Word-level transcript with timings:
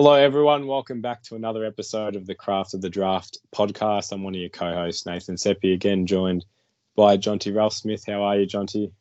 Hello, 0.00 0.14
everyone. 0.14 0.68
Welcome 0.68 1.00
back 1.00 1.24
to 1.24 1.34
another 1.34 1.64
episode 1.64 2.14
of 2.14 2.24
the 2.24 2.34
Craft 2.36 2.72
of 2.72 2.80
the 2.80 2.88
Draft 2.88 3.38
podcast. 3.52 4.12
I'm 4.12 4.22
one 4.22 4.32
of 4.32 4.40
your 4.40 4.48
co-hosts, 4.48 5.06
Nathan 5.06 5.36
Seppi, 5.36 5.72
again 5.72 6.06
joined 6.06 6.46
by 6.94 7.16
Jonty 7.16 7.52
Ralph 7.52 7.72
Smith. 7.72 8.04
How 8.06 8.22
are 8.22 8.38
you, 8.38 8.46
Jonty? 8.46 8.92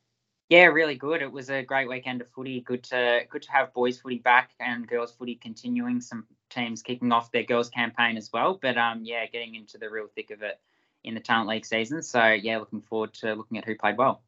Yeah, 0.50 0.64
really 0.64 0.96
good. 0.96 1.22
It 1.22 1.32
was 1.32 1.52
a 1.52 1.62
great 1.62 1.88
weekend 1.88 2.22
of 2.22 2.30
footy. 2.30 2.62
Good 2.62 2.84
to 2.86 3.22
good 3.30 3.44
to 3.44 3.52
have 3.52 3.76
boys 3.76 4.00
footy 4.00 4.18
back 4.18 4.54
and 4.60 4.88
girls 4.88 5.14
footy 5.14 5.36
continuing. 5.36 6.02
Some 6.02 6.26
teams 6.50 6.82
kicking 6.82 7.12
off 7.12 7.32
their 7.32 7.44
girls 7.44 7.70
campaign 7.70 8.18
as 8.18 8.32
well. 8.34 8.58
But 8.60 8.80
um, 8.80 9.02
yeah, 9.04 9.28
getting 9.28 9.54
into 9.54 9.78
the 9.78 9.92
real 9.92 10.08
thick 10.16 10.32
of 10.32 10.42
it 10.42 10.60
in 11.04 11.14
the 11.14 11.20
talent 11.20 11.48
league 11.48 11.68
season. 11.68 12.02
So 12.02 12.26
yeah, 12.26 12.58
looking 12.58 12.82
forward 12.82 13.14
to 13.20 13.36
looking 13.36 13.60
at 13.60 13.66
who 13.66 13.76
played 13.76 14.00
well. 14.00 14.24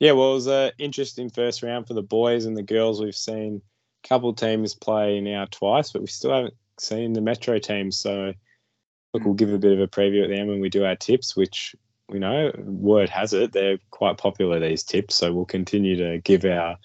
Yeah, 0.00 0.12
well, 0.12 0.32
it 0.32 0.34
was 0.34 0.46
an 0.48 0.72
interesting 0.78 1.30
first 1.30 1.62
round 1.62 1.86
for 1.86 1.94
the 1.94 2.02
boys 2.02 2.44
and 2.44 2.56
the 2.56 2.64
girls. 2.64 3.00
We've 3.00 3.14
seen 3.14 3.62
couple 4.08 4.32
teams 4.34 4.74
play 4.74 5.20
now 5.20 5.46
twice, 5.50 5.92
but 5.92 6.02
we 6.02 6.08
still 6.08 6.32
haven't 6.32 6.54
seen 6.78 7.12
the 7.12 7.20
Metro 7.20 7.58
teams. 7.58 7.98
So 7.98 8.32
look, 9.12 9.24
we'll 9.24 9.34
give 9.34 9.52
a 9.52 9.58
bit 9.58 9.72
of 9.72 9.80
a 9.80 9.88
preview 9.88 10.22
at 10.22 10.28
the 10.28 10.36
end 10.36 10.48
when 10.48 10.60
we 10.60 10.68
do 10.68 10.84
our 10.84 10.96
tips, 10.96 11.36
which 11.36 11.74
you 12.12 12.20
know, 12.20 12.52
word 12.58 13.08
has 13.08 13.32
it 13.32 13.52
they're 13.52 13.78
quite 13.90 14.18
popular 14.18 14.60
these 14.60 14.84
tips. 14.84 15.16
So 15.16 15.32
we'll 15.32 15.44
continue 15.44 15.96
to 15.96 16.18
give 16.18 16.44
our 16.44 16.76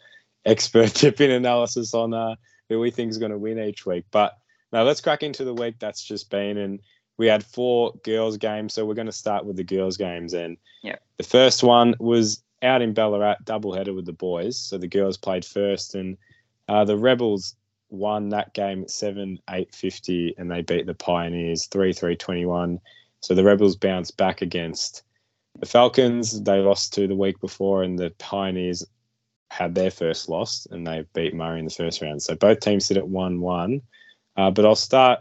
expert 0.46 0.88
tipping 0.94 1.32
analysis 1.32 1.94
on 1.94 2.14
uh, 2.14 2.36
who 2.70 2.80
we 2.80 2.92
think 2.92 3.12
is 3.12 3.18
going 3.18 3.32
to 3.32 3.38
win 3.38 3.60
each 3.60 3.86
week. 3.86 4.06
But 4.12 4.38
now 4.72 4.84
let's 4.84 5.02
crack 5.02 5.24
into 5.24 5.44
the 5.44 5.54
week 5.54 5.76
that's 5.80 6.04
just 6.04 6.30
been, 6.30 6.58
and 6.58 6.80
we 7.18 7.28
had 7.28 7.44
four 7.44 7.94
girls 8.04 8.38
games. 8.38 8.74
So 8.74 8.86
we're 8.86 8.96
going 8.96 9.06
to 9.08 9.12
start 9.12 9.46
with 9.46 9.58
the 9.58 9.64
girls 9.64 9.98
games, 9.98 10.34
and 10.34 10.58
yeah, 10.82 10.96
the 11.18 11.24
first 11.24 11.64
one 11.64 11.96
was 12.00 12.42
out 12.64 12.82
in 12.82 12.94
Ballarat, 12.94 13.38
double 13.44 13.74
header 13.74 13.94
with 13.94 14.06
the 14.06 14.14
boys. 14.14 14.58
So 14.58 14.78
the 14.78 14.88
girls 14.88 15.18
played 15.18 15.46
first, 15.46 15.94
and 15.94 16.18
uh, 16.68 16.86
the 16.86 16.98
Rebels 16.98 17.56
won 17.90 18.30
that 18.30 18.54
game 18.54 18.88
7 18.88 19.40
8 19.50 19.76
50, 19.76 20.36
and 20.38 20.50
they 20.50 20.62
beat 20.62 20.86
the 20.86 20.94
Pioneers 20.94 21.68
3 21.68 21.94
3 21.94 22.16
21. 22.16 22.80
So 23.20 23.36
the 23.36 23.44
Rebels 23.44 23.76
bounced 23.76 24.18
back 24.18 24.42
against 24.42 25.04
the 25.60 25.66
Falcons, 25.66 26.42
they 26.42 26.60
lost 26.60 26.94
to 26.94 27.08
the 27.08 27.16
week 27.16 27.40
before, 27.40 27.84
and 27.84 28.00
the 28.00 28.12
Pioneers 28.18 28.86
had 29.50 29.76
their 29.76 29.92
first 29.92 30.30
loss, 30.30 30.66
and 30.72 30.88
they 30.88 31.06
beat 31.14 31.36
Murray 31.36 31.60
in 31.60 31.66
the 31.66 31.72
first 31.72 32.02
round. 32.02 32.22
So 32.24 32.36
both 32.36 32.62
teams 32.62 32.86
sit 32.86 32.98
at 32.98 33.08
1 33.08 33.42
1. 33.42 33.82
Uh, 34.38 34.50
but 34.50 34.66
I'll 34.66 34.76
start 34.76 35.20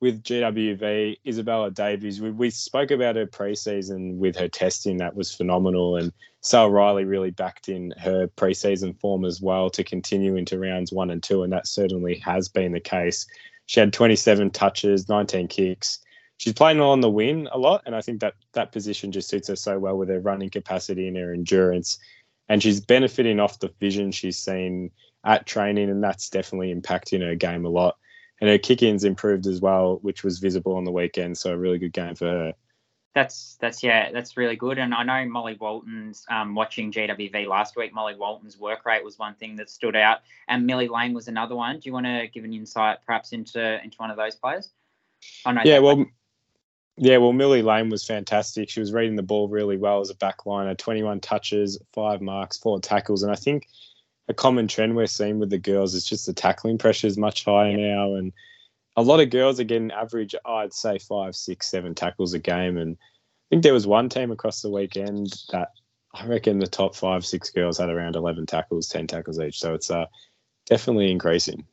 with 0.00 0.22
GWV, 0.22 1.18
Isabella 1.26 1.70
Davies. 1.70 2.20
We, 2.20 2.30
we 2.30 2.50
spoke 2.50 2.90
about 2.90 3.16
her 3.16 3.26
preseason 3.26 4.16
with 4.16 4.36
her 4.36 4.48
testing. 4.48 4.96
That 4.96 5.14
was 5.14 5.34
phenomenal. 5.34 5.96
And 5.96 6.12
Sal 6.40 6.70
Riley 6.70 7.04
really 7.04 7.30
backed 7.30 7.68
in 7.68 7.92
her 7.98 8.26
preseason 8.28 8.98
form 8.98 9.24
as 9.24 9.40
well 9.40 9.70
to 9.70 9.84
continue 9.84 10.36
into 10.36 10.58
rounds 10.58 10.92
one 10.92 11.10
and 11.10 11.22
two. 11.22 11.42
And 11.42 11.52
that 11.52 11.66
certainly 11.66 12.16
has 12.24 12.48
been 12.48 12.72
the 12.72 12.80
case. 12.80 13.26
She 13.66 13.80
had 13.80 13.92
27 13.92 14.50
touches, 14.50 15.08
19 15.08 15.48
kicks, 15.48 16.00
she's 16.40 16.54
playing 16.54 16.80
on 16.80 17.02
the 17.02 17.10
win 17.10 17.48
a 17.52 17.58
lot, 17.58 17.82
and 17.84 17.94
I 17.94 18.00
think 18.00 18.20
that 18.20 18.32
that 18.54 18.72
position 18.72 19.12
just 19.12 19.28
suits 19.28 19.48
her 19.48 19.56
so 19.56 19.78
well 19.78 19.98
with 19.98 20.08
her 20.08 20.20
running 20.20 20.48
capacity 20.48 21.06
and 21.06 21.16
her 21.18 21.34
endurance. 21.34 21.98
And 22.48 22.62
she's 22.62 22.80
benefiting 22.80 23.38
off 23.38 23.58
the 23.58 23.70
vision 23.78 24.10
she's 24.10 24.38
seen 24.38 24.90
at 25.22 25.46
training, 25.46 25.90
and 25.90 26.02
that's 26.02 26.30
definitely 26.30 26.74
impacting 26.74 27.20
her 27.20 27.34
game 27.34 27.66
a 27.66 27.68
lot. 27.68 27.98
And 28.40 28.48
her 28.48 28.58
kick-ins 28.58 29.04
improved 29.04 29.46
as 29.46 29.60
well, 29.60 29.98
which 30.02 30.24
was 30.24 30.38
visible 30.38 30.76
on 30.76 30.84
the 30.84 30.90
weekend. 30.90 31.36
So 31.36 31.52
a 31.52 31.56
really 31.56 31.78
good 31.78 31.92
game 31.92 32.14
for 32.14 32.26
her. 32.26 32.54
That's 33.14 33.56
that's 33.60 33.82
yeah, 33.82 34.12
that's 34.12 34.36
really 34.36 34.54
good. 34.54 34.78
And 34.78 34.94
I 34.94 35.02
know 35.02 35.28
Molly 35.28 35.56
Walton's 35.60 36.24
um, 36.30 36.54
watching 36.54 36.92
GWV 36.92 37.46
last 37.48 37.76
week. 37.76 37.92
Molly 37.92 38.14
Walton's 38.14 38.56
work 38.56 38.86
rate 38.86 39.04
was 39.04 39.18
one 39.18 39.34
thing 39.34 39.56
that 39.56 39.68
stood 39.68 39.96
out, 39.96 40.20
and 40.46 40.64
Millie 40.64 40.86
Lane 40.86 41.12
was 41.12 41.26
another 41.26 41.56
one. 41.56 41.80
Do 41.80 41.82
you 41.88 41.92
want 41.92 42.06
to 42.06 42.28
give 42.32 42.44
an 42.44 42.52
insight, 42.52 42.98
perhaps, 43.04 43.32
into 43.32 43.82
into 43.82 43.96
one 43.96 44.10
of 44.10 44.16
those 44.16 44.36
players? 44.36 44.70
Oh, 45.44 45.50
no, 45.50 45.62
yeah, 45.64 45.80
well, 45.80 46.06
yeah, 46.96 47.16
well, 47.16 47.32
Millie 47.32 47.62
Lane 47.62 47.88
was 47.88 48.04
fantastic. 48.04 48.68
She 48.68 48.78
was 48.78 48.92
reading 48.92 49.16
the 49.16 49.22
ball 49.22 49.48
really 49.48 49.78
well 49.78 50.00
as 50.00 50.10
a 50.10 50.14
backliner, 50.14 50.76
21 50.76 51.20
touches, 51.20 51.78
five 51.92 52.20
marks, 52.20 52.58
four 52.58 52.78
tackles. 52.78 53.22
And 53.22 53.32
I 53.32 53.36
think 53.36 53.68
a 54.30 54.34
common 54.34 54.68
trend 54.68 54.94
we're 54.94 55.06
seeing 55.06 55.40
with 55.40 55.50
the 55.50 55.58
girls 55.58 55.92
is 55.92 56.06
just 56.06 56.24
the 56.24 56.32
tackling 56.32 56.78
pressure 56.78 57.08
is 57.08 57.18
much 57.18 57.44
higher 57.44 57.76
yeah. 57.76 57.94
now. 57.94 58.14
And 58.14 58.32
a 58.96 59.02
lot 59.02 59.20
of 59.20 59.30
girls 59.30 59.58
are 59.58 59.64
getting 59.64 59.90
average, 59.90 60.34
I'd 60.46 60.72
say, 60.72 60.98
five, 60.98 61.34
six, 61.34 61.68
seven 61.68 61.94
tackles 61.94 62.32
a 62.32 62.38
game. 62.38 62.78
And 62.78 62.96
I 62.96 63.46
think 63.50 63.64
there 63.64 63.74
was 63.74 63.88
one 63.88 64.08
team 64.08 64.30
across 64.30 64.62
the 64.62 64.70
weekend 64.70 65.34
that 65.50 65.70
I 66.14 66.26
reckon 66.26 66.60
the 66.60 66.68
top 66.68 66.94
five, 66.94 67.26
six 67.26 67.50
girls 67.50 67.78
had 67.78 67.90
around 67.90 68.14
11 68.14 68.46
tackles, 68.46 68.88
10 68.88 69.08
tackles 69.08 69.40
each. 69.40 69.58
So 69.58 69.74
it's 69.74 69.90
uh, 69.90 70.06
definitely 70.66 71.10
increasing. 71.10 71.66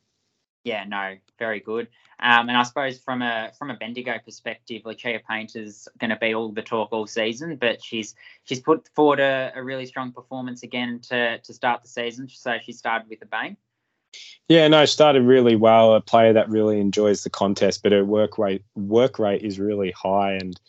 Yeah, 0.68 0.84
no, 0.84 1.16
very 1.40 1.62
good. 1.62 1.88
Um, 2.20 2.50
and 2.50 2.58
I 2.58 2.64
suppose 2.64 2.98
from 2.98 3.22
a 3.22 3.54
from 3.58 3.72
a 3.72 3.76
Bendigo 3.76 4.18
perspective, 4.20 4.82
Lucia 4.84 5.22
Painter's 5.28 5.88
going 5.98 6.10
to 6.10 6.18
be 6.18 6.36
all 6.36 6.52
the 6.52 6.62
talk 6.62 6.92
all 6.92 7.08
season, 7.08 7.56
but 7.56 7.82
she's 7.82 8.16
she's 8.44 8.60
put 8.60 8.90
forward 8.94 9.22
a, 9.22 9.54
a, 9.56 9.64
really 9.64 9.86
strong 9.86 10.12
performance 10.12 10.64
again 10.64 11.00
to 11.04 11.38
to 11.38 11.54
start 11.54 11.84
the 11.84 11.88
season. 11.88 12.28
So 12.28 12.58
she 12.62 12.74
started 12.74 13.08
with 13.08 13.22
a 13.22 13.26
bang. 13.26 13.56
Yeah, 14.50 14.68
no, 14.68 14.84
started 14.84 15.24
really 15.24 15.56
well. 15.56 15.94
A 15.94 16.02
player 16.02 16.34
that 16.34 16.50
really 16.50 16.82
enjoys 16.82 17.24
the 17.24 17.30
contest, 17.30 17.82
but 17.82 17.94
her 17.94 18.04
work 18.04 18.38
rate 18.38 18.66
work 18.76 19.20
rate 19.20 19.44
is 19.44 19.62
really 19.62 19.92
high, 19.92 20.34
and 20.34 20.60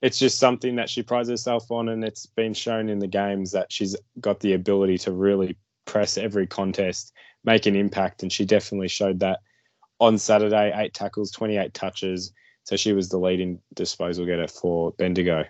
it's 0.00 0.18
just 0.18 0.38
something 0.38 0.76
that 0.76 0.88
she 0.88 1.02
prides 1.02 1.28
herself 1.28 1.70
on. 1.70 1.90
And 1.90 2.02
it's 2.02 2.24
been 2.24 2.54
shown 2.54 2.88
in 2.88 3.00
the 3.00 3.06
games 3.06 3.52
that 3.52 3.70
she's 3.70 3.96
got 4.18 4.40
the 4.40 4.54
ability 4.54 4.96
to 4.98 5.12
really 5.12 5.58
press 5.84 6.16
every 6.16 6.46
contest, 6.46 7.12
make 7.44 7.66
an 7.66 7.76
impact, 7.76 8.22
and 8.22 8.32
she 8.32 8.44
definitely 8.44 8.88
showed 8.88 9.20
that 9.20 9.40
on 9.98 10.18
Saturday, 10.18 10.72
eight 10.74 10.94
tackles, 10.94 11.30
28 11.30 11.72
touches. 11.74 12.32
So 12.64 12.76
she 12.76 12.92
was 12.92 13.08
the 13.08 13.18
leading 13.18 13.60
disposal 13.74 14.26
getter 14.26 14.48
for 14.48 14.92
Bendigo. 14.92 15.44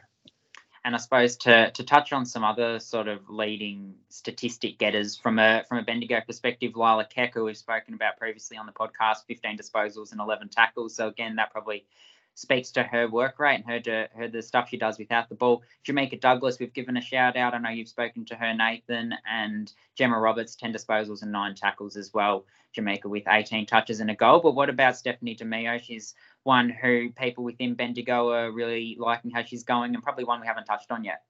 And 0.84 0.94
I 0.94 0.98
suppose 0.98 1.36
to, 1.38 1.70
to 1.70 1.84
touch 1.84 2.12
on 2.12 2.26
some 2.26 2.42
other 2.42 2.80
sort 2.80 3.06
of 3.06 3.30
leading 3.30 3.94
statistic 4.08 4.78
getters 4.78 5.16
from 5.16 5.38
a 5.38 5.62
from 5.68 5.78
a 5.78 5.82
Bendigo 5.82 6.20
perspective, 6.26 6.72
Lila 6.74 7.04
Keck, 7.04 7.34
who 7.34 7.44
we've 7.44 7.56
spoken 7.56 7.94
about 7.94 8.16
previously 8.16 8.56
on 8.56 8.66
the 8.66 8.72
podcast, 8.72 9.18
15 9.28 9.56
disposals 9.56 10.10
and 10.10 10.20
11 10.20 10.48
tackles. 10.48 10.96
So 10.96 11.06
again, 11.06 11.36
that 11.36 11.52
probably 11.52 11.86
speaks 12.34 12.70
to 12.72 12.82
her 12.82 13.08
work 13.08 13.38
rate 13.38 13.62
and 13.66 13.84
her, 13.86 14.08
her 14.14 14.28
the 14.28 14.42
stuff 14.42 14.68
she 14.68 14.76
does 14.76 14.98
without 14.98 15.28
the 15.28 15.34
ball. 15.34 15.62
Jamaica 15.84 16.16
Douglas, 16.16 16.58
we've 16.58 16.72
given 16.72 16.96
a 16.96 17.00
shout 17.00 17.36
out. 17.36 17.54
I 17.54 17.58
know 17.58 17.70
you've 17.70 17.88
spoken 17.88 18.24
to 18.26 18.34
her, 18.34 18.54
Nathan, 18.54 19.14
and 19.30 19.72
Gemma 19.96 20.18
Roberts, 20.18 20.56
10 20.56 20.72
disposals 20.72 21.22
and 21.22 21.32
nine 21.32 21.54
tackles 21.54 21.96
as 21.96 22.12
well. 22.12 22.44
Jamaica 22.72 23.08
with 23.08 23.24
18 23.28 23.66
touches 23.66 24.00
and 24.00 24.10
a 24.10 24.14
goal. 24.14 24.40
But 24.40 24.54
what 24.54 24.70
about 24.70 24.96
Stephanie 24.96 25.36
DeMio? 25.36 25.80
She's 25.82 26.14
one 26.42 26.70
who 26.70 27.10
people 27.10 27.44
within 27.44 27.74
Bendigo 27.74 28.30
are 28.30 28.50
really 28.50 28.96
liking 28.98 29.30
how 29.30 29.42
she's 29.44 29.62
going 29.62 29.94
and 29.94 30.02
probably 30.02 30.24
one 30.24 30.40
we 30.40 30.46
haven't 30.46 30.64
touched 30.64 30.90
on 30.90 31.04
yet. 31.04 31.22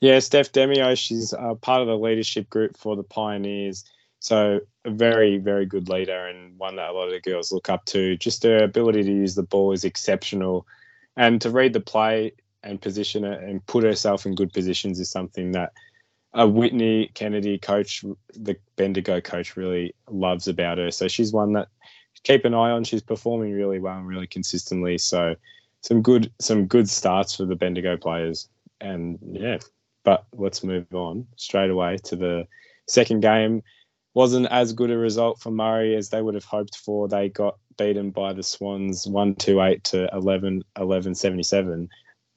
Yeah, 0.00 0.18
Steph 0.18 0.50
Demio, 0.50 0.98
she's 0.98 1.32
uh, 1.32 1.54
part 1.54 1.80
of 1.80 1.86
the 1.86 1.96
leadership 1.96 2.50
group 2.50 2.76
for 2.76 2.96
the 2.96 3.04
Pioneers. 3.04 3.84
So 4.22 4.60
a 4.84 4.90
very, 4.90 5.38
very 5.38 5.66
good 5.66 5.88
leader 5.88 6.26
and 6.28 6.56
one 6.56 6.76
that 6.76 6.90
a 6.90 6.92
lot 6.92 7.06
of 7.06 7.12
the 7.12 7.20
girls 7.20 7.50
look 7.50 7.68
up 7.68 7.84
to. 7.86 8.16
Just 8.16 8.44
her 8.44 8.62
ability 8.62 9.02
to 9.02 9.10
use 9.10 9.34
the 9.34 9.42
ball 9.42 9.72
is 9.72 9.82
exceptional, 9.82 10.64
and 11.16 11.40
to 11.40 11.50
read 11.50 11.72
the 11.72 11.80
play 11.80 12.32
and 12.62 12.80
position 12.80 13.24
it 13.24 13.42
and 13.42 13.66
put 13.66 13.82
herself 13.82 14.24
in 14.24 14.36
good 14.36 14.52
positions 14.52 15.00
is 15.00 15.10
something 15.10 15.50
that 15.52 15.72
a 16.34 16.46
Whitney 16.46 17.10
Kennedy 17.14 17.58
coach, 17.58 18.04
the 18.32 18.56
Bendigo 18.76 19.20
coach, 19.20 19.56
really 19.56 19.92
loves 20.08 20.46
about 20.46 20.78
her. 20.78 20.92
So 20.92 21.08
she's 21.08 21.32
one 21.32 21.54
that 21.54 21.66
keep 22.22 22.44
an 22.44 22.54
eye 22.54 22.70
on. 22.70 22.84
She's 22.84 23.02
performing 23.02 23.52
really 23.52 23.80
well 23.80 23.98
and 23.98 24.06
really 24.06 24.28
consistently. 24.28 24.98
So 24.98 25.34
some 25.80 26.00
good 26.00 26.32
some 26.38 26.66
good 26.66 26.88
starts 26.88 27.34
for 27.34 27.44
the 27.44 27.56
Bendigo 27.56 27.96
players. 27.96 28.48
And 28.80 29.18
yeah, 29.32 29.58
but 30.04 30.26
let's 30.32 30.62
move 30.62 30.86
on 30.94 31.26
straight 31.34 31.70
away 31.70 31.98
to 32.04 32.14
the 32.14 32.46
second 32.86 33.20
game 33.20 33.64
wasn't 34.14 34.46
as 34.50 34.72
good 34.72 34.90
a 34.90 34.98
result 34.98 35.40
for 35.40 35.50
Murray 35.50 35.96
as 35.96 36.10
they 36.10 36.20
would 36.20 36.34
have 36.34 36.44
hoped 36.44 36.76
for. 36.76 37.08
They 37.08 37.28
got 37.28 37.58
beaten 37.78 38.10
by 38.10 38.32
the 38.32 38.42
Swans 38.42 39.06
128 39.06 39.84
to 39.84 40.08
11 40.12 40.62
11 40.78 41.14
77. 41.14 41.88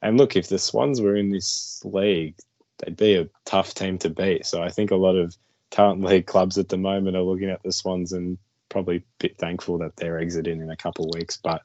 And 0.02 0.18
look, 0.18 0.36
if 0.36 0.48
the 0.48 0.60
Swans 0.60 1.02
were 1.02 1.16
in 1.16 1.32
this 1.32 1.82
league, 1.84 2.36
they'd 2.80 2.96
be 2.96 3.16
a 3.16 3.30
tough 3.46 3.74
team 3.74 3.98
to 4.00 4.10
beat. 4.10 4.46
So 4.46 4.62
I 4.62 4.70
think 4.70 4.92
a 4.92 4.96
lot 4.96 5.16
of 5.16 5.36
talent 5.72 6.04
league 6.04 6.28
clubs 6.28 6.58
at 6.58 6.70
the 6.70 6.78
moment 6.78 7.18
are 7.18 7.22
looking 7.22 7.50
at 7.50 7.64
the 7.64 7.72
Swans 7.72 8.12
and 8.12 8.38
probably 8.70 8.98
a 8.98 9.04
bit 9.20 9.38
thankful 9.38 9.78
that 9.80 9.96
they're 9.96 10.20
exiting 10.20 10.62
in 10.62 10.70
a 10.70 10.78
couple 10.78 11.06
of 11.06 11.16
weeks. 11.16 11.38
But 11.38 11.62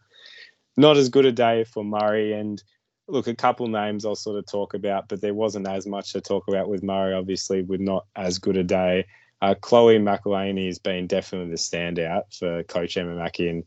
not 0.77 0.97
as 0.97 1.09
good 1.09 1.27
a 1.27 1.33
day 1.33 1.65
for 1.65 1.85
Murray. 1.85 2.33
And 2.33 2.63
look, 3.09 3.27
a 3.27 3.35
couple 3.35 3.67
names 3.69 4.05
I'll 4.05 4.15
sort 4.15 4.39
of 4.39 4.47
talk 4.47 4.75
about, 4.75 5.09
but 5.09 5.21
there 5.21 5.35
wasn't 5.35 5.69
as 5.69 5.87
much 5.87 6.13
to 6.13 6.21
talk 6.21 6.49
about 6.49 6.69
with 6.69 6.83
Murray, 6.83 7.15
obviously, 7.15 7.63
with 7.63 7.81
not 7.81 8.07
as 8.17 8.39
good 8.39 8.57
a 8.57 8.65
day. 8.65 9.07
Uh, 9.43 9.55
Chloe 9.55 9.99
McElhaney 9.99 10.67
has 10.67 10.79
been 10.79 11.07
definitely 11.07 11.51
the 11.51 11.57
standout 11.57 12.37
for 12.39 12.63
Coach 12.65 12.97
Emma 12.97 13.15
Mackey. 13.15 13.49
And 13.49 13.65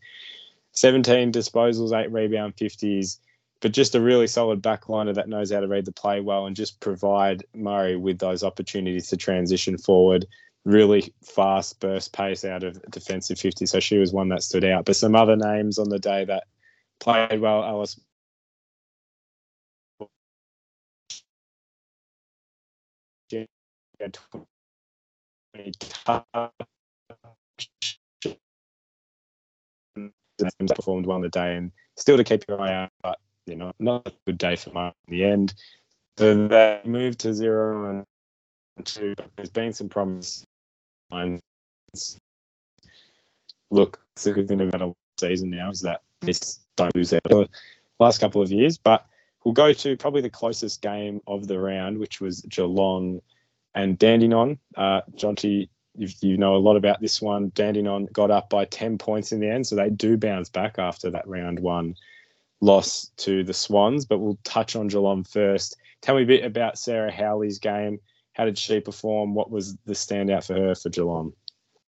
17 0.73 1.31
disposals, 1.31 1.93
eight 1.99 2.11
rebound 2.11 2.55
50s, 2.55 3.19
but 3.61 3.71
just 3.71 3.95
a 3.95 4.01
really 4.01 4.27
solid 4.27 4.61
backliner 4.61 5.15
that 5.15 5.29
knows 5.29 5.51
how 5.51 5.59
to 5.61 5.67
read 5.67 5.85
the 5.85 5.91
play 5.91 6.19
well 6.21 6.45
and 6.45 6.55
just 6.55 6.79
provide 6.79 7.43
Murray 7.55 7.95
with 7.95 8.19
those 8.19 8.43
opportunities 8.43 9.07
to 9.09 9.17
transition 9.17 9.77
forward. 9.77 10.25
really 10.65 11.13
fast 11.23 11.79
burst 11.79 12.13
pace 12.13 12.45
out 12.45 12.63
of 12.63 12.81
defensive 12.89 13.39
50. 13.39 13.65
So 13.65 13.79
she 13.79 13.97
was 13.97 14.13
one 14.13 14.29
that 14.29 14.43
stood 14.43 14.63
out. 14.63 14.85
But 14.85 14.95
some 14.95 15.15
other 15.15 15.35
names 15.35 15.77
on 15.79 15.89
the 15.89 15.99
day 15.99 16.25
that 16.25 16.45
played 16.99 17.41
well, 17.41 17.63
Alice. 17.63 17.99
Performed 30.75 31.05
well 31.05 31.15
on 31.15 31.21
the 31.21 31.29
day 31.29 31.55
and 31.55 31.71
still 31.95 32.17
to 32.17 32.23
keep 32.23 32.45
your 32.47 32.59
eye 32.59 32.73
out, 32.73 32.89
but 33.01 33.19
you 33.45 33.55
know, 33.55 33.71
not 33.79 34.07
a 34.07 34.13
good 34.25 34.37
day 34.37 34.55
for 34.55 34.71
Mark 34.71 34.95
in 35.07 35.17
the 35.17 35.23
end. 35.23 35.53
So 36.17 36.47
they 36.47 36.81
moved 36.85 37.19
to 37.19 37.33
zero 37.33 38.05
and 38.77 38.85
two. 38.85 39.15
There's 39.35 39.49
been 39.49 39.73
some 39.73 39.89
promise 39.89 40.45
look, 43.69 43.99
it's 44.15 44.25
a 44.25 44.31
good 44.31 44.47
thing 44.47 44.61
about 44.61 44.81
a 44.81 44.93
season 45.19 45.49
now 45.49 45.69
is 45.69 45.81
that 45.81 46.01
this 46.21 46.59
don't 46.75 46.95
lose 46.95 47.13
out 47.13 47.23
the 47.23 47.47
last 47.99 48.19
couple 48.19 48.41
of 48.41 48.51
years. 48.51 48.77
But 48.77 49.05
we'll 49.43 49.53
go 49.53 49.73
to 49.73 49.97
probably 49.97 50.21
the 50.21 50.29
closest 50.29 50.81
game 50.81 51.21
of 51.27 51.47
the 51.47 51.59
round, 51.59 51.97
which 51.97 52.21
was 52.21 52.41
Geelong 52.41 53.21
and 53.75 53.97
Dandenong. 53.97 54.59
Uh, 54.75 55.01
Jonty, 55.15 55.69
you, 55.95 56.37
know 56.37 56.55
a 56.55 56.57
lot 56.57 56.75
about 56.75 57.01
this 57.01 57.21
one. 57.21 57.51
Dandenong 57.55 58.07
got 58.11 58.31
up 58.31 58.49
by 58.49 58.65
10 58.65 58.97
points 58.97 59.31
in 59.31 59.39
the 59.39 59.49
end, 59.49 59.67
so 59.67 59.75
they 59.75 59.89
do 59.89 60.17
bounce 60.17 60.49
back 60.49 60.79
after 60.79 61.11
that 61.11 61.27
round 61.27 61.59
one 61.59 61.95
loss 62.61 63.11
to 63.17 63.43
the 63.43 63.53
Swans. 63.53 64.05
But 64.05 64.19
we'll 64.19 64.39
touch 64.43 64.75
on 64.75 64.87
Geelong 64.87 65.23
first. 65.23 65.77
Tell 66.01 66.15
me 66.15 66.23
a 66.23 66.27
bit 66.27 66.45
about 66.45 66.77
Sarah 66.77 67.11
Howley's 67.11 67.59
game. 67.59 67.99
How 68.33 68.45
did 68.45 68.57
she 68.57 68.79
perform? 68.79 69.35
What 69.35 69.51
was 69.51 69.77
the 69.85 69.93
standout 69.93 70.47
for 70.47 70.55
her 70.55 70.75
for 70.75 70.89
Geelong? 70.89 71.33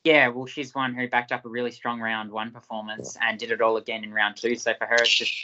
Yeah, 0.05 0.29
well, 0.29 0.45
she's 0.45 0.75
one 0.75 0.95
who 0.95 1.09
backed 1.09 1.33
up 1.33 1.47
a 1.47 1.49
really 1.49 1.71
strong 1.71 1.99
round 1.99 2.31
one 2.31 2.51
performance 2.51 3.17
and 3.23 3.39
did 3.39 3.51
it 3.51 3.63
all 3.63 3.79
again 3.79 4.05
in 4.05 4.13
round 4.13 4.37
two. 4.37 4.55
So 4.55 4.75
for 4.75 4.87
her, 4.87 4.97
it's 4.97 5.15
just 5.15 5.35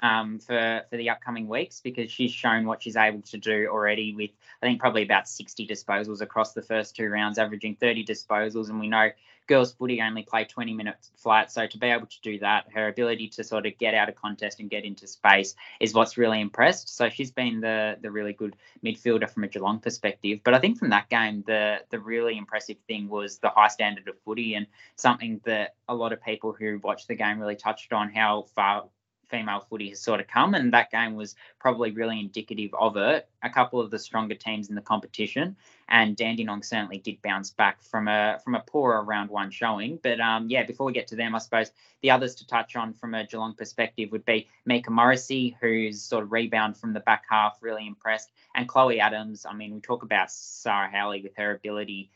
um, 0.00 0.38
for 0.38 0.82
for 0.90 0.96
the 0.96 1.10
upcoming 1.10 1.48
weeks 1.48 1.80
because 1.80 2.10
she's 2.10 2.32
shown 2.32 2.66
what 2.66 2.82
she's 2.82 2.96
able 2.96 3.22
to 3.22 3.38
do 3.38 3.68
already 3.70 4.14
with 4.14 4.30
I 4.62 4.66
think 4.66 4.80
probably 4.80 5.02
about 5.02 5.28
60 5.28 5.66
disposals 5.66 6.20
across 6.20 6.52
the 6.52 6.62
first 6.62 6.96
two 6.96 7.08
rounds, 7.08 7.38
averaging 7.38 7.76
30 7.76 8.04
disposals, 8.04 8.68
and 8.68 8.80
we 8.80 8.88
know 8.88 9.10
girls 9.46 9.72
footy 9.72 10.00
only 10.00 10.22
play 10.22 10.44
20 10.44 10.74
minutes 10.74 11.12
flat. 11.16 11.50
So 11.52 11.66
to 11.66 11.78
be 11.78 11.86
able 11.86 12.06
to 12.06 12.20
do 12.22 12.38
that, 12.40 12.66
her 12.74 12.88
ability 12.88 13.28
to 13.30 13.44
sort 13.44 13.66
of 13.66 13.78
get 13.78 13.94
out 13.94 14.08
of 14.08 14.16
contest 14.16 14.60
and 14.60 14.68
get 14.68 14.84
into 14.84 15.06
space 15.06 15.54
is 15.80 15.94
what's 15.94 16.18
really 16.18 16.40
impressed. 16.40 16.94
So 16.94 17.08
she's 17.08 17.30
been 17.30 17.60
the 17.60 17.96
the 18.00 18.10
really 18.10 18.32
good 18.32 18.56
midfielder 18.84 19.30
from 19.30 19.44
a 19.44 19.48
Geelong 19.48 19.80
perspective. 19.80 20.40
But 20.44 20.54
I 20.54 20.58
think 20.58 20.78
from 20.78 20.90
that 20.90 21.08
game, 21.08 21.44
the 21.46 21.78
the 21.90 22.00
really 22.00 22.36
impressive 22.36 22.76
thing 22.86 23.08
was 23.08 23.38
the 23.38 23.50
high 23.50 23.68
standard 23.68 24.08
of 24.08 24.18
footy 24.24 24.54
and 24.54 24.66
something 24.96 25.40
that 25.44 25.74
a 25.88 25.94
lot 25.94 26.12
of 26.12 26.22
people 26.22 26.52
who 26.52 26.78
watched 26.82 27.08
the 27.08 27.14
game 27.14 27.38
really 27.38 27.56
touched 27.56 27.92
on 27.92 28.10
how 28.10 28.46
far 28.54 28.88
female 29.28 29.60
footy 29.60 29.90
has 29.90 30.00
sort 30.00 30.20
of 30.20 30.26
come, 30.26 30.54
and 30.54 30.72
that 30.72 30.90
game 30.90 31.14
was 31.14 31.34
probably 31.58 31.90
really 31.90 32.20
indicative 32.20 32.70
of 32.78 32.96
it. 32.96 33.28
A 33.42 33.50
couple 33.50 33.80
of 33.80 33.90
the 33.90 33.98
stronger 33.98 34.34
teams 34.34 34.68
in 34.68 34.74
the 34.74 34.80
competition, 34.80 35.56
and 35.88 36.16
Dandenong 36.16 36.62
certainly 36.62 36.98
did 36.98 37.20
bounce 37.22 37.50
back 37.50 37.82
from 37.82 38.08
a 38.08 38.38
from 38.42 38.54
a 38.54 38.60
poorer 38.60 39.02
round 39.02 39.30
one 39.30 39.50
showing. 39.50 39.98
But 40.02 40.20
um, 40.20 40.48
yeah, 40.48 40.64
before 40.64 40.86
we 40.86 40.92
get 40.92 41.06
to 41.08 41.16
them, 41.16 41.34
I 41.34 41.38
suppose 41.38 41.70
the 42.02 42.10
others 42.10 42.34
to 42.36 42.46
touch 42.46 42.76
on 42.76 42.92
from 42.92 43.14
a 43.14 43.26
Geelong 43.26 43.54
perspective 43.54 44.12
would 44.12 44.24
be 44.24 44.48
Mika 44.64 44.90
Morrissey, 44.90 45.56
who's 45.60 46.02
sort 46.02 46.24
of 46.24 46.32
rebound 46.32 46.76
from 46.76 46.92
the 46.92 47.00
back 47.00 47.24
half, 47.28 47.58
really 47.60 47.86
impressed, 47.86 48.32
and 48.54 48.68
Chloe 48.68 49.00
Adams. 49.00 49.46
I 49.48 49.54
mean, 49.54 49.74
we 49.74 49.80
talk 49.80 50.02
about 50.02 50.30
Sarah 50.30 50.90
Howley 50.90 51.22
with 51.22 51.36
her 51.36 51.52
ability 51.52 52.10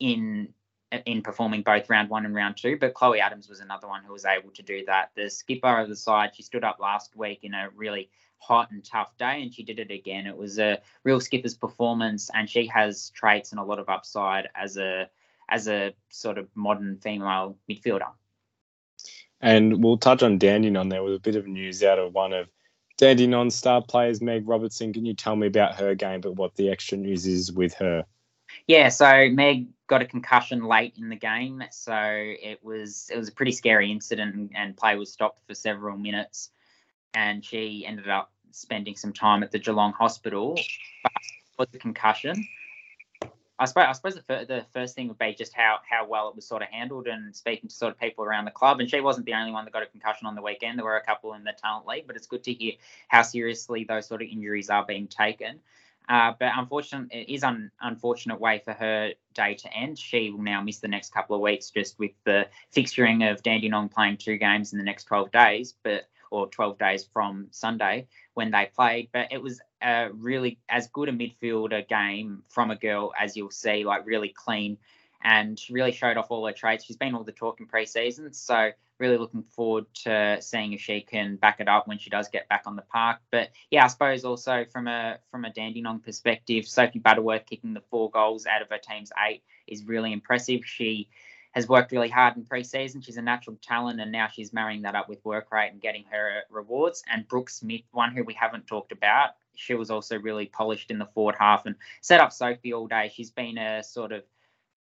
in 0.00 0.48
in 1.06 1.22
performing 1.22 1.62
both 1.62 1.88
round 1.88 2.10
one 2.10 2.24
and 2.24 2.34
round 2.34 2.56
two. 2.56 2.76
But 2.78 2.94
Chloe 2.94 3.20
Adams 3.20 3.48
was 3.48 3.60
another 3.60 3.88
one 3.88 4.02
who 4.04 4.12
was 4.12 4.24
able 4.24 4.50
to 4.50 4.62
do 4.62 4.84
that. 4.86 5.10
The 5.14 5.30
skipper 5.30 5.80
of 5.80 5.88
the 5.88 5.96
side, 5.96 6.34
she 6.34 6.42
stood 6.42 6.64
up 6.64 6.78
last 6.80 7.16
week 7.16 7.40
in 7.42 7.54
a 7.54 7.68
really 7.74 8.10
hot 8.38 8.70
and 8.70 8.84
tough 8.84 9.16
day, 9.16 9.42
and 9.42 9.52
she 9.52 9.62
did 9.62 9.78
it 9.78 9.90
again. 9.90 10.26
It 10.26 10.36
was 10.36 10.58
a 10.58 10.80
real 11.02 11.20
skipper's 11.20 11.54
performance, 11.54 12.30
and 12.34 12.48
she 12.48 12.66
has 12.66 13.10
traits 13.10 13.52
and 13.52 13.60
a 13.60 13.64
lot 13.64 13.78
of 13.78 13.88
upside 13.88 14.48
as 14.54 14.76
a 14.76 15.08
as 15.48 15.68
a 15.68 15.94
sort 16.08 16.38
of 16.38 16.48
modern 16.54 16.98
female 16.98 17.56
midfielder. 17.70 18.10
And 19.40 19.82
we'll 19.82 19.98
touch 19.98 20.22
on 20.22 20.38
Dandenong. 20.38 20.88
There 20.88 21.02
was 21.02 21.16
a 21.16 21.20
bit 21.20 21.36
of 21.36 21.46
news 21.46 21.82
out 21.82 21.98
of 21.98 22.14
one 22.14 22.32
of 22.32 22.48
Dandenong 22.96 23.50
star 23.50 23.82
players, 23.82 24.22
Meg 24.22 24.48
Robertson. 24.48 24.92
Can 24.92 25.04
you 25.04 25.14
tell 25.14 25.36
me 25.36 25.46
about 25.46 25.74
her 25.74 25.94
game, 25.94 26.20
but 26.20 26.36
what 26.36 26.54
the 26.54 26.70
extra 26.70 26.96
news 26.96 27.26
is 27.26 27.52
with 27.52 27.74
her? 27.74 28.04
Yeah, 28.66 28.88
so 28.88 29.28
Meg 29.30 29.66
got 29.86 30.02
a 30.02 30.06
concussion 30.06 30.64
late 30.64 30.94
in 30.96 31.08
the 31.08 31.16
game, 31.16 31.62
so 31.70 31.94
it 31.94 32.60
was 32.62 33.10
it 33.12 33.16
was 33.16 33.28
a 33.28 33.32
pretty 33.32 33.52
scary 33.52 33.90
incident, 33.90 34.52
and, 34.54 34.76
play 34.76 34.96
was 34.96 35.12
stopped 35.12 35.46
for 35.46 35.54
several 35.54 35.96
minutes, 35.96 36.50
and 37.14 37.44
she 37.44 37.84
ended 37.86 38.08
up 38.08 38.32
spending 38.50 38.96
some 38.96 39.12
time 39.12 39.42
at 39.42 39.50
the 39.50 39.58
Geelong 39.58 39.92
hospital 39.92 40.58
for 41.56 41.66
the 41.66 41.78
concussion. 41.78 42.46
I 43.56 43.66
suppose, 43.66 43.84
I 43.86 43.92
suppose 43.92 44.14
the, 44.16 44.22
fir- 44.22 44.44
the 44.46 44.66
first 44.72 44.96
thing 44.96 45.06
would 45.08 45.18
be 45.18 45.32
just 45.32 45.54
how, 45.54 45.78
how 45.88 46.06
well 46.06 46.28
it 46.28 46.34
was 46.34 46.46
sort 46.46 46.62
of 46.62 46.68
handled 46.68 47.06
and 47.06 47.34
speaking 47.34 47.68
to 47.68 47.74
sort 47.74 47.92
of 47.92 48.00
people 48.00 48.24
around 48.24 48.46
the 48.46 48.50
club. 48.50 48.80
And 48.80 48.90
she 48.90 49.00
wasn't 49.00 49.26
the 49.26 49.34
only 49.34 49.52
one 49.52 49.64
that 49.64 49.72
got 49.72 49.84
a 49.84 49.86
concussion 49.86 50.26
on 50.26 50.34
the 50.34 50.42
weekend. 50.42 50.76
There 50.76 50.84
were 50.84 50.96
a 50.96 51.04
couple 51.04 51.34
in 51.34 51.44
the 51.44 51.52
talent 51.52 51.86
league, 51.86 52.08
but 52.08 52.16
it's 52.16 52.26
good 52.26 52.42
to 52.44 52.52
hear 52.52 52.72
how 53.06 53.22
seriously 53.22 53.84
those 53.84 54.06
sort 54.06 54.22
of 54.22 54.28
injuries 54.28 54.70
are 54.70 54.84
being 54.84 55.06
taken. 55.06 55.60
Uh, 56.08 56.32
but 56.38 56.52
unfortunately, 56.56 57.20
it 57.20 57.32
is 57.32 57.42
an 57.42 57.70
unfortunate 57.80 58.40
way 58.40 58.60
for 58.64 58.72
her 58.72 59.12
day 59.32 59.54
to 59.54 59.72
end. 59.72 59.98
She 59.98 60.30
will 60.30 60.42
now 60.42 60.60
miss 60.60 60.78
the 60.78 60.88
next 60.88 61.12
couple 61.12 61.34
of 61.34 61.42
weeks 61.42 61.70
just 61.70 61.98
with 61.98 62.12
the 62.24 62.46
fixturing 62.74 63.30
of 63.30 63.42
Dandenong 63.42 63.88
playing 63.88 64.18
two 64.18 64.36
games 64.36 64.72
in 64.72 64.78
the 64.78 64.84
next 64.84 65.04
12 65.04 65.32
days, 65.32 65.74
but 65.82 66.04
or 66.30 66.48
12 66.48 66.78
days 66.78 67.04
from 67.12 67.46
Sunday 67.52 68.06
when 68.34 68.50
they 68.50 68.68
played. 68.74 69.08
But 69.12 69.28
it 69.32 69.40
was 69.40 69.60
a 69.80 70.10
really 70.12 70.58
as 70.68 70.88
good 70.88 71.08
a 71.08 71.12
midfielder 71.12 71.88
game 71.88 72.42
from 72.48 72.70
a 72.70 72.76
girl 72.76 73.12
as 73.18 73.36
you'll 73.36 73.50
see, 73.50 73.84
like 73.84 74.04
really 74.04 74.30
clean 74.30 74.76
and 75.24 75.58
really 75.70 75.92
showed 75.92 76.16
off 76.18 76.30
all 76.30 76.46
her 76.46 76.52
traits. 76.52 76.84
She's 76.84 76.96
been 76.96 77.14
all 77.14 77.24
the 77.24 77.32
talk 77.32 77.58
in 77.58 77.66
pre-season, 77.66 78.32
so 78.34 78.70
really 78.98 79.16
looking 79.16 79.42
forward 79.42 79.86
to 79.94 80.38
seeing 80.40 80.72
if 80.74 80.80
she 80.80 81.00
can 81.00 81.36
back 81.36 81.60
it 81.60 81.68
up 81.68 81.88
when 81.88 81.98
she 81.98 82.10
does 82.10 82.28
get 82.28 82.48
back 82.48 82.62
on 82.66 82.76
the 82.76 82.82
park. 82.82 83.18
But 83.30 83.50
yeah, 83.70 83.84
I 83.84 83.88
suppose 83.88 84.24
also 84.24 84.64
from 84.70 84.86
a 84.86 85.18
from 85.30 85.44
a 85.44 85.50
Dandenong 85.50 86.00
perspective, 86.00 86.68
Sophie 86.68 86.98
Butterworth 86.98 87.46
kicking 87.46 87.74
the 87.74 87.82
four 87.90 88.10
goals 88.10 88.46
out 88.46 88.62
of 88.62 88.68
her 88.68 88.78
team's 88.78 89.10
eight 89.26 89.42
is 89.66 89.84
really 89.84 90.12
impressive. 90.12 90.64
She 90.64 91.08
has 91.52 91.68
worked 91.68 91.92
really 91.92 92.08
hard 92.08 92.36
in 92.36 92.44
pre-season. 92.44 93.00
She's 93.00 93.16
a 93.16 93.22
natural 93.22 93.56
talent, 93.62 94.00
and 94.00 94.10
now 94.10 94.28
she's 94.28 94.52
marrying 94.52 94.82
that 94.82 94.96
up 94.96 95.08
with 95.08 95.24
work 95.24 95.52
rate 95.52 95.70
and 95.70 95.80
getting 95.80 96.04
her 96.10 96.42
rewards. 96.50 97.02
And 97.10 97.26
Brooke 97.28 97.48
Smith, 97.48 97.82
one 97.92 98.12
who 98.14 98.24
we 98.24 98.34
haven't 98.34 98.66
talked 98.66 98.90
about, 98.90 99.30
she 99.54 99.74
was 99.74 99.90
also 99.90 100.18
really 100.18 100.46
polished 100.46 100.90
in 100.90 100.98
the 100.98 101.06
forward 101.06 101.36
half 101.38 101.64
and 101.66 101.76
set 102.00 102.20
up 102.20 102.32
Sophie 102.32 102.72
all 102.72 102.88
day. 102.88 103.10
She's 103.14 103.30
been 103.30 103.56
a 103.56 103.84
sort 103.84 104.10
of 104.10 104.24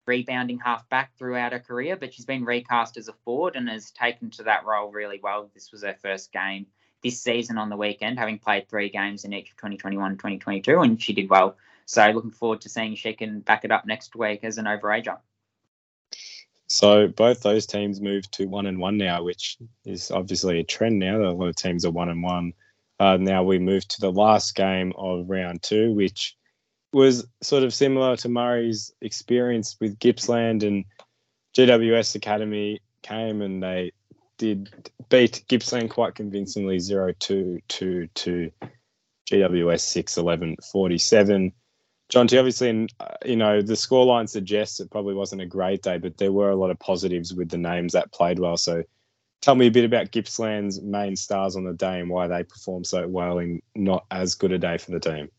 rebounding 0.07 0.59
halfback 0.59 1.17
throughout 1.17 1.53
her 1.53 1.61
career, 1.61 1.97
but 1.97 2.13
she's 2.13 2.25
been 2.25 2.45
recast 2.45 2.97
as 2.97 3.09
a 3.09 3.13
forward 3.25 3.57
and 3.57 3.69
has 3.69 3.91
taken 3.91 4.31
to 4.31 4.45
that 4.45 4.65
role 4.65 4.91
really 4.91 5.21
well. 5.23 5.51
This 5.55 5.73
was 5.73 5.83
her 5.83 5.97
first 6.01 6.33
game 6.33 6.67
this 7.03 7.21
season 7.21 7.59
on 7.59 7.69
the 7.69 7.77
weekend, 7.77 8.19
having 8.19 8.39
played 8.39 8.69
three 8.69 8.89
games 8.89 9.25
in 9.25 9.33
each 9.33 9.51
of 9.51 9.57
2021 9.57 10.13
and 10.13 10.19
2022, 10.19 10.81
and 10.81 11.03
she 11.03 11.13
did 11.13 11.29
well. 11.29 11.57
So 11.87 12.09
looking 12.11 12.31
forward 12.31 12.61
to 12.63 12.69
seeing 12.69 12.95
she 12.95 13.13
can 13.13 13.41
back 13.41 13.65
it 13.65 13.73
up 13.73 13.87
next 13.87 14.15
week 14.15 14.45
as 14.45 14.59
an 14.59 14.67
overager. 14.67 15.19
So 16.69 17.09
both 17.09 17.43
those 17.43 17.67
teams 17.67 18.01
moved 18.01 18.33
to 18.35 18.47
one 18.47 18.67
and 18.67 18.79
one 18.79 18.97
now, 18.97 19.23
which 19.25 19.59
is 19.85 20.11
obviously 20.11 20.61
a 20.61 20.65
trend 20.65 20.99
now. 20.99 21.19
That 21.19 21.27
a 21.27 21.33
lot 21.33 21.49
of 21.49 21.57
teams 21.57 21.85
are 21.85 21.91
one 21.91 22.09
and 22.09 22.23
one. 22.23 22.55
Uh, 22.99 23.19
now 23.19 23.43
we 23.43 23.59
move 23.59 23.87
to 23.89 24.01
the 24.01 24.13
last 24.13 24.55
game 24.55 24.93
of 24.97 25.29
round 25.29 25.63
two, 25.63 25.93
which 25.93 26.37
was 26.93 27.27
sort 27.41 27.63
of 27.63 27.73
similar 27.73 28.17
to 28.17 28.29
Murray's 28.29 28.93
experience 29.01 29.77
with 29.81 29.99
Gippsland 29.99 30.63
and 30.63 30.85
GWS 31.57 32.15
Academy 32.15 32.81
came 33.03 33.43
and 33.43 33.63
they 33.63 33.93
did 34.39 34.71
beat 35.09 35.45
Gippsland 35.49 35.91
quite 35.91 36.15
convincingly 36.15 36.79
0 36.79 37.13
2 37.19 37.61
2 37.69 38.09
to 38.15 38.51
GWS 39.31 39.81
6 39.81 40.17
11 40.19 40.57
47. 40.71 41.53
Jonty, 42.13 42.39
obviously, 42.39 42.89
uh, 43.01 43.07
you 43.25 43.37
know, 43.37 43.63
the 43.63 43.73
scoreline 43.73 44.29
suggests 44.29 44.81
it 44.81 44.91
probably 44.91 45.15
wasn't 45.15 45.41
a 45.41 45.47
great 45.47 45.83
day, 45.83 45.97
but 45.97 46.19
there 46.19 46.33
were 46.33 46.51
a 46.51 46.57
lot 46.57 46.71
of 46.71 46.79
positives 46.79 47.33
with 47.33 47.49
the 47.49 47.57
names 47.57 47.95
that 47.95 48.13
played 48.13 48.39
well. 48.39 48.59
So 48.59 48.83
tell 49.41 49.55
me 49.55 49.67
a 49.67 49.71
bit 49.71 49.87
about 49.87 50.11
Gippsland's 50.11 50.83
main 50.83 51.17
stars 51.17 51.57
on 51.57 51.65
the 51.65 51.73
day 51.73 52.01
and 52.01 52.11
why 52.11 52.27
they 52.27 52.43
performed 52.43 52.87
so 52.87 53.09
well 53.09 53.39
in 53.39 53.63
not 53.75 54.05
as 54.11 54.35
good 54.35 54.53
a 54.53 54.59
day 54.59 54.77
for 54.77 54.91
the 54.91 55.01
team. 55.01 55.31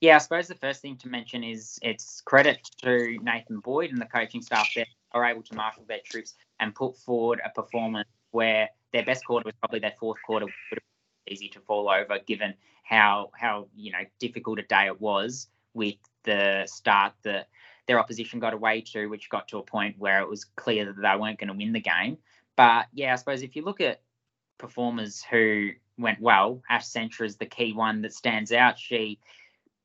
Yeah, 0.00 0.16
I 0.16 0.18
suppose 0.18 0.46
the 0.46 0.54
first 0.54 0.80
thing 0.80 0.96
to 0.98 1.08
mention 1.08 1.42
is 1.42 1.78
it's 1.82 2.20
credit 2.20 2.60
to 2.82 3.18
Nathan 3.20 3.60
Boyd 3.60 3.90
and 3.90 4.00
the 4.00 4.06
coaching 4.06 4.42
staff 4.42 4.68
that 4.76 4.86
are 5.12 5.24
able 5.24 5.42
to 5.42 5.54
marshal 5.56 5.84
their 5.88 6.00
troops 6.04 6.34
and 6.60 6.74
put 6.74 6.96
forward 6.96 7.40
a 7.44 7.50
performance 7.50 8.08
where 8.30 8.68
their 8.92 9.04
best 9.04 9.24
quarter 9.24 9.46
was 9.46 9.54
probably 9.60 9.80
their 9.80 9.94
fourth 9.98 10.18
quarter 10.24 10.46
would 10.46 10.52
have 10.70 10.78
been 11.26 11.32
easy 11.32 11.48
to 11.48 11.60
fall 11.60 11.88
over 11.88 12.18
given 12.26 12.54
how 12.84 13.30
how 13.34 13.66
you 13.76 13.92
know 13.92 13.98
difficult 14.18 14.58
a 14.58 14.62
day 14.62 14.86
it 14.86 15.00
was 15.00 15.48
with 15.74 15.96
the 16.24 16.64
start 16.66 17.12
that 17.22 17.48
their 17.86 17.98
opposition 17.98 18.38
got 18.38 18.54
away 18.54 18.82
to, 18.82 19.06
which 19.08 19.30
got 19.30 19.48
to 19.48 19.58
a 19.58 19.62
point 19.62 19.96
where 19.98 20.20
it 20.20 20.28
was 20.28 20.44
clear 20.44 20.84
that 20.84 21.00
they 21.00 21.16
weren't 21.20 21.38
going 21.38 21.48
to 21.48 21.54
win 21.54 21.72
the 21.72 21.80
game. 21.80 22.18
But 22.56 22.86
yeah, 22.92 23.12
I 23.12 23.16
suppose 23.16 23.42
if 23.42 23.56
you 23.56 23.64
look 23.64 23.80
at 23.80 24.02
performers 24.58 25.22
who 25.22 25.70
went 25.96 26.20
well, 26.20 26.62
Ash 26.68 26.86
Centra 26.86 27.24
is 27.24 27.36
the 27.36 27.46
key 27.46 27.72
one 27.72 28.02
that 28.02 28.12
stands 28.12 28.52
out. 28.52 28.78
She 28.78 29.18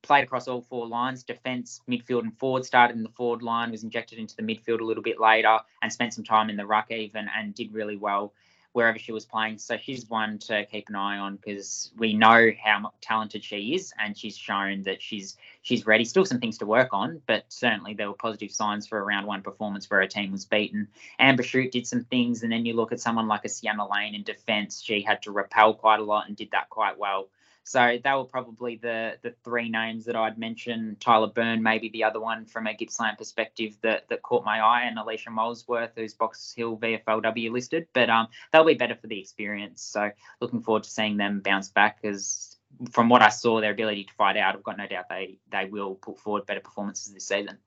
played 0.04 0.26
across 0.26 0.48
all 0.48 0.62
four 0.62 0.88
lines 0.88 1.24
defence, 1.24 1.82
midfield, 1.90 2.22
and 2.22 2.38
forward. 2.38 2.66
Started 2.66 2.96
in 2.96 3.04
the 3.04 3.10
forward 3.10 3.42
line, 3.42 3.72
was 3.72 3.84
injected 3.84 4.20
into 4.20 4.36
the 4.36 4.44
midfield 4.44 4.82
a 4.82 4.86
little 4.86 5.04
bit 5.04 5.20
later, 5.20 5.58
and 5.82 5.92
spent 5.92 6.14
some 6.14 6.24
time 6.24 6.50
in 6.50 6.58
the 6.58 6.66
ruck 6.66 6.92
even, 6.92 7.28
and 7.36 7.56
did 7.56 7.74
really 7.74 7.98
well 7.98 8.34
wherever 8.74 8.98
she 8.98 9.12
was 9.12 9.24
playing. 9.24 9.60
So 9.60 9.78
she's 9.78 10.10
one 10.10 10.40
to 10.40 10.66
keep 10.66 10.90
an 10.90 10.96
eye 10.96 11.18
on 11.18 11.38
because 11.38 11.92
we 11.98 12.14
know 12.14 12.52
how 12.62 12.92
talented 13.02 13.44
she 13.44 13.76
is, 13.76 13.94
and 14.00 14.18
she's 14.18 14.36
shown 14.36 14.84
that 14.84 15.02
she's 15.02 15.38
she's 15.62 15.86
ready. 15.86 16.04
Still 16.04 16.26
some 16.26 16.40
things 16.40 16.58
to 16.58 16.66
work 16.66 16.90
on, 16.92 17.22
but 17.26 17.46
certainly 17.48 17.94
there 17.94 18.08
were 18.08 18.16
positive 18.16 18.52
signs 18.52 18.88
for 18.88 19.00
a 19.00 19.04
round 19.04 19.26
one 19.26 19.42
performance 19.42 19.90
where 19.90 20.02
her 20.02 20.08
team 20.08 20.32
was 20.32 20.46
beaten. 20.46 20.88
Amber 21.20 21.44
Shute 21.44 21.72
did 21.72 21.88
some 21.88 22.04
things, 22.04 22.44
and 22.44 22.52
then 22.52 22.66
you 22.66 22.74
look 22.74 22.92
at 22.92 23.00
someone 23.00 23.28
like 23.28 23.46
a 23.46 23.50
Sienna 23.50 23.88
Lane 23.88 24.16
in 24.16 24.24
defence. 24.24 24.82
She 24.82 25.02
had 25.02 25.22
to 25.24 25.32
repel 25.32 25.74
quite 25.76 26.00
a 26.00 26.04
lot 26.04 26.28
and 26.28 26.36
did 26.36 26.52
that 26.52 26.70
quite 26.70 26.98
well. 26.98 27.30
So 27.66 27.98
they 28.04 28.12
were 28.12 28.26
probably 28.26 28.76
the 28.76 29.18
the 29.22 29.34
three 29.44 29.70
names 29.70 30.06
that 30.06 30.16
I'd 30.16 30.38
mention. 30.38 30.98
Tyler 31.00 31.28
Byrne, 31.28 31.64
maybe 31.64 31.90
the 31.90 32.04
other 32.04 32.20
one 32.20 32.46
from 32.46 32.68
a 32.68 32.74
Gippsland 32.74 33.18
perspective 33.18 33.78
that 33.82 34.08
that 34.10 34.22
caught 34.22 34.44
my 34.44 34.60
eye, 34.60 34.84
and 34.84 35.00
Alicia 35.00 35.30
Molesworth, 35.30 35.92
who's 35.96 36.14
Box 36.14 36.54
Hill 36.56 36.78
VFLW 36.78 37.52
listed. 37.52 37.88
But 37.94 38.10
um, 38.10 38.28
they'll 38.52 38.66
be 38.66 38.74
better 38.74 38.96
for 38.96 39.08
the 39.08 39.20
experience. 39.20 39.82
So 39.82 40.12
looking 40.42 40.62
forward 40.62 40.84
to 40.84 40.90
seeing 40.90 41.18
them 41.18 41.40
bounce 41.40 41.70
back. 41.70 42.00
As 42.04 42.58
from 42.92 43.08
what 43.08 43.22
I 43.22 43.30
saw, 43.30 43.62
their 43.62 43.72
ability 43.72 44.06
to 44.06 44.14
fight 44.14 44.36
out, 44.36 44.56
I've 44.56 44.64
got 44.64 44.78
no 44.78 44.88
doubt 44.88 45.06
they 45.10 45.40
they 45.50 45.66
will 45.66 45.96
put 45.96 46.20
forward 46.20 46.46
better 46.46 46.60
performances 46.60 47.14
this 47.14 47.28
season. 47.28 47.58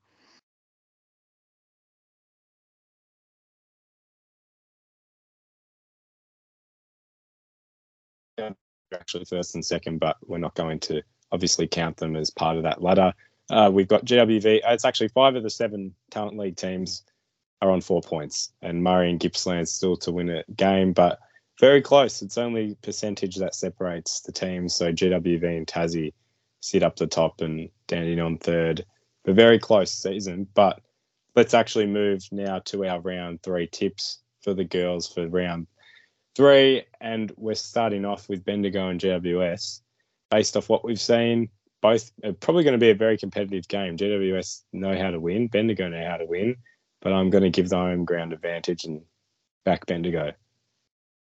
Actually 8.96 9.24
first 9.24 9.54
and 9.54 9.64
second, 9.64 9.98
but 9.98 10.16
we're 10.26 10.38
not 10.38 10.54
going 10.54 10.80
to 10.80 11.02
obviously 11.32 11.66
count 11.66 11.96
them 11.96 12.16
as 12.16 12.30
part 12.30 12.56
of 12.56 12.62
that 12.64 12.82
ladder. 12.82 13.12
Uh, 13.50 13.70
we've 13.72 13.88
got 13.88 14.04
GWV. 14.04 14.60
It's 14.64 14.84
actually 14.84 15.08
five 15.08 15.36
of 15.36 15.42
the 15.42 15.50
seven 15.50 15.94
talent 16.10 16.36
league 16.36 16.56
teams 16.56 17.02
are 17.62 17.70
on 17.70 17.80
four 17.80 18.00
points, 18.00 18.52
and 18.62 18.82
Murray 18.82 19.10
and 19.10 19.20
Gippsland 19.20 19.68
still 19.68 19.96
to 19.98 20.12
win 20.12 20.28
a 20.28 20.44
game, 20.56 20.92
but 20.92 21.18
very 21.58 21.80
close. 21.80 22.22
It's 22.22 22.38
only 22.38 22.76
percentage 22.82 23.36
that 23.36 23.54
separates 23.54 24.20
the 24.20 24.32
teams. 24.32 24.74
So 24.74 24.92
GWV 24.92 25.56
and 25.56 25.66
Tassie 25.66 26.12
sit 26.60 26.82
up 26.82 26.96
the 26.96 27.06
top, 27.06 27.40
and 27.40 27.68
Dandenong 27.86 28.38
third. 28.38 28.84
A 29.26 29.32
very 29.32 29.58
close 29.58 29.90
season, 29.90 30.46
but 30.54 30.80
let's 31.34 31.54
actually 31.54 31.86
move 31.86 32.22
now 32.30 32.60
to 32.66 32.86
our 32.86 33.00
round 33.00 33.42
three 33.42 33.66
tips 33.66 34.20
for 34.40 34.54
the 34.54 34.64
girls 34.64 35.12
for 35.12 35.26
round 35.26 35.66
three, 36.36 36.84
and 37.00 37.32
we're 37.36 37.54
starting 37.54 38.04
off 38.04 38.28
with 38.28 38.44
Bendigo 38.44 38.88
and 38.88 39.00
GWS. 39.00 39.80
Based 40.30 40.56
off 40.56 40.68
what 40.68 40.84
we've 40.84 41.00
seen, 41.00 41.48
both 41.80 42.12
are 42.24 42.32
probably 42.32 42.64
going 42.64 42.72
to 42.72 42.78
be 42.78 42.90
a 42.90 42.94
very 42.94 43.16
competitive 43.16 43.66
game. 43.68 43.96
GWS 43.96 44.62
know 44.72 44.96
how 44.96 45.10
to 45.10 45.20
win, 45.20 45.48
Bendigo 45.48 45.88
know 45.88 46.04
how 46.04 46.18
to 46.18 46.26
win, 46.26 46.56
but 47.00 47.12
I'm 47.12 47.30
going 47.30 47.44
to 47.44 47.50
give 47.50 47.68
the 47.68 47.76
home 47.76 48.04
ground 48.04 48.32
advantage 48.32 48.84
and 48.84 49.02
back 49.64 49.86
Bendigo. 49.86 50.32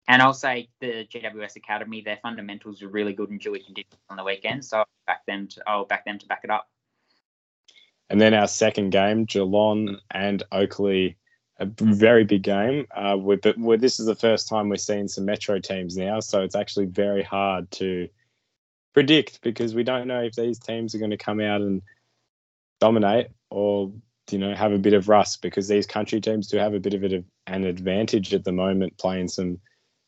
And 0.07 0.21
I'll 0.21 0.33
say 0.33 0.69
the 0.81 1.07
GWS 1.07 1.55
Academy, 1.55 2.01
their 2.01 2.19
fundamentals 2.21 2.83
are 2.83 2.89
really 2.89 3.13
good 3.13 3.29
in 3.29 3.37
dewy 3.37 3.59
conditions 3.59 3.95
on 4.09 4.17
the 4.17 4.23
weekend, 4.23 4.65
so 4.65 4.79
I'll 4.79 4.87
back 5.07 5.25
them 5.25 5.47
to 5.49 5.63
I'll 5.65 5.85
back 5.85 6.05
them 6.05 6.19
to 6.19 6.27
back 6.27 6.41
it 6.43 6.49
up. 6.49 6.69
And 8.09 8.21
then 8.21 8.33
our 8.33 8.47
second 8.47 8.91
game, 8.91 9.25
Geelong 9.25 9.97
and 10.11 10.43
Oakleigh 10.51 11.15
a 11.59 11.65
very 11.65 12.23
big 12.23 12.43
game. 12.43 12.85
Uh, 12.93 13.17
we're, 13.19 13.37
but 13.37 13.55
this 13.79 13.99
is 13.99 14.05
the 14.05 14.15
first 14.15 14.47
time 14.49 14.69
we're 14.69 14.75
seeing 14.75 15.07
some 15.07 15.25
Metro 15.25 15.59
teams 15.59 15.95
now, 15.95 16.19
so 16.19 16.41
it's 16.41 16.55
actually 16.55 16.85
very 16.85 17.23
hard 17.23 17.69
to 17.71 18.09
predict 18.93 19.41
because 19.41 19.75
we 19.75 19.83
don't 19.83 20.07
know 20.07 20.21
if 20.21 20.33
these 20.35 20.59
teams 20.59 20.95
are 20.95 20.99
going 20.99 21.11
to 21.11 21.17
come 21.17 21.39
out 21.39 21.61
and 21.61 21.81
dominate 22.79 23.27
or 23.49 23.91
you 24.31 24.37
know 24.37 24.53
have 24.53 24.71
a 24.71 24.77
bit 24.77 24.93
of 24.93 25.07
rust 25.07 25.41
because 25.41 25.67
these 25.67 25.85
country 25.85 26.19
teams 26.19 26.47
do 26.47 26.57
have 26.57 26.73
a 26.73 26.79
bit 26.79 26.93
of 26.93 27.03
an 27.47 27.63
advantage 27.63 28.33
at 28.33 28.43
the 28.43 28.51
moment 28.51 28.97
playing 28.97 29.27
some 29.27 29.59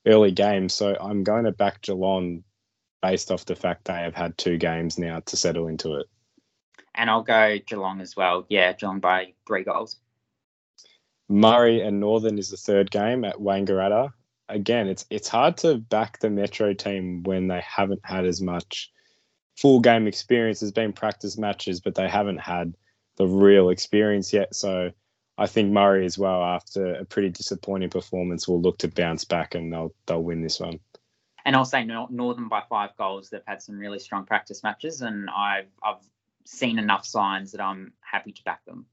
early 0.06 0.32
games. 0.32 0.74
So 0.74 0.96
I'm 1.00 1.24
going 1.24 1.44
to 1.46 1.52
back 1.52 1.82
Geelong 1.82 2.44
based 3.02 3.32
off 3.32 3.46
the 3.46 3.56
fact 3.56 3.86
they 3.86 3.94
have 3.94 4.16
had 4.16 4.38
two 4.38 4.58
games 4.58 4.98
now 4.98 5.20
to 5.26 5.38
settle 5.38 5.68
into 5.68 5.96
it. 5.96 6.08
And 6.96 7.10
I'll 7.10 7.24
go 7.24 7.58
Geelong 7.66 8.02
as 8.02 8.16
well. 8.16 8.46
Yeah, 8.50 8.74
Geelong 8.74 9.00
by 9.00 9.34
three 9.46 9.64
goals. 9.64 9.98
Murray 11.30 11.82
and 11.82 12.00
Northern 12.00 12.38
is 12.38 12.50
the 12.52 12.58
third 12.58 12.92
game 12.92 13.26
at 13.26 13.36
Wangaratta. 13.36 14.12
Again, 14.50 14.88
it's 14.88 15.06
it's 15.10 15.28
hard 15.28 15.58
to 15.58 15.78
back 15.78 16.20
the 16.20 16.30
Metro 16.30 16.74
team 16.74 17.24
when 17.24 17.48
they 17.48 17.62
haven't 17.62 18.02
had 18.06 18.26
as 18.26 18.42
much 18.42 18.92
full 19.58 19.82
game 19.82 20.08
experience. 20.08 20.62
There's 20.62 20.72
been 20.72 20.94
practice 20.94 21.38
matches, 21.38 21.82
but 21.82 21.96
they 21.96 22.08
haven't 22.08 22.40
had 22.40 22.76
the 23.18 23.28
real 23.28 23.70
experience 23.70 24.32
yet. 24.32 24.56
So 24.56 24.92
I 25.38 25.48
think 25.48 25.72
Murray 25.72 26.06
as 26.06 26.18
well, 26.18 26.42
after 26.44 26.96
a 26.96 27.06
pretty 27.06 27.30
disappointing 27.30 27.90
performance, 27.90 28.48
will 28.48 28.62
look 28.62 28.78
to 28.80 28.88
bounce 28.88 29.26
back 29.26 29.54
and 29.54 29.72
they'll 29.72 29.94
they'll 30.06 30.24
win 30.24 30.42
this 30.42 30.60
one. 30.60 30.80
And 31.44 31.56
I'll 31.56 31.66
say 31.66 31.86
Northern 31.86 32.48
by 32.50 32.64
five 32.70 32.96
goals. 32.98 33.30
They've 33.30 33.42
had 33.46 33.62
some 33.62 33.78
really 33.78 34.00
strong 34.00 34.26
practice 34.26 34.64
matches, 34.64 35.02
and 35.02 35.30
I've 35.30 35.70
I've 35.84 36.02
seen 36.46 36.80
enough 36.80 37.06
signs 37.06 37.52
that 37.52 37.62
I'm 37.62 37.94
happy 38.00 38.32
to 38.32 38.44
back 38.44 38.64
them. 38.66 38.86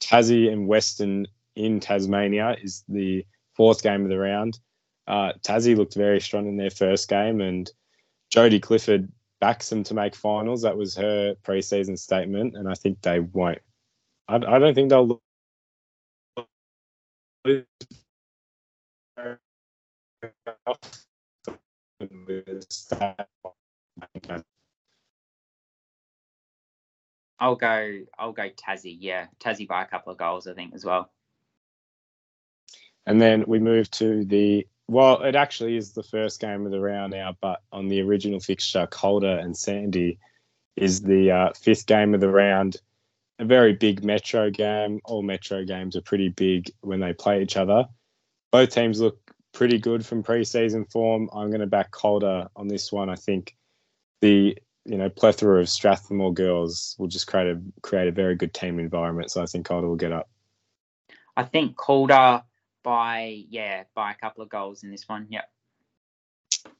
Tassie 0.00 0.52
and 0.52 0.66
Western 0.66 1.26
in 1.56 1.80
Tasmania 1.80 2.56
is 2.62 2.84
the 2.88 3.24
fourth 3.54 3.82
game 3.82 4.02
of 4.02 4.08
the 4.08 4.18
round. 4.18 4.58
Uh, 5.06 5.32
Tassie 5.42 5.76
looked 5.76 5.94
very 5.94 6.20
strong 6.20 6.46
in 6.48 6.56
their 6.56 6.70
first 6.70 7.08
game, 7.08 7.40
and 7.40 7.70
Jodie 8.34 8.62
Clifford 8.62 9.10
backs 9.40 9.68
them 9.68 9.84
to 9.84 9.94
make 9.94 10.14
finals. 10.14 10.62
That 10.62 10.76
was 10.76 10.94
her 10.96 11.34
preseason 11.44 11.98
statement, 11.98 12.56
and 12.56 12.68
I 12.68 12.74
think 12.74 13.00
they 13.02 13.20
won't. 13.20 13.60
I, 14.28 14.36
I 14.36 14.58
don't 14.58 14.74
think 14.74 14.90
they'll. 14.90 15.20
I'll 27.38 27.56
go. 27.56 28.00
I'll 28.18 28.32
go 28.32 28.48
Tassie. 28.50 28.96
Yeah, 28.98 29.26
Tassie 29.40 29.68
by 29.68 29.82
a 29.82 29.86
couple 29.86 30.12
of 30.12 30.18
goals, 30.18 30.46
I 30.46 30.54
think, 30.54 30.74
as 30.74 30.84
well. 30.84 31.10
And 33.06 33.20
then 33.20 33.44
we 33.46 33.58
move 33.58 33.90
to 33.92 34.24
the. 34.24 34.66
Well, 34.86 35.22
it 35.22 35.34
actually 35.34 35.76
is 35.76 35.92
the 35.92 36.02
first 36.02 36.40
game 36.40 36.66
of 36.66 36.72
the 36.72 36.80
round 36.80 37.12
now, 37.12 37.36
but 37.40 37.62
on 37.72 37.88
the 37.88 38.02
original 38.02 38.38
fixture, 38.38 38.86
Calder 38.86 39.38
and 39.38 39.56
Sandy 39.56 40.18
is 40.76 41.00
the 41.00 41.30
uh, 41.30 41.52
fifth 41.54 41.86
game 41.86 42.14
of 42.14 42.20
the 42.20 42.28
round. 42.28 42.76
A 43.38 43.44
very 43.44 43.72
big 43.72 44.04
Metro 44.04 44.50
game. 44.50 45.00
All 45.04 45.22
Metro 45.22 45.64
games 45.64 45.96
are 45.96 46.02
pretty 46.02 46.28
big 46.28 46.70
when 46.82 47.00
they 47.00 47.12
play 47.12 47.42
each 47.42 47.56
other. 47.56 47.86
Both 48.52 48.70
teams 48.70 49.00
look 49.00 49.18
pretty 49.52 49.78
good 49.78 50.04
from 50.04 50.22
preseason 50.22 50.90
form. 50.90 51.30
I'm 51.32 51.48
going 51.48 51.60
to 51.60 51.66
back 51.66 51.90
Calder 51.90 52.48
on 52.54 52.68
this 52.68 52.92
one. 52.92 53.08
I 53.08 53.16
think 53.16 53.56
the 54.20 54.58
you 54.84 54.98
know 54.98 55.08
plethora 55.08 55.60
of 55.60 55.68
Strathmore 55.68 56.32
girls 56.32 56.94
will 56.98 57.08
just 57.08 57.26
create 57.26 57.48
a 57.48 57.60
create 57.82 58.08
a 58.08 58.12
very 58.12 58.34
good 58.34 58.52
team 58.52 58.78
environment. 58.78 59.30
So 59.30 59.42
I 59.42 59.46
think 59.46 59.66
Calder 59.66 59.88
will 59.88 59.96
get 59.96 60.12
up. 60.12 60.28
I 61.36 61.44
think 61.44 61.76
Calder 61.76 62.42
by 62.82 63.44
yeah 63.48 63.84
by 63.94 64.12
a 64.12 64.14
couple 64.14 64.42
of 64.42 64.50
goals 64.50 64.82
in 64.82 64.90
this 64.90 65.08
one. 65.08 65.26
Yep. 65.30 65.50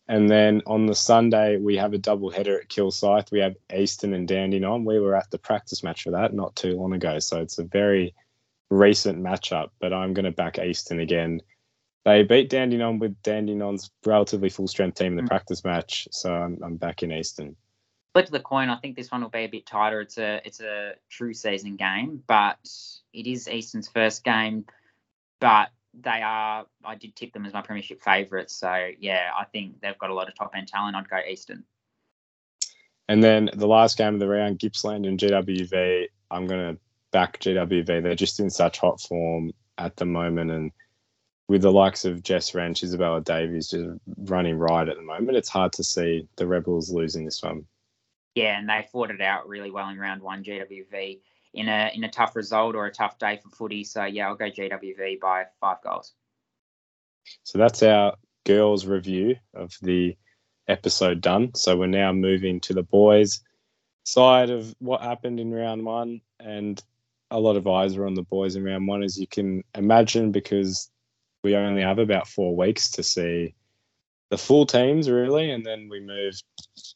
And 0.06 0.30
then 0.30 0.62
on 0.66 0.86
the 0.86 0.94
Sunday 0.94 1.56
we 1.56 1.76
have 1.76 1.94
a 1.94 1.98
double 1.98 2.30
header 2.30 2.60
at 2.60 2.68
Kilsyth. 2.68 3.30
We 3.30 3.40
have 3.40 3.56
Eastern 3.74 4.12
and 4.12 4.28
Dandenong. 4.28 4.84
We 4.84 5.00
were 5.00 5.16
at 5.16 5.30
the 5.30 5.38
practice 5.38 5.82
match 5.82 6.02
for 6.02 6.10
that 6.10 6.34
not 6.34 6.54
too 6.56 6.76
long 6.76 6.92
ago, 6.92 7.18
so 7.18 7.40
it's 7.40 7.58
a 7.58 7.64
very 7.64 8.14
recent 8.70 9.22
matchup. 9.22 9.70
But 9.80 9.94
I'm 9.94 10.12
going 10.12 10.26
to 10.26 10.30
back 10.30 10.58
Eastern 10.58 11.00
again. 11.00 11.40
They 12.04 12.22
beat 12.22 12.50
Dandenong 12.50 12.98
with 12.98 13.20
Dandenong's 13.22 13.90
relatively 14.04 14.50
full 14.50 14.68
strength 14.68 14.98
team 14.98 15.12
in 15.12 15.16
the 15.16 15.22
mm. 15.22 15.28
practice 15.28 15.64
match, 15.64 16.06
so 16.10 16.34
I'm, 16.34 16.58
I'm 16.62 16.76
back 16.76 17.02
in 17.02 17.10
Eastern 17.10 17.56
flip 18.14 18.26
of 18.26 18.30
the 18.30 18.40
coin, 18.40 18.70
I 18.70 18.76
think 18.76 18.96
this 18.96 19.10
one 19.10 19.22
will 19.22 19.28
be 19.28 19.40
a 19.40 19.48
bit 19.48 19.66
tighter. 19.66 20.00
It's 20.00 20.18
a 20.18 20.40
it's 20.44 20.60
a 20.60 20.94
true 21.10 21.34
season 21.34 21.76
game, 21.76 22.22
but 22.26 22.58
it 23.12 23.26
is 23.26 23.48
Eastern's 23.48 23.88
first 23.88 24.24
game. 24.24 24.64
But 25.40 25.70
they 26.00 26.22
are 26.22 26.66
I 26.84 26.94
did 26.94 27.14
tip 27.16 27.32
them 27.32 27.44
as 27.44 27.52
my 27.52 27.60
premiership 27.60 28.02
favourites. 28.02 28.54
So 28.54 28.88
yeah, 28.98 29.30
I 29.36 29.44
think 29.44 29.80
they've 29.80 29.98
got 29.98 30.10
a 30.10 30.14
lot 30.14 30.28
of 30.28 30.36
top 30.36 30.52
end 30.56 30.68
talent. 30.68 30.96
I'd 30.96 31.08
go 31.08 31.18
Eastern. 31.28 31.64
And 33.08 33.22
then 33.22 33.50
the 33.52 33.66
last 33.66 33.98
game 33.98 34.14
of 34.14 34.20
the 34.20 34.28
round, 34.28 34.60
Gippsland 34.60 35.06
and 35.06 35.18
GWV. 35.18 36.06
I'm 36.30 36.46
gonna 36.46 36.76
back 37.10 37.40
GWV. 37.40 38.02
They're 38.02 38.14
just 38.14 38.40
in 38.40 38.48
such 38.48 38.78
hot 38.78 39.00
form 39.00 39.52
at 39.76 39.96
the 39.96 40.06
moment, 40.06 40.52
and 40.52 40.70
with 41.48 41.62
the 41.62 41.72
likes 41.72 42.04
of 42.04 42.22
Jess 42.22 42.54
Wrench, 42.54 42.82
Isabella 42.84 43.20
Davies 43.20 43.70
just 43.70 44.00
running 44.16 44.56
right 44.56 44.88
at 44.88 44.96
the 44.96 45.02
moment, 45.02 45.36
it's 45.36 45.48
hard 45.48 45.72
to 45.74 45.84
see 45.84 46.26
the 46.36 46.46
Rebels 46.46 46.90
losing 46.90 47.24
this 47.24 47.42
one. 47.42 47.66
Yeah, 48.34 48.58
and 48.58 48.68
they 48.68 48.86
fought 48.90 49.10
it 49.10 49.20
out 49.20 49.48
really 49.48 49.70
well 49.70 49.88
in 49.88 49.98
round 49.98 50.22
one. 50.22 50.42
GWV 50.42 51.20
in 51.54 51.68
a 51.68 51.90
in 51.94 52.04
a 52.04 52.10
tough 52.10 52.34
result 52.36 52.74
or 52.74 52.86
a 52.86 52.92
tough 52.92 53.18
day 53.18 53.38
for 53.42 53.48
footy. 53.50 53.84
So 53.84 54.04
yeah, 54.04 54.28
I'll 54.28 54.34
go 54.34 54.50
GWV 54.50 55.20
by 55.20 55.44
five 55.60 55.78
goals. 55.82 56.12
So 57.44 57.58
that's 57.58 57.82
our 57.82 58.14
girls 58.44 58.86
review 58.86 59.36
of 59.54 59.72
the 59.82 60.16
episode 60.68 61.20
done. 61.20 61.54
So 61.54 61.76
we're 61.76 61.86
now 61.86 62.12
moving 62.12 62.60
to 62.60 62.74
the 62.74 62.82
boys 62.82 63.40
side 64.04 64.50
of 64.50 64.74
what 64.78 65.00
happened 65.00 65.40
in 65.40 65.52
round 65.52 65.84
one, 65.84 66.20
and 66.40 66.82
a 67.30 67.40
lot 67.40 67.56
of 67.56 67.66
eyes 67.66 67.96
are 67.96 68.06
on 68.06 68.14
the 68.14 68.22
boys 68.22 68.56
in 68.56 68.64
round 68.64 68.86
one, 68.86 69.02
as 69.02 69.18
you 69.18 69.26
can 69.26 69.62
imagine, 69.74 70.30
because 70.30 70.90
we 71.42 71.56
only 71.56 71.82
have 71.82 71.98
about 71.98 72.28
four 72.28 72.56
weeks 72.56 72.90
to 72.92 73.02
see 73.02 73.54
the 74.30 74.38
full 74.38 74.66
teams 74.66 75.10
really, 75.10 75.50
and 75.50 75.64
then 75.64 75.88
we 75.88 76.00
move 76.00 76.34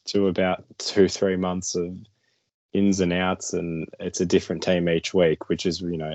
to 0.06 0.28
about 0.28 0.64
two 0.78 1.08
three 1.08 1.36
months 1.36 1.74
of 1.74 1.96
ins 2.72 3.00
and 3.00 3.12
outs, 3.12 3.52
and 3.52 3.88
it's 4.00 4.20
a 4.20 4.26
different 4.26 4.62
team 4.62 4.88
each 4.88 5.14
week, 5.14 5.48
which 5.48 5.66
is 5.66 5.80
you 5.80 5.96
know 5.96 6.14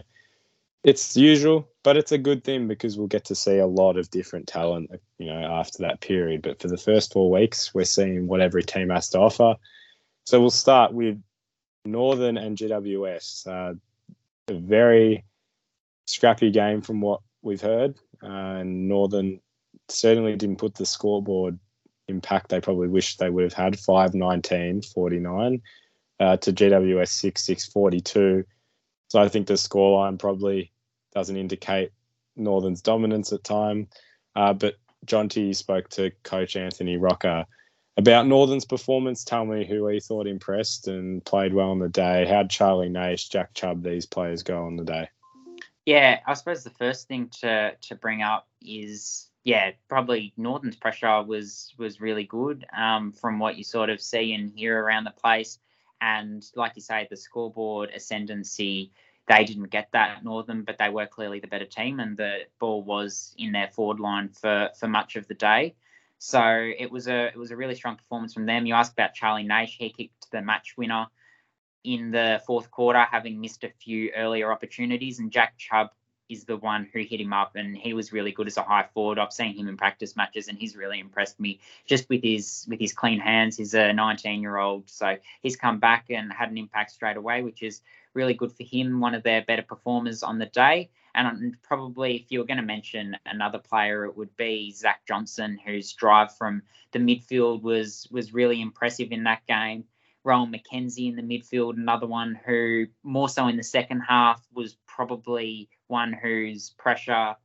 it's 0.83 1.15
usual, 1.15 1.69
but 1.83 1.95
it's 1.95 2.11
a 2.11 2.17
good 2.17 2.43
thing 2.43 2.67
because 2.67 2.97
we'll 2.97 3.07
get 3.07 3.25
to 3.25 3.35
see 3.35 3.57
a 3.57 3.65
lot 3.65 3.97
of 3.97 4.09
different 4.11 4.47
talent, 4.47 4.91
you 5.17 5.27
know, 5.27 5.39
after 5.39 5.83
that 5.83 6.01
period. 6.01 6.41
But 6.41 6.61
for 6.61 6.67
the 6.67 6.77
first 6.77 7.13
four 7.13 7.31
weeks, 7.31 7.73
we're 7.73 7.85
seeing 7.85 8.27
what 8.27 8.41
every 8.41 8.63
team 8.63 8.89
has 8.89 9.09
to 9.09 9.19
offer. 9.19 9.55
So 10.25 10.41
we'll 10.41 10.49
start 10.49 10.93
with 10.93 11.21
Northern 11.85 12.37
and 12.37 12.57
GWS. 12.57 13.47
Uh, 13.47 13.75
a 14.49 14.53
very 14.53 15.23
scrappy 16.05 16.51
game 16.51 16.81
from 16.81 16.99
what 16.99 17.21
we've 17.41 17.61
heard. 17.61 17.95
Uh, 18.21 18.59
and 18.59 18.89
Northern 18.89 19.39
certainly 19.89 20.35
didn't 20.35 20.57
put 20.57 20.75
the 20.75 20.85
scoreboard 20.85 21.59
impact 22.07 22.49
they 22.49 22.59
probably 22.59 22.87
wish 22.87 23.17
they 23.17 23.29
would 23.29 23.43
have 23.43 23.53
had 23.53 23.79
5 23.79 24.13
19 24.13 24.81
49 24.81 25.61
uh, 26.19 26.37
to 26.37 26.53
GWS 26.53 27.09
6 27.09 27.45
6 27.45 27.65
42. 27.67 28.43
So 29.07 29.19
I 29.19 29.27
think 29.29 29.47
the 29.47 29.53
scoreline 29.53 30.19
probably 30.19 30.71
doesn't 31.13 31.37
indicate 31.37 31.91
Northern's 32.35 32.81
dominance 32.81 33.31
at 33.31 33.43
time. 33.43 33.87
Uh, 34.35 34.53
but 34.53 34.75
Jonty 35.05 35.55
spoke 35.55 35.89
to 35.89 36.11
coach 36.23 36.55
Anthony 36.55 36.97
Rocca 36.97 37.45
about 37.97 38.27
Northern's 38.27 38.65
performance. 38.65 39.23
Tell 39.23 39.45
me 39.45 39.65
who 39.65 39.87
he 39.87 39.99
thought 39.99 40.27
impressed 40.27 40.87
and 40.87 41.23
played 41.23 41.53
well 41.53 41.69
on 41.69 41.79
the 41.79 41.89
day. 41.89 42.25
How'd 42.25 42.49
Charlie 42.49 42.89
Naish, 42.89 43.29
Jack 43.29 43.53
Chubb, 43.53 43.83
these 43.83 44.05
players 44.05 44.41
go 44.43 44.65
on 44.65 44.77
the 44.77 44.85
day? 44.85 45.09
Yeah, 45.85 46.19
I 46.25 46.33
suppose 46.33 46.63
the 46.63 46.69
first 46.71 47.07
thing 47.07 47.29
to 47.41 47.73
to 47.81 47.95
bring 47.95 48.21
up 48.21 48.47
is 48.61 49.29
yeah, 49.43 49.71
probably 49.89 50.33
Northern's 50.37 50.75
pressure 50.75 51.21
was 51.21 51.73
was 51.77 51.99
really 51.99 52.23
good 52.23 52.65
um, 52.75 53.11
from 53.11 53.39
what 53.39 53.57
you 53.57 53.63
sort 53.63 53.89
of 53.89 54.01
see 54.01 54.33
and 54.33 54.49
hear 54.49 54.81
around 54.81 55.03
the 55.03 55.11
place. 55.11 55.59
And 55.99 56.45
like 56.55 56.73
you 56.75 56.81
say, 56.81 57.07
the 57.09 57.17
scoreboard 57.17 57.91
ascendancy, 57.95 58.91
they 59.27 59.43
didn't 59.43 59.69
get 59.69 59.89
that 59.93 60.17
at 60.17 60.23
Northern, 60.23 60.63
but 60.63 60.77
they 60.77 60.89
were 60.89 61.07
clearly 61.07 61.39
the 61.39 61.47
better 61.47 61.65
team, 61.65 61.99
and 61.99 62.15
the 62.15 62.39
ball 62.59 62.83
was 62.83 63.35
in 63.37 63.51
their 63.51 63.67
forward 63.67 63.99
line 63.99 64.29
for 64.29 64.69
for 64.79 64.87
much 64.87 65.15
of 65.17 65.27
the 65.27 65.33
day. 65.33 65.75
So 66.19 66.41
it 66.41 66.89
was 66.89 67.09
a 67.09 67.27
it 67.27 67.37
was 67.37 67.51
a 67.51 67.57
really 67.57 67.75
strong 67.75 67.97
performance 67.97 68.33
from 68.33 68.45
them. 68.45 68.65
You 68.65 68.75
asked 68.75 68.93
about 68.93 69.13
Charlie 69.13 69.43
Naish, 69.43 69.75
he 69.77 69.89
kicked 69.89 70.31
the 70.31 70.41
match 70.41 70.75
winner 70.77 71.07
in 71.83 72.11
the 72.11 72.41
fourth 72.47 72.71
quarter, 72.71 73.03
having 73.11 73.41
missed 73.41 73.65
a 73.65 73.69
few 73.69 74.11
earlier 74.15 74.53
opportunities, 74.53 75.19
and 75.19 75.31
Jack 75.31 75.57
Chubb 75.57 75.89
is 76.33 76.43
the 76.43 76.57
one 76.57 76.89
who 76.91 76.99
hit 76.99 77.21
him 77.21 77.31
up, 77.31 77.55
and 77.55 77.77
he 77.77 77.93
was 77.93 78.11
really 78.11 78.31
good 78.31 78.47
as 78.47 78.57
a 78.57 78.63
high 78.63 78.85
forward. 78.93 79.19
I've 79.19 79.31
seen 79.31 79.55
him 79.55 79.67
in 79.67 79.77
practice 79.77 80.15
matches, 80.15 80.47
and 80.47 80.57
he's 80.57 80.75
really 80.75 80.99
impressed 80.99 81.39
me 81.39 81.59
just 81.85 82.09
with 82.09 82.23
his 82.23 82.65
with 82.67 82.79
his 82.79 82.93
clean 82.93 83.19
hands. 83.19 83.57
He's 83.57 83.73
a 83.73 83.93
19 83.93 84.41
year 84.41 84.57
old, 84.57 84.89
so 84.89 85.15
he's 85.41 85.55
come 85.55 85.79
back 85.79 86.05
and 86.09 86.31
had 86.33 86.51
an 86.51 86.57
impact 86.57 86.91
straight 86.91 87.17
away, 87.17 87.41
which 87.41 87.63
is 87.63 87.81
really 88.13 88.33
good 88.33 88.51
for 88.51 88.63
him. 88.63 88.99
One 88.99 89.15
of 89.15 89.23
their 89.23 89.41
better 89.41 89.63
performers 89.63 90.23
on 90.23 90.39
the 90.39 90.47
day, 90.47 90.89
and 91.15 91.27
um, 91.27 91.51
probably 91.63 92.15
if 92.15 92.31
you 92.31 92.39
were 92.39 92.45
going 92.45 92.57
to 92.57 92.63
mention 92.63 93.15
another 93.25 93.59
player, 93.59 94.05
it 94.05 94.17
would 94.17 94.35
be 94.35 94.71
Zach 94.71 95.01
Johnson, 95.07 95.59
whose 95.63 95.93
drive 95.93 96.35
from 96.35 96.63
the 96.91 96.99
midfield 96.99 97.61
was 97.61 98.07
was 98.11 98.33
really 98.33 98.61
impressive 98.61 99.11
in 99.11 99.23
that 99.23 99.45
game. 99.47 99.85
Rowan 100.23 100.53
McKenzie 100.53 101.09
in 101.09 101.15
the 101.15 101.21
midfield, 101.21 101.75
another 101.75 102.07
one 102.07 102.39
who 102.45 102.87
more 103.03 103.27
so 103.27 103.47
in 103.47 103.57
the 103.57 103.63
second 103.63 104.01
half 104.01 104.41
was 104.53 104.77
probably 104.87 105.69
one 105.93 106.11
whose 106.11 106.71
pressure 106.71 107.35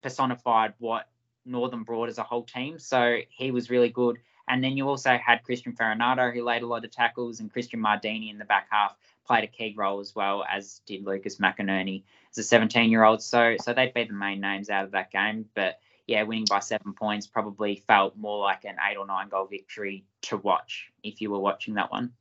personified 0.00 0.74
what 0.78 1.08
Northern 1.44 1.82
brought 1.82 2.08
as 2.08 2.18
a 2.18 2.22
whole 2.22 2.44
team. 2.44 2.78
So 2.78 3.18
he 3.30 3.50
was 3.50 3.68
really 3.68 3.90
good. 3.90 4.18
And 4.46 4.62
then 4.62 4.76
you 4.76 4.88
also 4.88 5.16
had 5.16 5.42
Christian 5.42 5.72
Farinado, 5.72 6.32
who 6.32 6.44
laid 6.44 6.62
a 6.62 6.68
lot 6.68 6.84
of 6.84 6.92
tackles, 6.92 7.40
and 7.40 7.52
Christian 7.52 7.80
Mardini 7.80 8.30
in 8.30 8.38
the 8.38 8.44
back 8.44 8.68
half 8.70 8.94
played 9.26 9.42
a 9.42 9.48
key 9.48 9.74
role 9.76 9.98
as 9.98 10.14
well, 10.14 10.44
as 10.48 10.82
did 10.86 11.04
Lucas 11.04 11.38
McInerney 11.38 12.04
as 12.30 12.38
a 12.38 12.42
17 12.44 12.90
year 12.90 13.02
old. 13.02 13.20
So 13.22 13.56
so 13.60 13.72
they'd 13.72 13.92
be 13.92 14.04
the 14.04 14.12
main 14.12 14.40
names 14.40 14.70
out 14.70 14.84
of 14.84 14.92
that 14.92 15.10
game. 15.10 15.46
But 15.54 15.80
yeah, 16.06 16.22
winning 16.22 16.46
by 16.48 16.60
seven 16.60 16.92
points 16.92 17.26
probably 17.26 17.82
felt 17.88 18.16
more 18.16 18.38
like 18.38 18.64
an 18.64 18.76
eight 18.88 18.98
or 18.98 19.06
nine 19.06 19.30
goal 19.30 19.46
victory 19.46 20.04
to 20.22 20.36
watch 20.36 20.92
if 21.02 21.20
you 21.20 21.30
were 21.32 21.40
watching 21.40 21.74
that 21.74 21.90
one. 21.90 22.12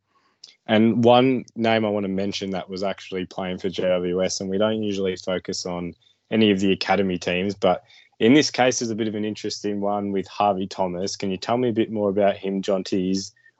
And 0.66 1.04
one 1.04 1.46
name 1.56 1.86
I 1.86 1.90
want 1.90 2.06
to 2.06 2.10
mention 2.10 2.52
that 2.52 2.70
was 2.70 2.84
actually 2.84 3.26
playing 3.26 3.58
for 3.58 3.70
GWS, 3.70 4.42
and 4.42 4.50
we 4.50 4.58
don't 4.58 4.82
usually 4.82 5.16
focus 5.16 5.66
on 5.66 5.94
any 6.32 6.52
of 6.52 6.60
the 6.60 6.72
academy 6.72 7.18
teams, 7.18 7.54
but 7.54 7.84
in 8.20 8.34
this 8.34 8.52
case, 8.52 8.82
is 8.82 8.90
a 8.90 8.96
bit 8.96 9.08
of 9.08 9.16
an 9.16 9.26
interesting 9.26 9.82
one 9.82 10.12
with 10.12 10.28
Harvey 10.28 10.68
Thomas. 10.68 11.16
Can 11.16 11.30
you 11.32 11.38
tell 11.38 11.58
me 11.58 11.70
a 11.70 11.74
bit 11.74 11.92
more 11.92 12.10
about 12.10 12.38
him, 12.38 12.62
John 12.62 12.84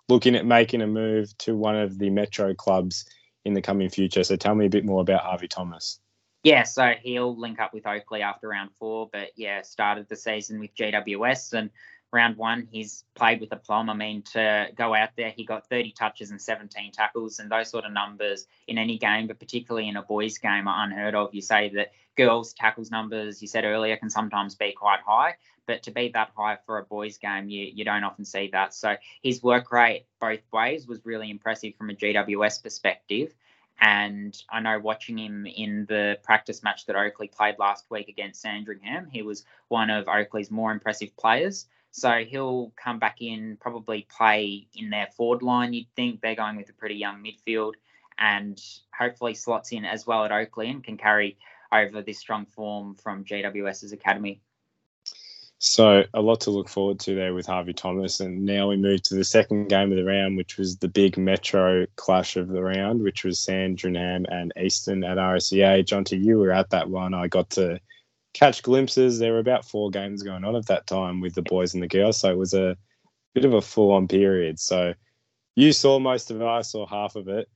looking 0.10 0.36
at 0.36 0.46
making 0.46 0.82
a 0.82 0.88
move 0.88 1.38
to 1.40 1.56
one 1.56 1.76
of 1.76 1.98
the 1.98 2.10
Metro 2.10 2.54
clubs 2.54 3.06
in 3.46 3.54
the 3.54 3.62
coming 3.62 3.90
future? 3.90 4.24
So 4.24 4.36
tell 4.36 4.56
me 4.56 4.66
a 4.66 4.70
bit 4.70 4.86
more 4.86 5.02
about 5.02 5.24
Harvey 5.24 5.48
Thomas. 5.48 6.00
Yeah, 6.44 6.64
so 6.64 6.94
he'll 7.02 7.38
link 7.38 7.60
up 7.60 7.74
with 7.74 7.86
Oakleigh 7.86 8.22
after 8.22 8.50
round 8.50 8.72
four, 8.78 9.10
but 9.12 9.30
yeah, 9.36 9.62
started 9.62 10.08
the 10.10 10.16
season 10.16 10.60
with 10.60 10.76
GWS 10.76 11.54
and 11.54 11.70
round 12.14 12.38
one, 12.38 12.68
he's 12.72 13.04
played 13.16 13.42
with 13.42 13.52
aplomb. 13.52 13.90
I 13.90 13.94
mean, 13.94 14.22
to 14.34 14.68
go 14.76 14.94
out 14.94 15.10
there, 15.18 15.32
he 15.32 15.44
got 15.44 15.68
30 15.68 15.92
touches 15.92 16.32
and 16.32 16.42
17 16.42 16.92
tackles, 16.92 17.40
and 17.40 17.52
those 17.52 17.70
sort 17.70 17.86
of 17.86 17.92
numbers 17.92 18.46
in 18.68 18.78
any 18.78 18.98
game, 18.98 19.28
but 19.28 19.40
particularly 19.40 19.90
in 19.90 19.98
a 19.98 20.02
boys' 20.04 20.38
game, 20.38 20.68
are 20.68 20.84
unheard 20.86 21.16
of. 21.16 21.34
You 21.34 21.42
say 21.42 21.70
that 21.70 21.92
girls' 22.16 22.54
tackles 22.54 22.92
numbers, 22.92 23.42
you 23.42 23.48
said 23.48 23.66
earlier, 23.66 23.98
can 23.98 24.10
sometimes 24.10 24.56
be 24.56 24.72
quite 24.72 25.00
high, 25.06 25.36
but 25.66 25.84
to 25.84 25.92
be 25.92 26.10
that 26.14 26.32
high 26.38 26.58
for 26.66 26.78
a 26.78 26.84
boys' 26.84 27.18
game, 27.18 27.50
you, 27.50 27.66
you 27.74 27.84
don't 27.84 28.04
often 28.04 28.26
see 28.26 28.50
that. 28.52 28.74
So 28.74 28.96
his 29.22 29.42
work 29.42 29.72
rate 29.72 30.06
both 30.22 30.42
ways 30.52 30.88
was 30.88 31.06
really 31.06 31.30
impressive 31.30 31.76
from 31.76 31.90
a 31.90 31.94
GWS 31.94 32.62
perspective. 32.62 33.34
And 33.80 34.40
I 34.50 34.60
know 34.60 34.80
watching 34.80 35.18
him 35.18 35.46
in 35.46 35.86
the 35.88 36.20
practice 36.24 36.64
match 36.64 36.86
that 36.86 36.96
Oakleigh 36.96 37.32
played 37.32 37.58
last 37.60 37.86
week 37.90 38.08
against 38.08 38.42
Sandringham, 38.42 39.08
he 39.12 39.24
was 39.24 39.46
one 39.68 39.90
of 39.90 40.08
Oakleigh's 40.08 40.52
more 40.52 40.72
impressive 40.72 41.16
players. 41.18 41.66
So 41.96 42.26
he'll 42.28 42.74
come 42.76 42.98
back 42.98 43.22
in, 43.22 43.56
probably 43.62 44.08
play 44.10 44.68
in 44.74 44.90
their 44.90 45.08
forward 45.16 45.44
line. 45.44 45.74
You'd 45.74 45.94
think 45.96 46.22
they're 46.22 46.34
going 46.34 46.58
with 46.58 46.68
a 46.70 46.74
pretty 46.74 46.96
young 46.96 47.24
midfield, 47.24 47.74
and 48.18 48.60
hopefully 48.98 49.36
slots 49.36 49.72
in 49.72 49.86
as 49.86 50.06
well 50.06 50.26
at 50.26 50.32
Oakleigh 50.32 50.72
and 50.72 50.84
can 50.84 50.98
carry 50.98 51.38
over 51.72 52.02
this 52.02 52.18
strong 52.18 52.48
form 52.48 52.96
from 52.96 53.24
GWS's 53.24 53.92
academy. 53.92 54.42
So 55.60 56.04
a 56.16 56.22
lot 56.22 56.42
to 56.42 56.52
look 56.52 56.68
forward 56.68 57.00
to 57.02 57.14
there 57.14 57.36
with 57.36 57.46
Harvey 57.46 57.74
Thomas, 57.74 58.20
and 58.22 58.44
now 58.44 58.70
we 58.70 58.76
move 58.76 59.04
to 59.04 59.16
the 59.16 59.24
second 59.24 59.70
game 59.70 59.92
of 59.92 59.98
the 59.98 60.04
round, 60.04 60.36
which 60.36 60.58
was 60.58 60.78
the 60.78 60.90
big 60.90 61.16
Metro 61.18 61.86
clash 61.96 62.38
of 62.38 62.48
the 62.48 62.64
round, 62.64 63.04
which 63.04 63.24
was 63.24 63.40
Sandringham 63.40 64.26
and 64.30 64.52
Eastern 64.60 65.04
at 65.04 65.18
RSEA. 65.18 65.86
Jonty, 65.86 66.22
you 66.22 66.40
were 66.40 66.52
at 66.52 66.72
that 66.72 66.90
one. 66.90 67.14
I 67.14 67.28
got 67.28 67.52
to 67.52 67.80
catch 68.34 68.64
glimpses. 68.64 69.20
There 69.20 69.34
were 69.34 69.40
about 69.40 69.66
four 69.66 69.90
games 69.90 70.24
going 70.24 70.44
on 70.44 70.56
at 70.56 70.68
that 70.68 70.88
time 70.88 71.22
with 71.22 71.36
the 71.36 71.42
boys 71.42 71.74
and 71.74 71.84
the 71.84 71.88
girls, 71.88 72.20
so 72.20 72.32
it 72.32 72.38
was 72.38 72.54
a 72.54 72.76
bit 73.34 73.46
of 73.46 73.54
a 73.54 73.62
full-on 73.62 74.08
period. 74.08 74.60
So 74.60 74.94
you 75.56 75.72
saw 75.72 76.00
most 76.00 76.32
of 76.32 76.42
it. 76.42 76.46
I 76.46 76.62
saw 76.62 76.86
half 76.86 77.16
of 77.16 77.28
it. 77.28 77.50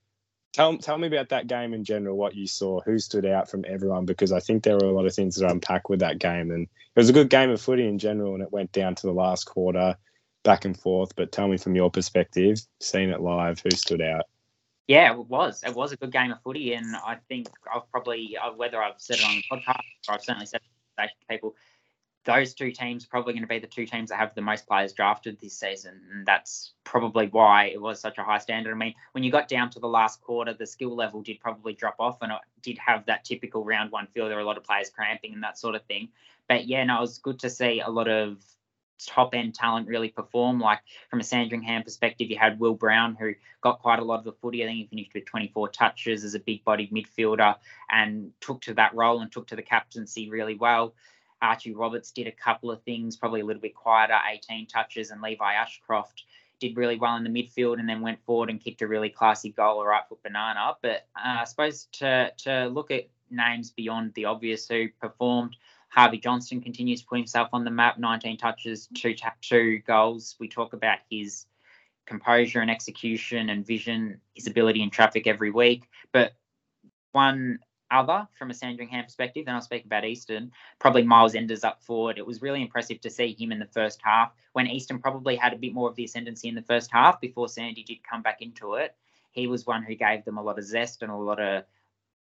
Tell 0.52 0.78
tell 0.78 0.96
me 0.96 1.06
about 1.06 1.28
that 1.28 1.46
game 1.46 1.74
in 1.74 1.84
general. 1.84 2.16
What 2.16 2.34
you 2.34 2.46
saw, 2.46 2.80
who 2.80 2.98
stood 2.98 3.26
out 3.26 3.50
from 3.50 3.64
everyone, 3.68 4.06
because 4.06 4.32
I 4.32 4.40
think 4.40 4.62
there 4.62 4.76
were 4.76 4.88
a 4.88 4.92
lot 4.92 5.06
of 5.06 5.14
things 5.14 5.36
to 5.36 5.46
unpack 5.46 5.88
with 5.88 6.00
that 6.00 6.18
game, 6.18 6.50
and 6.50 6.62
it 6.62 6.96
was 6.96 7.10
a 7.10 7.12
good 7.12 7.28
game 7.28 7.50
of 7.50 7.60
footy 7.60 7.86
in 7.86 7.98
general, 7.98 8.34
and 8.34 8.42
it 8.42 8.52
went 8.52 8.72
down 8.72 8.94
to 8.94 9.06
the 9.06 9.12
last 9.12 9.44
quarter, 9.44 9.96
back 10.44 10.64
and 10.64 10.78
forth. 10.78 11.14
But 11.16 11.32
tell 11.32 11.48
me 11.48 11.58
from 11.58 11.76
your 11.76 11.90
perspective, 11.90 12.60
seeing 12.80 13.10
it 13.10 13.20
live, 13.20 13.60
who 13.60 13.70
stood 13.70 14.00
out? 14.00 14.24
Yeah, 14.88 15.12
it 15.12 15.26
was. 15.28 15.62
It 15.64 15.74
was 15.74 15.92
a 15.92 15.96
good 15.96 16.10
game 16.10 16.32
of 16.32 16.42
footy, 16.42 16.72
and 16.72 16.96
I 16.96 17.18
think 17.28 17.48
I've 17.72 17.88
probably 17.90 18.38
uh, 18.42 18.52
whether 18.52 18.82
I've 18.82 18.94
said 18.96 19.18
it 19.18 19.24
on 19.24 19.36
the 19.36 19.44
podcast 19.52 20.08
or 20.08 20.14
I've 20.14 20.22
certainly 20.22 20.46
said 20.46 20.62
it 20.98 21.08
to 21.08 21.26
people. 21.28 21.54
Those 22.24 22.54
two 22.54 22.72
teams 22.72 23.04
are 23.04 23.08
probably 23.08 23.34
going 23.34 23.42
to 23.42 23.48
be 23.48 23.58
the 23.58 23.66
two 23.66 23.86
teams 23.86 24.08
that 24.10 24.16
have 24.16 24.34
the 24.34 24.40
most 24.40 24.66
players 24.66 24.94
drafted 24.94 25.38
this 25.40 25.54
season, 25.58 26.00
and 26.10 26.26
that's 26.26 26.72
probably 26.84 27.26
why 27.26 27.66
it 27.66 27.80
was 27.80 28.00
such 28.00 28.16
a 28.16 28.22
high 28.22 28.38
standard. 28.38 28.72
I 28.72 28.76
mean, 28.76 28.94
when 29.12 29.24
you 29.24 29.30
got 29.30 29.46
down 29.46 29.68
to 29.70 29.78
the 29.78 29.86
last 29.86 30.22
quarter, 30.22 30.54
the 30.54 30.66
skill 30.66 30.96
level 30.96 31.20
did 31.20 31.38
probably 31.38 31.74
drop 31.74 31.96
off, 31.98 32.22
and 32.22 32.32
it 32.32 32.38
did 32.62 32.78
have 32.78 33.04
that 33.06 33.26
typical 33.26 33.64
round 33.64 33.92
one 33.92 34.06
feel. 34.14 34.26
There 34.26 34.36
were 34.36 34.42
a 34.42 34.46
lot 34.46 34.56
of 34.56 34.64
players 34.64 34.88
cramping 34.88 35.34
and 35.34 35.42
that 35.42 35.58
sort 35.58 35.74
of 35.74 35.84
thing. 35.84 36.08
But 36.48 36.66
yeah, 36.66 36.84
no, 36.84 36.96
it 36.96 37.00
was 37.02 37.18
good 37.18 37.38
to 37.40 37.50
see 37.50 37.80
a 37.80 37.90
lot 37.90 38.08
of 38.08 38.42
top 39.06 39.34
end 39.34 39.54
talent 39.54 39.88
really 39.88 40.08
perform. 40.08 40.60
Like 40.60 40.80
from 41.10 41.20
a 41.20 41.24
Sandringham 41.24 41.82
perspective, 41.82 42.30
you 42.30 42.38
had 42.38 42.58
Will 42.58 42.74
Brown, 42.74 43.16
who 43.18 43.34
got 43.60 43.80
quite 43.80 43.98
a 43.98 44.04
lot 44.04 44.18
of 44.18 44.24
the 44.24 44.32
footy. 44.32 44.62
I 44.62 44.66
think 44.66 44.78
he 44.78 44.86
finished 44.86 45.14
with 45.14 45.26
24 45.26 45.68
touches 45.70 46.24
as 46.24 46.34
a 46.34 46.40
big 46.40 46.64
bodied 46.64 46.92
midfielder 46.92 47.56
and 47.90 48.32
took 48.40 48.60
to 48.62 48.74
that 48.74 48.94
role 48.94 49.20
and 49.20 49.30
took 49.30 49.48
to 49.48 49.56
the 49.56 49.62
captaincy 49.62 50.28
really 50.28 50.54
well. 50.54 50.94
Archie 51.40 51.74
Roberts 51.74 52.10
did 52.10 52.26
a 52.26 52.32
couple 52.32 52.70
of 52.70 52.82
things, 52.82 53.16
probably 53.16 53.40
a 53.40 53.44
little 53.44 53.62
bit 53.62 53.74
quieter, 53.74 54.18
18 54.28 54.66
touches, 54.66 55.10
and 55.10 55.22
Levi 55.22 55.54
Ashcroft 55.54 56.24
did 56.60 56.76
really 56.76 56.96
well 56.96 57.16
in 57.16 57.24
the 57.24 57.30
midfield 57.30 57.78
and 57.78 57.88
then 57.88 58.00
went 58.00 58.24
forward 58.24 58.50
and 58.50 58.60
kicked 58.60 58.82
a 58.82 58.86
really 58.88 59.10
classy 59.10 59.50
goal, 59.50 59.80
a 59.80 59.86
right 59.86 60.02
foot 60.08 60.22
banana. 60.22 60.76
But 60.82 61.06
uh, 61.16 61.40
I 61.40 61.44
suppose 61.44 61.86
to 61.92 62.32
to 62.38 62.66
look 62.66 62.90
at 62.90 63.08
names 63.30 63.70
beyond 63.70 64.14
the 64.14 64.24
obvious 64.24 64.68
who 64.68 64.88
performed, 65.00 65.56
Harvey 65.88 66.18
Johnston 66.18 66.60
continues 66.60 67.00
to 67.00 67.06
put 67.06 67.18
himself 67.18 67.48
on 67.52 67.64
the 67.64 67.70
map. 67.70 67.98
19 67.98 68.36
touches, 68.36 68.88
two 68.94 69.14
two 69.40 69.78
goals. 69.86 70.36
We 70.38 70.48
talk 70.48 70.72
about 70.72 70.98
his 71.10 71.46
composure 72.06 72.60
and 72.60 72.70
execution 72.70 73.50
and 73.50 73.66
vision, 73.66 74.20
his 74.34 74.46
ability 74.46 74.82
in 74.82 74.90
traffic 74.90 75.26
every 75.26 75.50
week. 75.50 75.84
But 76.12 76.32
one 77.12 77.58
other 77.90 78.28
from 78.38 78.50
a 78.50 78.54
Sandringham 78.54 79.04
perspective, 79.04 79.46
then 79.46 79.54
I'll 79.54 79.60
speak 79.60 79.84
about 79.84 80.04
Eastern. 80.04 80.50
Probably 80.78 81.02
Miles 81.02 81.34
Enders 81.34 81.64
up 81.64 81.82
forward. 81.82 82.18
It 82.18 82.26
was 82.26 82.42
really 82.42 82.62
impressive 82.62 83.00
to 83.02 83.10
see 83.10 83.36
him 83.38 83.52
in 83.52 83.58
the 83.58 83.66
first 83.66 84.00
half 84.02 84.32
when 84.52 84.66
Eastern 84.66 84.98
probably 84.98 85.36
had 85.36 85.52
a 85.52 85.56
bit 85.56 85.72
more 85.72 85.88
of 85.88 85.96
the 85.96 86.04
ascendancy 86.04 86.48
in 86.48 86.54
the 86.54 86.62
first 86.62 86.90
half 86.92 87.20
before 87.20 87.48
Sandy 87.48 87.82
did 87.82 87.98
come 88.02 88.22
back 88.22 88.42
into 88.42 88.74
it. 88.74 88.94
He 89.30 89.46
was 89.46 89.66
one 89.66 89.82
who 89.82 89.94
gave 89.94 90.24
them 90.24 90.38
a 90.38 90.42
lot 90.42 90.58
of 90.58 90.64
zest 90.64 91.02
and 91.02 91.12
a 91.12 91.16
lot 91.16 91.40
of 91.40 91.64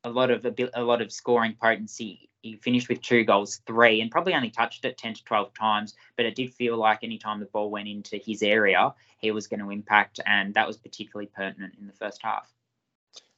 a 0.05 0.11
lot 0.11 0.31
of 0.31 0.45
a, 0.45 0.83
lot 0.83 1.01
of 1.01 1.13
scoring 1.13 1.57
potency. 1.61 2.29
He 2.43 2.57
finished 2.57 2.89
with 2.89 3.03
two 3.03 3.25
goals, 3.25 3.61
three, 3.67 4.01
and 4.01 4.11
probably 4.11 4.35
only 4.35 4.51
touched 4.51 4.85
it 4.85 4.99
10 4.99 5.15
to 5.15 5.25
12 5.25 5.55
times. 5.55 5.95
But 6.17 6.27
it 6.27 6.35
did 6.35 6.53
feel 6.53 6.77
like 6.77 7.01
any 7.03 7.19
time 7.19 7.39
the 7.39 7.47
ball 7.47 7.71
went 7.71 7.87
into 7.87 8.17
his 8.17 8.43
area, 8.43 8.93
he 9.19 9.31
was 9.31 9.47
going 9.47 9.61
to 9.61 9.71
impact, 9.71 10.19
and 10.27 10.53
that 10.55 10.67
was 10.67 10.77
particularly 10.77 11.31
pertinent 11.35 11.75
in 11.79 11.87
the 11.87 11.93
first 11.93 12.21
half. 12.23 12.53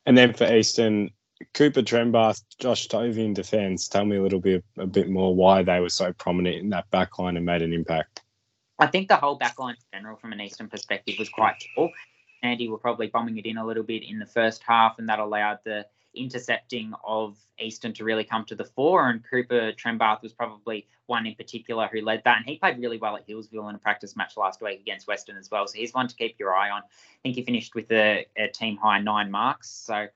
And 0.06 0.16
then 0.16 0.32
for 0.32 0.50
Eastern, 0.52 1.10
Cooper 1.52 1.82
Trembath, 1.82 2.42
Josh 2.58 2.88
Tovey 2.88 3.24
in 3.24 3.34
defence. 3.34 3.88
Tell 3.88 4.04
me 4.04 4.16
a 4.16 4.22
little 4.22 4.40
bit 4.40 4.64
a 4.78 4.86
bit 4.86 5.08
more 5.08 5.34
why 5.34 5.62
they 5.62 5.80
were 5.80 5.90
so 5.90 6.12
prominent 6.12 6.56
in 6.56 6.70
that 6.70 6.90
backline 6.90 7.36
and 7.36 7.44
made 7.44 7.62
an 7.62 7.72
impact. 7.72 8.22
I 8.78 8.86
think 8.86 9.08
the 9.08 9.16
whole 9.16 9.38
backline 9.38 9.70
in 9.70 9.98
general, 9.98 10.16
from 10.16 10.32
an 10.32 10.40
Eastern 10.40 10.68
perspective, 10.68 11.16
was 11.18 11.28
quite 11.28 11.62
tall. 11.74 11.90
Andy 12.42 12.68
were 12.68 12.78
probably 12.78 13.06
bombing 13.06 13.38
it 13.38 13.46
in 13.46 13.56
a 13.56 13.66
little 13.66 13.82
bit 13.82 14.02
in 14.02 14.18
the 14.18 14.26
first 14.26 14.62
half, 14.62 14.98
and 14.98 15.08
that 15.08 15.18
allowed 15.18 15.58
the 15.64 15.86
intercepting 16.14 16.92
of 17.04 17.36
Eastern 17.58 17.92
to 17.94 18.04
really 18.04 18.24
come 18.24 18.44
to 18.46 18.54
the 18.54 18.64
fore. 18.64 19.08
And 19.08 19.22
Cooper 19.28 19.72
Trembath 19.72 20.22
was 20.22 20.32
probably 20.32 20.86
one 21.06 21.26
in 21.26 21.34
particular 21.34 21.88
who 21.92 22.00
led 22.00 22.22
that. 22.24 22.38
And 22.38 22.46
he 22.46 22.56
played 22.56 22.78
really 22.78 22.98
well 22.98 23.16
at 23.16 23.26
Healesville 23.28 23.68
in 23.68 23.76
a 23.76 23.78
practice 23.78 24.16
match 24.16 24.36
last 24.36 24.62
week 24.62 24.80
against 24.80 25.06
Western 25.06 25.36
as 25.36 25.50
well. 25.50 25.66
So 25.66 25.78
he's 25.78 25.94
one 25.94 26.08
to 26.08 26.14
keep 26.14 26.38
your 26.38 26.54
eye 26.54 26.70
on. 26.70 26.82
I 26.82 27.18
think 27.22 27.36
he 27.36 27.42
finished 27.42 27.74
with 27.74 27.90
a, 27.92 28.26
a 28.36 28.48
team 28.48 28.76
high 28.76 29.00
nine 29.00 29.30
marks. 29.30 29.70
So 29.70 30.08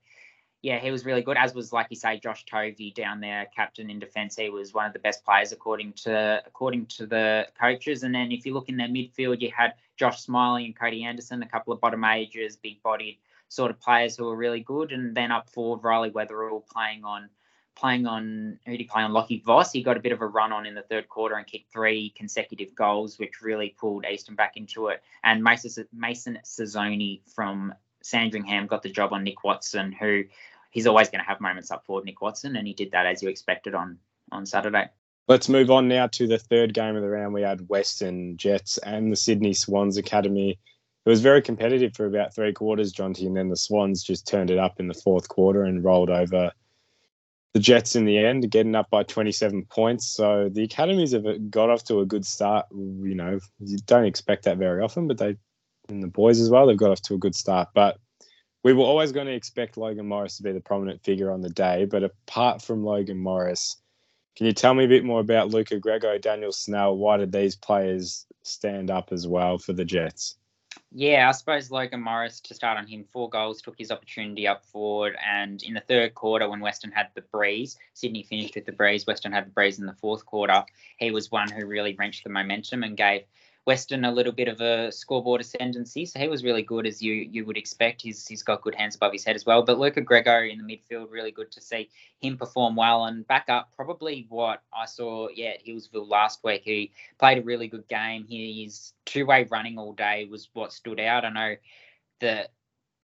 yeah, 0.61 0.77
he 0.79 0.91
was 0.91 1.05
really 1.05 1.21
good. 1.21 1.37
As 1.37 1.53
was 1.53 1.71
like 1.71 1.87
you 1.89 1.95
say, 1.95 2.19
Josh 2.19 2.43
Tovey 2.45 2.93
down 2.93 3.21
there, 3.21 3.47
captain 3.55 3.89
in 3.89 3.99
defence. 3.99 4.35
He 4.35 4.49
was 4.49 4.73
one 4.73 4.85
of 4.85 4.93
the 4.93 4.99
best 4.99 5.23
players 5.23 5.53
according 5.53 5.93
to 6.03 6.41
according 6.45 6.87
to 6.87 7.05
the 7.05 7.47
coaches. 7.59 8.03
And 8.03 8.13
then 8.13 8.31
if 8.31 8.45
you 8.45 8.53
look 8.53 8.67
in 8.67 8.75
their 8.75 8.89
midfield, 8.89 9.39
you 9.39 9.51
had 9.55 9.75
Josh 9.95 10.25
Smillie 10.25 10.65
and 10.65 10.75
Cody 10.75 11.05
Anderson, 11.05 11.43
a 11.43 11.47
couple 11.47 11.71
of 11.71 11.79
bottom 11.79 12.03
ages, 12.03 12.57
big 12.57 12.83
bodied 12.83 13.19
sort 13.49 13.71
of 13.71 13.79
players 13.81 14.15
who 14.15 14.25
were 14.25 14.35
really 14.35 14.61
good. 14.61 14.91
And 14.91 15.15
then 15.15 15.31
up 15.31 15.49
forward, 15.49 15.83
Riley 15.83 16.11
Weatherall 16.11 16.65
playing 16.67 17.03
on 17.03 17.29
playing 17.75 18.05
on 18.05 18.59
who 18.65 18.71
did 18.71 18.79
he 18.79 18.83
play 18.85 19.03
on 19.03 19.13
Lockie 19.13 19.41
Voss. 19.45 19.71
He 19.71 19.83
got 19.83 19.97
a 19.97 20.01
bit 20.01 20.11
of 20.11 20.21
a 20.21 20.27
run 20.27 20.51
on 20.51 20.65
in 20.65 20.75
the 20.75 20.81
third 20.81 21.07
quarter 21.07 21.35
and 21.35 21.47
kicked 21.47 21.71
three 21.71 22.13
consecutive 22.15 22.75
goals, 22.75 23.17
which 23.17 23.41
really 23.41 23.75
pulled 23.79 24.05
Eastern 24.05 24.35
back 24.35 24.57
into 24.57 24.87
it. 24.87 25.01
And 25.23 25.43
Mason 25.43 25.85
Mason 25.93 26.39
Sazzoni 26.43 27.21
from 27.33 27.73
Sandringham 28.01 28.67
got 28.67 28.83
the 28.83 28.89
job 28.89 29.13
on 29.13 29.23
Nick 29.23 29.43
Watson, 29.43 29.91
who 29.91 30.23
he's 30.71 30.87
always 30.87 31.09
going 31.09 31.23
to 31.23 31.27
have 31.27 31.41
moments 31.41 31.71
up 31.71 31.85
forward, 31.85 32.05
Nick 32.05 32.21
Watson, 32.21 32.55
and 32.55 32.67
he 32.67 32.73
did 32.73 32.91
that 32.91 33.05
as 33.05 33.23
you 33.23 33.29
expected 33.29 33.73
on 33.73 33.97
on 34.31 34.45
Saturday. 34.45 34.89
Let's 35.27 35.47
move 35.47 35.69
on 35.69 35.87
now 35.87 36.07
to 36.07 36.27
the 36.27 36.39
third 36.39 36.73
game 36.73 36.95
of 36.95 37.03
the 37.03 37.09
round. 37.09 37.33
We 37.33 37.43
had 37.43 37.69
Western 37.69 38.35
Jets 38.35 38.79
and 38.79 39.11
the 39.11 39.15
Sydney 39.15 39.53
Swans 39.53 39.97
Academy. 39.97 40.57
It 41.05 41.09
was 41.09 41.21
very 41.21 41.41
competitive 41.41 41.95
for 41.95 42.05
about 42.05 42.35
three 42.35 42.53
quarters, 42.53 42.93
Jonty, 42.93 43.25
and 43.25 43.35
then 43.35 43.49
the 43.49 43.55
Swans 43.55 44.03
just 44.03 44.27
turned 44.27 44.51
it 44.51 44.57
up 44.57 44.79
in 44.79 44.87
the 44.87 44.93
fourth 44.93 45.29
quarter 45.29 45.63
and 45.63 45.83
rolled 45.83 46.09
over 46.09 46.51
the 47.53 47.59
Jets 47.59 47.95
in 47.95 48.05
the 48.05 48.17
end, 48.17 48.51
getting 48.51 48.75
up 48.75 48.89
by 48.89 49.03
27 49.03 49.65
points. 49.65 50.07
So 50.07 50.49
the 50.51 50.63
academies 50.63 51.13
have 51.13 51.25
uh, 51.25 51.37
got 51.49 51.69
off 51.69 51.83
to 51.85 51.99
a 51.99 52.05
good 52.05 52.25
start. 52.25 52.67
You 52.71 53.15
know, 53.15 53.39
you 53.59 53.77
don't 53.85 54.05
expect 54.05 54.45
that 54.45 54.57
very 54.57 54.83
often, 54.83 55.07
but 55.07 55.17
they, 55.17 55.35
and 55.87 56.03
the 56.03 56.07
boys 56.07 56.39
as 56.39 56.49
well, 56.49 56.67
they've 56.67 56.77
got 56.77 56.91
off 56.91 57.01
to 57.03 57.15
a 57.15 57.19
good 57.19 57.35
start. 57.35 57.69
But 57.73 57.97
we 58.63 58.73
were 58.73 58.83
always 58.83 59.11
going 59.11 59.27
to 59.27 59.33
expect 59.33 59.77
Logan 59.77 60.07
Morris 60.07 60.37
to 60.37 60.43
be 60.43 60.51
the 60.51 60.59
prominent 60.59 61.03
figure 61.03 61.31
on 61.31 61.41
the 61.41 61.49
day. 61.49 61.85
But 61.85 62.03
apart 62.03 62.61
from 62.61 62.83
Logan 62.83 63.17
Morris, 63.17 63.77
can 64.35 64.45
you 64.45 64.53
tell 64.53 64.73
me 64.73 64.85
a 64.85 64.89
bit 64.89 65.03
more 65.03 65.19
about 65.19 65.49
Luca 65.49 65.79
Grego, 65.79 66.17
Daniel 66.17 66.51
Snell? 66.51 66.95
Why 66.95 67.17
did 67.17 67.31
these 67.31 67.55
players 67.55 68.25
stand 68.43 68.91
up 68.91 69.11
as 69.11 69.27
well 69.27 69.57
for 69.57 69.73
the 69.73 69.85
Jets? 69.85 70.38
Yeah, 70.91 71.29
I 71.29 71.33
suppose 71.33 71.69
Logan 71.69 72.01
Morris, 72.01 72.39
to 72.41 72.53
start 72.55 72.77
on 72.77 72.87
him, 72.87 73.05
four 73.11 73.29
goals, 73.29 73.61
took 73.61 73.77
his 73.77 73.91
opportunity 73.91 74.47
up 74.47 74.65
forward. 74.65 75.15
And 75.23 75.61
in 75.61 75.75
the 75.75 75.81
third 75.81 76.15
quarter, 76.15 76.49
when 76.49 76.61
Western 76.61 76.91
had 76.91 77.09
the 77.13 77.21
breeze, 77.21 77.77
Sydney 77.93 78.23
finished 78.23 78.55
with 78.55 78.65
the 78.65 78.71
breeze, 78.71 79.05
Western 79.05 79.31
had 79.31 79.45
the 79.45 79.51
breeze 79.51 79.77
in 79.79 79.85
the 79.85 79.93
fourth 79.93 80.25
quarter. 80.25 80.63
He 80.97 81.11
was 81.11 81.31
one 81.31 81.49
who 81.49 81.65
really 81.67 81.95
wrenched 81.95 82.23
the 82.23 82.31
momentum 82.31 82.83
and 82.83 82.97
gave 82.97 83.23
Western 83.69 84.03
a 84.03 84.11
little 84.11 84.31
bit 84.31 84.47
of 84.47 84.61
a 84.61 84.91
scoreboard 84.91 85.41
ascendancy, 85.41 86.03
so 86.03 86.17
he 86.17 86.27
was 86.27 86.43
really 86.43 86.63
good 86.63 86.87
as 86.87 87.03
you 87.03 87.13
you 87.13 87.45
would 87.45 87.55
expect. 87.55 88.01
He's 88.01 88.25
he's 88.25 88.41
got 88.41 88.63
good 88.63 88.73
hands 88.73 88.95
above 88.95 89.13
his 89.13 89.23
head 89.23 89.35
as 89.35 89.45
well. 89.45 89.61
But 89.61 89.77
Luca 89.77 90.01
Grego 90.01 90.41
in 90.41 90.57
the 90.57 90.63
midfield, 90.63 91.11
really 91.11 91.29
good 91.29 91.51
to 91.51 91.61
see 91.61 91.87
him 92.19 92.35
perform 92.35 92.75
well 92.75 93.05
and 93.05 93.27
back 93.27 93.45
up. 93.47 93.69
Probably 93.75 94.25
what 94.29 94.63
I 94.73 94.87
saw, 94.87 95.27
yeah, 95.35 95.49
at 95.49 95.63
Healesville 95.67 96.09
last 96.09 96.43
week. 96.43 96.63
He 96.65 96.91
played 97.19 97.37
a 97.37 97.43
really 97.43 97.67
good 97.67 97.87
game. 97.87 98.25
His 98.27 98.93
two 99.05 99.27
way 99.27 99.43
running 99.51 99.77
all 99.77 99.93
day 99.93 100.25
was 100.25 100.49
what 100.53 100.73
stood 100.73 100.99
out. 100.99 101.23
I 101.23 101.29
know 101.29 101.55
that 102.21 102.49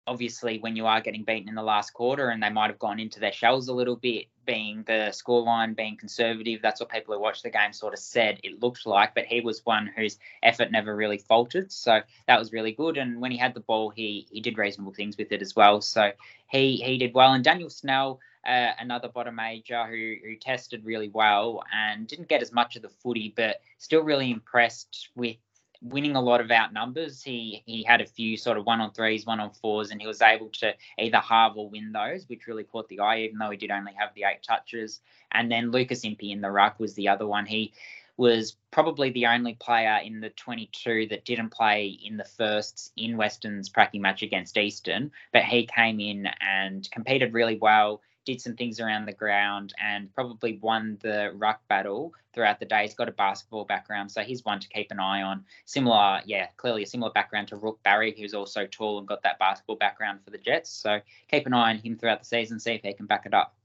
obviously 0.07 0.59
when 0.59 0.75
you 0.75 0.85
are 0.85 1.01
getting 1.01 1.23
beaten 1.23 1.49
in 1.49 1.55
the 1.55 1.63
last 1.63 1.93
quarter 1.93 2.29
and 2.29 2.41
they 2.41 2.49
might 2.49 2.69
have 2.69 2.79
gone 2.79 2.99
into 2.99 3.19
their 3.19 3.31
shells 3.31 3.67
a 3.67 3.73
little 3.73 3.95
bit, 3.95 4.27
being 4.45 4.83
the 4.85 5.11
scoreline 5.11 5.75
being 5.75 5.97
conservative, 5.97 6.61
that's 6.61 6.79
what 6.79 6.89
people 6.89 7.13
who 7.15 7.19
watched 7.19 7.43
the 7.43 7.49
game 7.49 7.73
sort 7.73 7.93
of 7.93 7.99
said 7.99 8.39
it 8.43 8.61
looked 8.61 8.85
like. 8.85 9.15
But 9.15 9.25
he 9.25 9.41
was 9.41 9.65
one 9.65 9.91
whose 9.95 10.19
effort 10.43 10.71
never 10.71 10.95
really 10.95 11.17
faltered, 11.17 11.71
so 11.71 12.01
that 12.27 12.39
was 12.39 12.53
really 12.53 12.71
good. 12.71 12.97
And 12.97 13.19
when 13.19 13.31
he 13.31 13.37
had 13.37 13.53
the 13.53 13.61
ball, 13.61 13.89
he 13.89 14.27
he 14.29 14.41
did 14.41 14.57
reasonable 14.57 14.93
things 14.93 15.17
with 15.17 15.31
it 15.31 15.41
as 15.41 15.55
well. 15.55 15.81
So 15.81 16.11
he 16.47 16.77
he 16.77 16.97
did 16.97 17.13
well. 17.13 17.33
And 17.33 17.43
Daniel 17.43 17.69
Snell. 17.69 18.19
Uh, 18.47 18.73
another 18.77 19.07
bottom 19.07 19.33
major 19.33 19.87
who, 19.87 20.17
who 20.23 20.35
tested 20.35 20.85
really 20.85 21.09
well 21.09 21.63
and 21.73 22.05
didn't 22.05 22.27
get 22.27 22.43
as 22.43 22.51
much 22.51 22.75
of 22.75 22.83
the 22.83 22.89
footy, 22.89 23.33
but 23.35 23.59
still 23.79 24.03
really 24.03 24.29
impressed 24.29 25.09
with 25.15 25.35
winning 25.81 26.15
a 26.15 26.21
lot 26.21 26.41
of 26.41 26.51
out 26.51 26.73
numbers. 26.73 27.21
He 27.23 27.63
he 27.65 27.83
had 27.83 28.01
a 28.01 28.05
few 28.05 28.37
sort 28.37 28.57
of 28.57 28.65
one 28.65 28.81
on 28.81 28.91
threes, 28.91 29.25
one 29.25 29.39
on 29.39 29.51
fours, 29.51 29.91
and 29.91 30.01
he 30.01 30.07
was 30.07 30.21
able 30.21 30.49
to 30.59 30.73
either 30.99 31.17
halve 31.17 31.57
or 31.57 31.69
win 31.69 31.91
those, 31.91 32.27
which 32.27 32.47
really 32.47 32.63
caught 32.63 32.87
the 32.89 32.99
eye, 32.99 33.19
even 33.19 33.37
though 33.37 33.51
he 33.51 33.57
did 33.57 33.71
only 33.71 33.93
have 33.93 34.13
the 34.15 34.23
eight 34.23 34.43
touches. 34.43 35.01
And 35.31 35.51
then 35.51 35.71
Lucas 35.71 36.03
Impey 36.03 36.31
in 36.31 36.41
the 36.41 36.51
ruck 36.51 36.79
was 36.79 36.93
the 36.95 37.07
other 37.07 37.27
one. 37.27 37.45
He 37.45 37.73
was 38.17 38.55
probably 38.71 39.09
the 39.09 39.25
only 39.25 39.55
player 39.55 39.99
in 40.03 40.21
the 40.21 40.29
22 40.29 41.07
that 41.09 41.25
didn't 41.25 41.49
play 41.49 41.87
in 41.87 42.17
the 42.17 42.23
firsts 42.23 42.91
in 42.95 43.17
Western's 43.17 43.69
pracky 43.69 43.99
match 43.99 44.21
against 44.21 44.57
Eastern, 44.57 45.11
but 45.33 45.43
he 45.43 45.65
came 45.65 45.99
in 45.99 46.27
and 46.39 46.89
competed 46.91 47.33
really 47.33 47.57
well 47.57 48.01
did 48.25 48.41
some 48.41 48.55
things 48.55 48.79
around 48.79 49.05
the 49.05 49.13
ground 49.13 49.73
and 49.81 50.13
probably 50.13 50.57
won 50.61 50.97
the 51.01 51.31
ruck 51.35 51.61
battle 51.67 52.13
throughout 52.33 52.59
the 52.59 52.65
day. 52.65 52.81
He's 52.81 52.95
got 52.95 53.07
a 53.07 53.13
basketball 53.13 53.65
background, 53.65 54.11
so 54.11 54.21
he's 54.21 54.43
one 54.43 54.59
to 54.59 54.67
keep 54.67 54.91
an 54.91 54.99
eye 54.99 55.21
on. 55.21 55.45
Similar, 55.65 56.21
yeah, 56.25 56.47
clearly 56.57 56.83
a 56.83 56.87
similar 56.87 57.11
background 57.11 57.47
to 57.49 57.55
Rook 57.55 57.81
Barry, 57.83 58.13
who's 58.17 58.33
also 58.33 58.65
tall 58.65 58.97
and 58.99 59.07
got 59.07 59.23
that 59.23 59.39
basketball 59.39 59.77
background 59.77 60.19
for 60.23 60.31
the 60.31 60.37
Jets. 60.37 60.69
So 60.71 60.99
keep 61.31 61.45
an 61.45 61.53
eye 61.53 61.69
on 61.69 61.77
him 61.77 61.97
throughout 61.97 62.19
the 62.19 62.25
season, 62.25 62.59
see 62.59 62.73
if 62.73 62.81
he 62.81 62.93
can 62.93 63.05
back 63.05 63.25
it 63.25 63.33
up. 63.33 63.55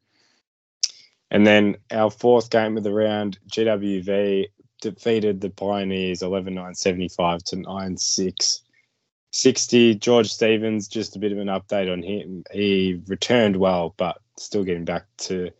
And 1.30 1.46
then 1.46 1.76
our 1.90 2.10
fourth 2.10 2.50
game 2.50 2.76
of 2.76 2.82
the 2.82 2.92
round, 2.92 3.38
GWV 3.48 4.46
defeated 4.80 5.40
the 5.40 5.50
Pioneers 5.50 6.22
11 6.22 6.54
9 6.54 6.74
75 6.74 7.42
to 7.44 7.56
9 7.56 7.96
6. 7.96 8.62
60. 9.32 9.94
George 9.96 10.32
Stevens, 10.32 10.88
just 10.88 11.14
a 11.14 11.18
bit 11.18 11.32
of 11.32 11.38
an 11.38 11.46
update 11.46 11.92
on 11.92 12.02
him. 12.02 12.42
He 12.52 13.00
returned 13.06 13.56
well, 13.56 13.94
but 13.96 14.20
still 14.40 14.64
getting 14.64 14.84
back 14.84 15.04
to 15.18 15.50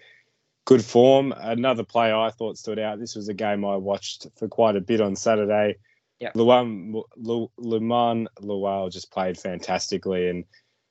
good 0.65 0.85
form. 0.85 1.33
Another 1.37 1.85
player 1.85 2.17
I 2.17 2.31
thought 2.31 2.59
stood 2.59 2.79
out. 2.79 2.99
This 2.99 3.17
was 3.17 3.29
a 3.29 3.35
game 3.35 3.65
I 3.65 3.77
watched 3.77 4.27
for 4.37 4.49
quite 4.49 4.77
a 4.77 4.81
bit 4.81 5.01
on 5.01 5.17
Saturday. 5.17 5.77
Yeah. 6.21 6.33
Luan 6.35 6.95
Luman 7.19 8.27
Lual 8.41 8.91
just 8.93 9.11
played 9.11 9.39
fantastically 9.39 10.29
and 10.29 10.45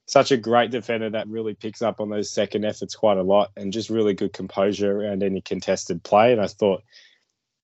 such 0.08 0.32
a 0.32 0.38
great 0.38 0.71
defender 0.71 1.10
that 1.12 1.28
really 1.28 1.54
picks 1.54 1.84
up 1.84 1.99
on 1.99 2.10
those 2.10 2.32
second 2.32 2.65
efforts 2.65 2.95
quite 2.95 3.17
a 3.17 3.23
lot 3.23 3.52
and 3.56 3.71
just 3.71 3.91
really 3.91 4.15
good 4.15 4.34
composure 4.34 5.02
around 5.02 5.21
any 5.21 5.39
contested 5.39 6.04
play. 6.04 6.32
And 6.32 6.41
I 6.41 6.47
thought 6.47 6.82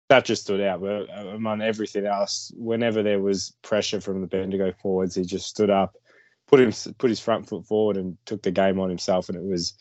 that 0.09 0.25
just 0.25 0.43
stood 0.43 0.61
out. 0.61 0.81
But 0.81 1.09
among 1.09 1.61
everything 1.61 2.05
else, 2.05 2.51
whenever 2.55 3.01
there 3.01 3.19
was 3.19 3.53
pressure 3.63 3.99
from 3.99 4.21
the 4.21 4.27
Bendigo 4.27 4.71
forwards, 4.79 5.15
he 5.15 5.23
just 5.23 5.47
stood 5.47 5.71
up, 5.71 5.95
put 6.47 6.59
him 6.59 6.71
put 6.99 7.09
his 7.09 7.19
front 7.19 7.49
foot 7.49 7.65
forward, 7.65 7.97
and 7.97 8.15
took 8.25 8.43
the 8.43 8.51
game 8.51 8.79
on 8.79 8.89
himself. 8.89 9.27
And 9.27 9.37
it 9.37 9.43
was 9.43 9.73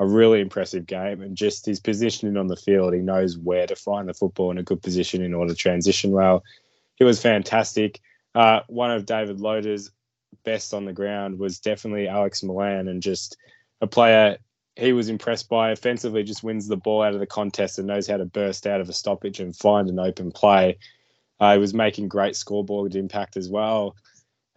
a 0.00 0.06
really 0.06 0.40
impressive 0.40 0.86
game. 0.86 1.20
And 1.20 1.36
just 1.36 1.66
his 1.66 1.78
positioning 1.78 2.38
on 2.38 2.48
the 2.48 2.56
field, 2.56 2.94
he 2.94 3.00
knows 3.00 3.38
where 3.38 3.66
to 3.66 3.76
find 3.76 4.08
the 4.08 4.14
football 4.14 4.50
in 4.50 4.58
a 4.58 4.62
good 4.62 4.82
position 4.82 5.22
in 5.22 5.34
order 5.34 5.52
to 5.52 5.56
transition 5.56 6.10
well. 6.10 6.42
He 6.96 7.04
was 7.04 7.22
fantastic. 7.22 8.00
Uh, 8.34 8.60
one 8.66 8.90
of 8.90 9.04
David 9.04 9.40
Loader's 9.40 9.90
best 10.42 10.72
on 10.72 10.86
the 10.86 10.92
ground 10.92 11.38
was 11.38 11.60
definitely 11.60 12.08
Alex 12.08 12.42
Milan, 12.42 12.88
and 12.88 13.02
just 13.02 13.36
a 13.82 13.86
player 13.86 14.38
he 14.76 14.92
was 14.94 15.10
impressed 15.10 15.50
by 15.50 15.70
offensively 15.70 16.22
just 16.22 16.42
wins 16.42 16.66
the 16.66 16.76
ball 16.76 17.02
out 17.02 17.12
of 17.12 17.20
the 17.20 17.26
contest 17.26 17.78
and 17.78 17.86
knows 17.86 18.06
how 18.06 18.16
to 18.16 18.24
burst 18.24 18.66
out 18.66 18.80
of 18.80 18.88
a 18.88 18.94
stoppage 18.94 19.38
and 19.38 19.54
find 19.54 19.90
an 19.90 19.98
open 19.98 20.32
play. 20.32 20.78
Uh, 21.40 21.54
he 21.54 21.58
was 21.58 21.74
making 21.74 22.08
great 22.08 22.36
scoreboard 22.36 22.94
impact 22.94 23.36
as 23.36 23.50
well, 23.50 23.96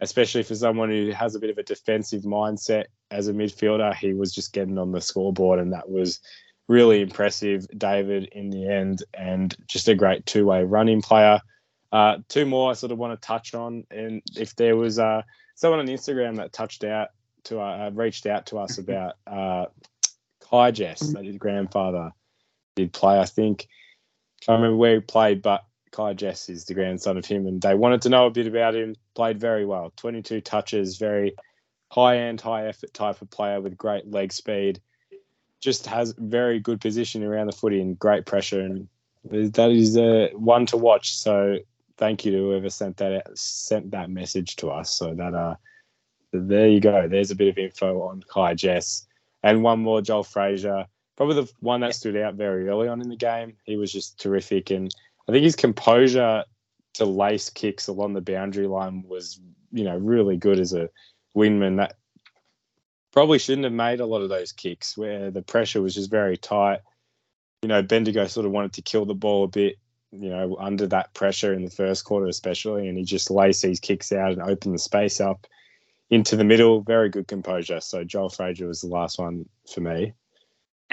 especially 0.04 0.42
for 0.42 0.54
someone 0.54 0.90
who 0.90 1.10
has 1.10 1.34
a 1.34 1.40
bit 1.40 1.50
of 1.50 1.58
a 1.58 1.62
defensive 1.62 2.22
mindset 2.22 2.84
as 3.10 3.26
a 3.26 3.32
midfielder. 3.32 3.94
He 3.94 4.12
was 4.12 4.32
just 4.32 4.52
getting 4.52 4.78
on 4.78 4.92
the 4.92 5.00
scoreboard, 5.00 5.58
and 5.58 5.72
that 5.72 5.88
was 5.88 6.20
really 6.68 7.00
impressive, 7.00 7.66
David, 7.76 8.28
in 8.32 8.50
the 8.50 8.68
end, 8.68 9.02
and 9.14 9.56
just 9.66 9.88
a 9.88 9.94
great 9.94 10.26
two 10.26 10.46
way 10.46 10.62
running 10.62 11.02
player. 11.02 11.40
Uh, 11.90 12.18
two 12.28 12.44
more 12.44 12.70
I 12.70 12.74
sort 12.74 12.92
of 12.92 12.98
want 12.98 13.20
to 13.20 13.26
touch 13.26 13.54
on, 13.54 13.84
and 13.90 14.22
if 14.36 14.54
there 14.56 14.76
was 14.76 14.98
uh, 14.98 15.22
someone 15.54 15.80
on 15.80 15.86
Instagram 15.86 16.36
that 16.36 16.52
touched 16.52 16.84
out 16.84 17.08
to 17.44 17.60
uh, 17.60 17.90
reached 17.94 18.26
out 18.26 18.46
to 18.46 18.58
us 18.58 18.78
about 18.78 19.14
uh, 19.26 19.66
Kai 20.40 20.70
Jess, 20.70 21.00
that 21.14 21.24
his 21.24 21.38
grandfather 21.38 22.12
did 22.76 22.92
play. 22.92 23.18
I 23.18 23.26
think 23.26 23.66
I 24.42 24.44
can't 24.44 24.60
remember 24.60 24.76
where 24.76 24.94
he 24.96 25.00
played, 25.00 25.40
but 25.40 25.64
Kai 25.94 26.12
Jess 26.12 26.48
is 26.48 26.64
the 26.64 26.74
grandson 26.74 27.16
of 27.16 27.24
him, 27.24 27.46
and 27.46 27.62
they 27.62 27.74
wanted 27.74 28.02
to 28.02 28.08
know 28.08 28.26
a 28.26 28.30
bit 28.30 28.48
about 28.48 28.74
him. 28.74 28.96
Played 29.14 29.38
very 29.38 29.64
well, 29.64 29.92
22 29.96 30.40
touches, 30.40 30.98
very 30.98 31.36
high 31.88 32.18
end, 32.18 32.40
high 32.40 32.66
effort 32.66 32.92
type 32.92 33.22
of 33.22 33.30
player 33.30 33.60
with 33.60 33.78
great 33.78 34.10
leg 34.10 34.32
speed. 34.32 34.80
Just 35.60 35.86
has 35.86 36.12
very 36.18 36.58
good 36.58 36.80
position 36.80 37.22
around 37.22 37.46
the 37.46 37.52
footy 37.52 37.80
and 37.80 37.96
great 37.96 38.26
pressure, 38.26 38.60
and 38.60 38.88
that 39.24 39.70
is 39.70 39.96
uh, 39.96 40.28
one 40.34 40.66
to 40.66 40.76
watch. 40.76 41.16
So 41.16 41.58
thank 41.96 42.24
you 42.24 42.32
to 42.32 42.38
whoever 42.38 42.70
sent 42.70 42.96
that 42.96 43.38
sent 43.38 43.92
that 43.92 44.10
message 44.10 44.56
to 44.56 44.70
us. 44.70 44.92
So 44.92 45.14
that 45.14 45.32
uh, 45.32 45.54
there 46.32 46.68
you 46.68 46.80
go. 46.80 47.06
There's 47.06 47.30
a 47.30 47.36
bit 47.36 47.48
of 47.48 47.58
info 47.58 48.02
on 48.02 48.24
Kai 48.28 48.54
Jess. 48.54 49.06
And 49.44 49.62
one 49.62 49.80
more, 49.80 50.02
Joel 50.02 50.24
Freijah, 50.24 50.86
probably 51.16 51.36
the 51.36 51.52
one 51.60 51.80
that 51.82 51.94
stood 51.94 52.16
out 52.16 52.34
very 52.34 52.68
early 52.68 52.88
on 52.88 53.00
in 53.00 53.08
the 53.08 53.16
game. 53.16 53.56
He 53.64 53.76
was 53.76 53.92
just 53.92 54.18
terrific, 54.18 54.70
and 54.70 54.92
I 55.28 55.32
think 55.32 55.44
his 55.44 55.56
composure 55.56 56.44
to 56.94 57.04
lace 57.04 57.50
kicks 57.50 57.88
along 57.88 58.12
the 58.12 58.20
boundary 58.20 58.66
line 58.66 59.04
was, 59.06 59.40
you 59.72 59.84
know, 59.84 59.96
really 59.96 60.36
good 60.36 60.60
as 60.60 60.72
a 60.72 60.90
wingman. 61.36 61.78
That 61.78 61.96
probably 63.12 63.38
shouldn't 63.38 63.64
have 63.64 63.72
made 63.72 64.00
a 64.00 64.06
lot 64.06 64.22
of 64.22 64.28
those 64.28 64.52
kicks 64.52 64.96
where 64.96 65.30
the 65.30 65.42
pressure 65.42 65.80
was 65.80 65.94
just 65.94 66.10
very 66.10 66.36
tight. 66.36 66.80
You 67.62 67.68
know, 67.68 67.82
Bendigo 67.82 68.26
sort 68.26 68.46
of 68.46 68.52
wanted 68.52 68.74
to 68.74 68.82
kill 68.82 69.06
the 69.06 69.14
ball 69.14 69.44
a 69.44 69.48
bit, 69.48 69.76
you 70.12 70.28
know, 70.28 70.56
under 70.58 70.86
that 70.88 71.14
pressure 71.14 71.54
in 71.54 71.64
the 71.64 71.70
first 71.70 72.04
quarter, 72.04 72.26
especially, 72.26 72.88
and 72.88 72.98
he 72.98 73.04
just 73.04 73.30
laced 73.30 73.62
these 73.62 73.80
kicks 73.80 74.12
out 74.12 74.32
and 74.32 74.42
opened 74.42 74.74
the 74.74 74.78
space 74.78 75.20
up 75.20 75.46
into 76.10 76.36
the 76.36 76.44
middle. 76.44 76.82
Very 76.82 77.08
good 77.08 77.26
composure. 77.26 77.80
So 77.80 78.04
Joel 78.04 78.28
Freijah 78.28 78.68
was 78.68 78.82
the 78.82 78.88
last 78.88 79.18
one 79.18 79.48
for 79.72 79.80
me. 79.80 80.12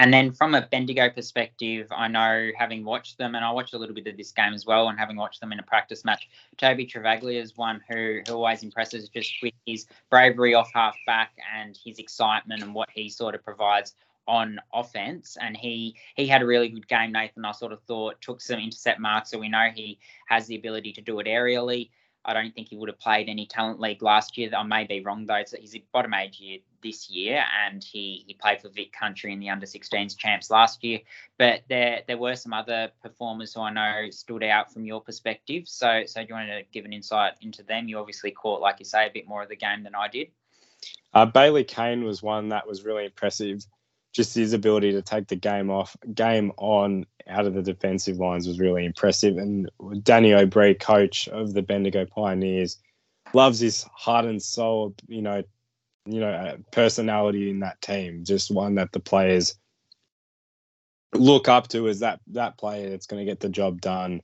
And 0.02 0.12
then 0.12 0.32
from 0.32 0.56
a 0.56 0.64
Bendigo 0.64 1.12
perspective, 1.12 1.88
I 1.96 2.08
know 2.08 2.50
having 2.58 2.84
watched 2.84 3.20
them, 3.20 3.36
and 3.36 3.46
I 3.46 3.52
watched 3.52 3.76
a 3.76 3.78
little 3.78 3.94
bit 3.94 4.08
of 4.08 4.18
this 4.18 4.32
game 4.32 4.52
as 4.52 4.66
well, 4.66 4.90
and 4.90 4.98
having 4.98 5.16
watched 5.16 5.42
them 5.42 5.52
in 5.52 5.60
a 5.60 5.64
practice 5.64 6.04
match, 6.04 6.28
Toby 6.58 6.88
Travaglia 6.88 7.40
is 7.40 7.56
one 7.56 7.84
who, 7.88 8.22
who 8.28 8.34
always 8.34 8.64
impresses 8.64 9.10
just 9.10 9.32
with 9.44 9.54
his 9.68 9.86
bravery 10.10 10.56
off 10.56 10.72
half 10.74 10.98
back 11.06 11.34
and 11.56 11.78
his 11.86 12.00
excitement 12.00 12.64
and 12.64 12.74
what 12.74 12.90
he 12.92 13.10
sort 13.10 13.36
of 13.36 13.44
provides 13.44 13.94
on 14.28 14.60
offense. 14.74 15.38
And 15.40 15.56
he 15.56 15.96
he 16.16 16.26
had 16.26 16.42
a 16.42 16.48
really 16.48 16.70
good 16.70 16.88
game, 16.88 17.12
Nathan. 17.12 17.46
I 17.46 17.52
sort 17.52 17.72
of 17.72 17.80
thought 17.84 18.20
took 18.22 18.42
some 18.42 18.60
intercept 18.60 19.00
marks, 19.00 19.30
so 19.30 19.38
we 19.38 19.50
know 19.50 19.70
he 19.72 20.00
has 20.30 20.48
the 20.48 20.56
ability 20.56 20.94
to 20.94 21.02
do 21.02 21.20
it 21.20 21.28
aerially. 21.28 21.92
I 22.26 22.34
don't 22.34 22.56
think 22.56 22.70
he 22.70 22.76
would 22.76 22.90
have 22.90 23.00
played 23.00 23.30
any 23.30 23.46
talent 23.46 23.80
league 23.80 24.02
last 24.02 24.36
year. 24.36 24.50
I 24.58 24.64
may 24.64 24.84
be 24.84 25.02
wrong 25.02 25.28
though. 25.28 25.44
so 25.46 25.58
He's 25.60 25.76
a 25.76 25.84
bottom 25.94 26.16
age 26.16 26.40
year 26.40 26.58
this 26.82 27.10
year, 27.10 27.44
and 27.65 27.84
he 27.84 28.24
he 28.28 28.34
played 28.34 28.62
for 28.62 28.70
Vic 28.70 28.91
Country 28.91 29.34
in 29.34 29.39
the 29.39 29.50
under 29.50 29.65
16s 29.65 30.17
champs 30.17 30.50
last 30.50 30.84
year. 30.84 31.00
But 31.38 31.63
there 31.70 32.02
there 32.08 32.17
were 32.17 32.36
some 32.36 32.54
other 32.54 32.91
performers 33.02 33.54
who 33.54 33.62
I 33.62 33.72
know 33.72 34.10
stood 34.10 34.44
out 34.44 34.74
from 34.74 34.86
your 34.86 35.02
perspective. 35.02 35.67
So 35.67 36.04
so 36.06 36.22
do 36.22 36.28
you 36.30 36.36
want 36.36 36.50
to 36.50 36.63
give 36.72 36.86
an 36.86 36.94
insight 36.94 37.34
into 37.41 37.63
them? 37.63 37.88
You 37.88 38.00
obviously 38.00 38.32
caught, 38.32 38.62
like 38.62 38.80
you 38.80 38.86
say, 38.86 39.08
a 39.08 39.12
bit 39.12 39.28
more 39.28 39.44
of 39.44 39.50
the 39.50 39.56
game 39.56 39.84
than 39.84 39.96
I 39.96 40.08
did. 40.08 40.28
Uh, 41.13 41.26
Bailey 41.26 41.63
Kane 41.63 42.04
was 42.04 42.24
one 42.24 42.50
that 42.50 42.67
was 42.67 42.84
really 42.84 43.06
impressive 43.06 43.65
just 44.13 44.36
his 44.36 44.54
ability 44.54 44.91
to 44.91 45.02
take 45.02 45.28
the 45.28 45.36
game 45.36 45.70
off, 45.70 45.96
game 46.13 46.52
on 46.58 47.06
out 47.28 47.46
of 47.46 47.54
the 47.54 47.62
defensive 47.62 48.17
lines 48.17 48.48
was 48.48 48.60
really 48.60 48.86
impressive. 48.86 49.38
And 49.38 49.70
Danny 50.04 50.34
O'Brien, 50.34 50.76
coach 50.76 51.28
of 51.30 51.54
the 51.54 51.62
Bendigo 51.62 52.06
Pioneers, 52.06 52.78
loves 53.34 53.60
his 53.60 53.84
heart 53.96 54.26
and 54.26 54.41
soul. 54.41 54.96
You 55.08 55.22
know, 55.22 55.44
you 56.06 56.20
know, 56.20 56.58
personality 56.72 57.50
in 57.50 57.60
that 57.60 57.82
team. 57.82 58.24
Just 58.24 58.52
one 58.52 58.76
that 58.76 58.92
the 58.92 59.00
players 59.00 59.56
look 61.14 61.48
up 61.48 61.68
to 61.70 61.88
as 61.88 62.00
that 62.00 62.20
that 62.28 62.58
player 62.58 62.90
that's 62.90 63.06
going 63.06 63.20
to 63.20 63.30
get 63.30 63.40
the 63.40 63.50
job 63.50 63.82
done 63.82 64.22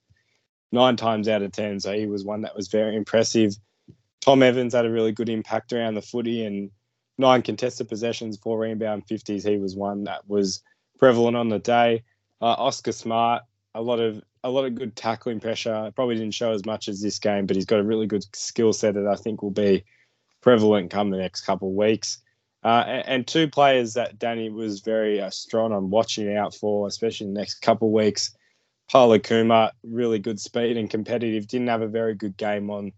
nine 0.72 0.96
times 0.96 1.28
out 1.28 1.42
of 1.42 1.52
ten. 1.52 1.80
So 1.80 1.94
he 1.94 2.08
was 2.08 2.24
one 2.26 2.42
that 2.42 2.56
was 2.56 2.68
very 2.68 2.96
impressive. 2.96 3.54
Tom 4.22 4.44
Evans 4.44 4.74
had 4.74 4.86
a 4.86 4.92
really 4.92 5.12
good 5.12 5.30
impact 5.30 5.72
around 5.72 5.94
the 5.94 6.02
footy 6.02 6.46
and 6.46 6.72
nine 7.18 7.42
contested 7.42 7.88
possessions, 7.88 8.38
four 8.38 8.60
rebound 8.60 9.04
50s. 9.08 9.48
He 9.48 9.58
was 9.58 9.76
one 9.76 10.04
that 10.06 10.28
was 10.28 10.62
prevalent 11.00 11.38
on 11.38 11.50
the 11.50 11.60
day. 11.60 12.04
Uh, 12.42 12.56
Oscar 12.58 12.92
Smart, 12.92 13.44
a 13.74 13.82
lot 13.82 14.00
of 14.00 14.22
a 14.44 14.50
lot 14.50 14.66
of 14.66 14.76
good 14.76 14.96
tackling 14.96 15.40
pressure. 15.40 15.92
Probably 15.96 16.16
didn't 16.16 16.34
show 16.34 16.52
as 16.52 16.66
much 16.66 16.88
as 16.88 17.02
this 17.02 17.20
game, 17.20 17.46
but 17.46 17.56
he's 17.56 17.66
got 17.66 17.80
a 17.80 17.84
really 17.84 18.08
good 18.08 18.24
skill 18.36 18.74
set 18.74 18.94
that 18.94 19.08
I 19.08 19.16
think 19.16 19.42
will 19.42 19.52
be 19.52 19.84
prevalent 20.48 20.90
come 20.90 21.10
the 21.10 21.18
next 21.18 21.42
couple 21.42 21.68
of 21.68 21.74
weeks. 21.74 22.20
Uh, 22.64 22.82
and, 22.88 23.08
and, 23.10 23.28
two 23.28 23.50
players 23.50 23.96
that 23.96 24.18
Danny 24.18 24.50
was 24.50 24.80
very 24.80 25.20
uh, 25.20 25.30
strong 25.30 25.74
on 25.74 25.90
watching 25.90 26.34
out 26.38 26.56
for, 26.56 26.88
especially 26.88 27.28
in 27.28 27.34
the 27.34 27.40
next 27.42 27.56
couple 27.56 27.90
of 27.90 27.92
weeks. 27.92 28.34
Paulo 28.90 29.20
Kuma, 29.20 29.74
really 29.84 30.20
good 30.20 30.40
speed 30.40 30.78
and 30.78 30.90
competitive. 30.90 31.50
Didn't 31.50 31.68
have 31.68 31.82
a 31.82 31.88
very 31.90 32.16
good 32.16 32.38
game 32.38 32.70
on 32.70 32.94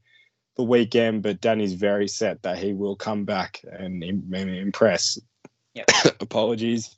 the 0.58 0.64
weekend, 0.64 1.24
but 1.24 1.42
Danny's 1.42 1.74
very 1.74 2.08
set 2.08 2.40
that 2.44 2.60
he 2.60 2.74
will 2.74 2.96
come 2.96 3.26
back 3.26 3.62
and 3.64 4.04
impress. 4.04 5.18
Yep. 5.74 5.90
Apologies, 6.22 6.96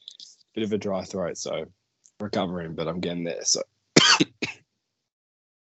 bit 0.53 0.65
of 0.65 0.73
a 0.73 0.77
dry 0.77 1.05
throat, 1.05 1.37
so 1.37 1.63
recovering, 2.19 2.75
but 2.75 2.89
I'm 2.89 2.99
getting 2.99 3.23
there. 3.23 3.45
So, 3.45 3.61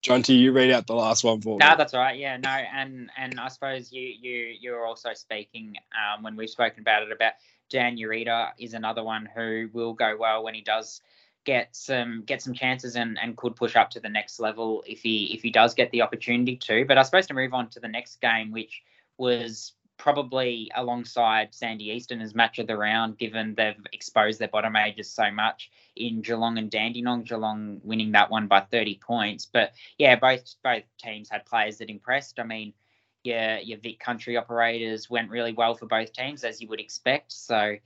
John, 0.04 0.22
you 0.28 0.52
read 0.52 0.70
out 0.70 0.86
the 0.86 0.94
last 0.94 1.24
one 1.24 1.40
for 1.40 1.58
me. 1.58 1.64
No, 1.64 1.76
that's 1.78 1.94
all 1.94 2.00
right. 2.00 2.18
Yeah, 2.18 2.36
no, 2.36 2.50
and 2.50 3.10
and 3.16 3.40
I 3.40 3.48
suppose 3.48 3.90
you 3.90 4.02
you 4.02 4.54
you're 4.60 4.84
also 4.84 5.14
speaking 5.14 5.76
um, 5.96 6.22
when 6.22 6.36
we've 6.36 6.50
spoken 6.50 6.80
about 6.80 7.04
it 7.04 7.10
about 7.10 7.32
Dan 7.70 7.96
Ureta 7.96 8.50
is 8.58 8.74
another 8.74 9.02
one 9.02 9.26
who 9.34 9.70
will 9.72 9.94
go 9.94 10.14
well 10.18 10.44
when 10.44 10.52
he 10.52 10.60
does 10.60 11.00
get 11.44 11.74
some 11.74 12.22
get 12.26 12.42
some 12.42 12.52
chances 12.52 12.96
and, 12.96 13.18
and 13.18 13.34
could 13.38 13.56
push 13.56 13.76
up 13.76 13.88
to 13.90 14.00
the 14.00 14.08
next 14.10 14.40
level 14.40 14.84
if 14.86 15.00
he 15.00 15.32
if 15.32 15.42
he 15.42 15.50
does 15.50 15.72
get 15.72 15.90
the 15.90 16.02
opportunity 16.02 16.56
to. 16.56 16.84
But 16.84 16.98
I 16.98 17.02
suppose 17.02 17.26
to 17.28 17.34
move 17.34 17.54
on 17.54 17.70
to 17.70 17.80
the 17.80 17.88
next 17.88 18.20
game, 18.20 18.50
which 18.50 18.82
was 19.16 19.72
probably 19.96 20.70
alongside 20.74 21.54
Sandy 21.54 21.90
Eastern 21.90 22.20
as 22.20 22.34
match 22.34 22.58
of 22.58 22.66
the 22.66 22.76
round, 22.76 23.18
given 23.18 23.54
they've 23.54 23.74
exposed 23.92 24.38
their 24.38 24.48
bottom 24.48 24.76
ages 24.76 25.10
so 25.10 25.30
much 25.30 25.70
in 25.96 26.22
Geelong 26.22 26.58
and 26.58 26.70
Dandenong. 26.70 27.24
Geelong 27.24 27.80
winning 27.82 28.12
that 28.12 28.30
one 28.30 28.46
by 28.46 28.60
30 28.60 28.98
points. 28.98 29.46
But 29.46 29.72
yeah, 29.98 30.16
both 30.16 30.54
both 30.62 30.82
teams 30.98 31.30
had 31.30 31.46
players 31.46 31.78
that 31.78 31.90
impressed. 31.90 32.38
I 32.38 32.44
mean, 32.44 32.74
yeah, 33.22 33.58
your 33.60 33.78
Vic 33.78 33.98
Country 34.00 34.36
operators 34.36 35.08
went 35.08 35.30
really 35.30 35.52
well 35.52 35.74
for 35.74 35.86
both 35.86 36.12
teams, 36.12 36.44
as 36.44 36.60
you 36.60 36.68
would 36.68 36.80
expect. 36.80 37.32
So 37.32 37.76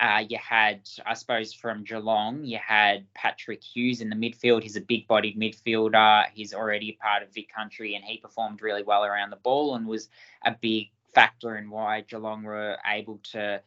uh, 0.00 0.24
you 0.26 0.38
had, 0.38 0.88
I 1.04 1.12
suppose, 1.12 1.52
from 1.52 1.84
Geelong, 1.84 2.44
you 2.44 2.58
had 2.58 3.04
Patrick 3.12 3.62
Hughes 3.62 4.00
in 4.00 4.08
the 4.08 4.16
midfield. 4.16 4.62
He's 4.62 4.76
a 4.76 4.80
big 4.80 5.06
bodied 5.06 5.38
midfielder. 5.38 6.24
He's 6.32 6.54
already 6.54 6.92
part 6.92 7.22
of 7.22 7.34
Vic 7.34 7.52
Country 7.54 7.94
and 7.94 8.04
he 8.04 8.16
performed 8.16 8.62
really 8.62 8.82
well 8.82 9.04
around 9.04 9.28
the 9.28 9.36
ball 9.36 9.74
and 9.74 9.86
was 9.86 10.08
a 10.46 10.52
big 10.58 10.88
factor 11.14 11.56
in 11.56 11.70
why 11.70 12.02
Geelong 12.02 12.42
were 12.42 12.76
able 12.86 13.20
to 13.32 13.62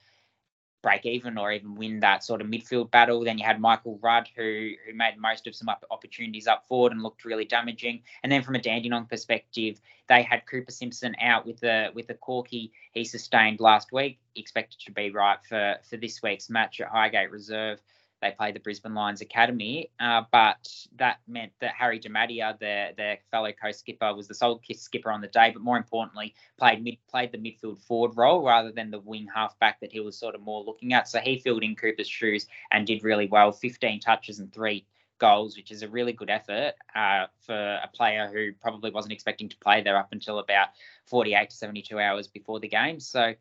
break 0.83 1.05
even 1.05 1.37
or 1.37 1.51
even 1.51 1.75
win 1.75 2.01
that 2.01 2.23
sort 2.23 2.41
of 2.41 2.47
midfield 2.47 2.91
battle. 2.91 3.23
Then 3.23 3.37
you 3.37 3.45
had 3.45 3.59
Michael 3.59 3.97
Rudd, 4.03 4.29
who 4.35 4.73
who 4.85 4.93
made 4.93 5.17
most 5.17 5.47
of 5.47 5.55
some 5.55 5.69
opportunities 5.89 6.45
up 6.45 6.67
forward 6.67 6.91
and 6.91 7.01
looked 7.01 7.25
really 7.25 7.45
damaging. 7.45 8.03
And 8.21 8.31
then 8.31 8.43
from 8.43 8.55
a 8.55 8.61
Dandenong 8.61 9.05
perspective, 9.05 9.79
they 10.09 10.21
had 10.21 10.45
Cooper 10.45 10.71
Simpson 10.71 11.15
out 11.21 11.47
with 11.47 11.61
the 11.61 11.89
with 11.95 12.07
the 12.07 12.13
corky 12.15 12.71
he 12.91 13.05
sustained 13.05 13.59
last 13.59 13.91
week, 13.91 14.19
expected 14.35 14.79
to 14.81 14.91
be 14.91 15.09
right 15.09 15.39
for 15.47 15.77
for 15.89 15.97
this 15.97 16.21
week's 16.21 16.49
match 16.49 16.81
at 16.81 16.89
Highgate 16.89 17.31
Reserve. 17.31 17.81
They 18.23 18.31
played 18.31 18.55
the 18.55 18.61
Brisbane 18.61 18.95
Lions 18.95 19.19
Academy. 19.19 19.91
Uh, 19.99 20.21
but 20.31 20.67
that 20.95 21.17
meant 21.27 21.51
that 21.59 21.73
Harry 21.77 21.99
DeMattia, 21.99 22.57
their 22.57 22.93
their 22.95 23.17
fellow 23.29 23.51
co-skipper, 23.51 24.15
was 24.15 24.29
the 24.29 24.33
sole 24.33 24.61
skipper 24.73 25.11
on 25.11 25.19
the 25.19 25.27
day. 25.27 25.51
But 25.51 25.61
more 25.61 25.75
importantly, 25.75 26.33
played 26.57 26.81
mid 26.81 26.97
played 27.09 27.33
the 27.33 27.37
midfield 27.37 27.79
forward 27.79 28.15
role 28.15 28.41
rather 28.41 28.71
than 28.71 28.91
the 28.91 28.99
wing 28.99 29.27
halfback 29.33 29.81
that 29.81 29.91
he 29.91 29.99
was 29.99 30.17
sort 30.17 30.35
of 30.35 30.41
more 30.41 30.63
looking 30.63 30.93
at. 30.93 31.09
So 31.09 31.19
he 31.19 31.37
filled 31.37 31.63
in 31.63 31.75
Cooper's 31.75 32.07
shoes 32.07 32.47
and 32.71 32.87
did 32.87 33.03
really 33.03 33.27
well. 33.27 33.51
15 33.51 33.99
touches 33.99 34.39
and 34.39 34.53
three 34.53 34.85
goals, 35.19 35.57
which 35.57 35.71
is 35.71 35.83
a 35.83 35.87
really 35.89 36.13
good 36.13 36.29
effort 36.29 36.73
uh, 36.95 37.25
for 37.45 37.79
a 37.83 37.89
player 37.93 38.29
who 38.31 38.53
probably 38.53 38.89
wasn't 38.89 39.11
expecting 39.11 39.49
to 39.49 39.57
play 39.57 39.81
there 39.81 39.97
up 39.97 40.13
until 40.13 40.39
about 40.39 40.69
48 41.07 41.49
to 41.49 41.55
72 41.55 41.99
hours 41.99 42.27
before 42.27 42.59
the 42.61 42.67
game. 42.69 42.99
So 42.99 43.33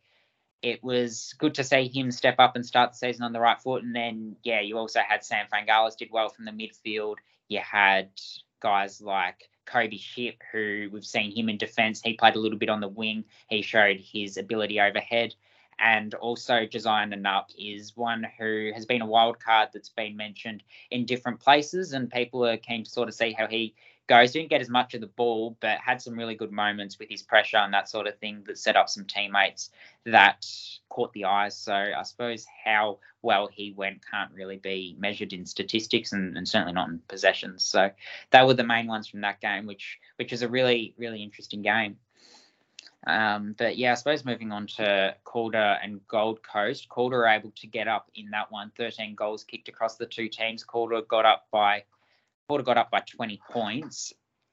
it 0.62 0.83
was 0.83 1.35
good 1.38 1.55
to 1.55 1.64
see 1.64 1.88
him 1.88 2.11
step 2.11 2.37
up 2.38 2.55
and 2.55 2.64
start 2.64 2.92
the 2.92 2.98
season 2.98 3.25
on 3.25 3.33
the 3.33 3.40
right 3.40 3.61
foot. 3.61 3.83
And 3.83 3.94
then, 3.94 4.37
yeah, 4.44 4.61
you 4.61 4.79
also 4.79 5.01
had 5.01 5.25
Sam 5.25 5.46
Fangalas 5.53 5.96
did 5.96 6.11
well 6.12 6.29
from 6.29 6.44
the 6.44 6.53
midfield. 6.53 7.16
You 7.48 7.59
had 7.61 8.11
guys 8.61 9.01
like 9.01 9.51
Kobe 9.66 9.96
Shipp, 9.96 10.42
who 10.53 10.88
we've 10.92 11.05
seen 11.05 11.35
him 11.35 11.48
in 11.48 11.59
defence. 11.59 12.01
He 12.01 12.14
played 12.14 12.37
a 12.37 12.38
little 12.38 12.59
bit 12.59 12.68
on 12.68 12.81
the 12.81 12.88
wing. 12.88 13.25
He 13.48 13.62
showed 13.62 13.98
his 14.01 14.37
ability 14.37 14.81
overhead. 14.81 15.35
And 15.78 16.14
also, 16.14 16.66
Josiah 16.66 17.06
Nanuk 17.06 17.46
is 17.58 17.96
one 17.96 18.26
who 18.38 18.70
has 18.74 18.87
been 18.87 19.02
a 19.02 19.06
wild 19.06 19.40
card 19.40 19.70
that's 19.72 19.88
been 19.88 20.16
mentioned 20.16 20.62
in 20.90 21.06
different 21.06 21.40
places, 21.40 21.92
and 21.92 22.11
people 22.11 22.44
are 22.46 22.56
keen 22.56 22.85
to 22.85 22.90
sort 22.90 23.08
of 23.08 23.14
see 23.14 23.32
how 23.32 23.46
he 23.46 23.74
goes. 24.06 24.32
Didn't 24.32 24.50
get 24.50 24.61
as 24.61 24.68
much 24.68 24.94
of 24.94 25.00
the 25.00 25.06
ball, 25.06 25.56
but 25.61 25.78
had 25.78 26.00
some 26.00 26.18
really 26.18 26.35
good 26.35 26.52
moments 26.52 26.98
with 26.98 27.08
his 27.08 27.22
pressure 27.22 27.56
and 27.56 27.72
that 27.74 27.88
sort 27.88 28.06
of 28.06 28.18
thing 28.18 28.42
that 28.46 28.58
set 28.58 28.76
up 28.76 28.88
some 28.88 29.04
teammates 29.04 29.70
that 30.04 30.46
caught 30.88 31.12
the 31.12 31.24
eyes. 31.24 31.56
So 31.56 31.72
I 31.72 32.02
suppose 32.02 32.46
how 32.64 32.98
well 33.22 33.48
he 33.50 33.72
went 33.72 34.04
can't 34.08 34.32
really 34.32 34.56
be 34.56 34.96
measured 34.98 35.32
in 35.32 35.46
statistics 35.46 36.12
and, 36.12 36.37
and 36.37 36.46
certainly 36.46 36.74
not 36.74 36.88
in 36.88 37.00
possessions. 37.08 37.64
So 37.64 37.90
they 38.30 38.44
were 38.44 38.54
the 38.54 38.64
main 38.64 38.87
ones 38.87 39.08
from 39.08 39.22
that 39.22 39.40
game, 39.40 39.66
which 39.66 39.98
which 40.16 40.32
is 40.32 40.42
a 40.42 40.48
really 40.48 40.94
really 40.98 41.22
interesting 41.22 41.62
game. 41.62 41.96
Um, 43.06 43.54
but 43.58 43.76
yeah, 43.76 43.92
I 43.92 43.94
suppose 43.94 44.24
moving 44.24 44.52
on 44.52 44.66
to 44.78 45.16
Calder 45.24 45.78
and 45.82 46.06
Gold 46.06 46.40
Coast, 46.42 46.88
Calder 46.88 47.26
able 47.26 47.52
to 47.56 47.66
get 47.66 47.88
up 47.88 48.10
in 48.14 48.30
that 48.30 48.50
one. 48.52 48.70
13 48.76 49.14
goals 49.14 49.44
kicked 49.44 49.68
across 49.68 49.96
the 49.96 50.06
two 50.06 50.28
teams. 50.28 50.62
Calder 50.62 51.02
got 51.02 51.24
up 51.24 51.46
by 51.50 51.84
Calder 52.48 52.62
got 52.62 52.78
up 52.78 52.90
by 52.90 53.00
20 53.00 53.40
points. 53.50 54.12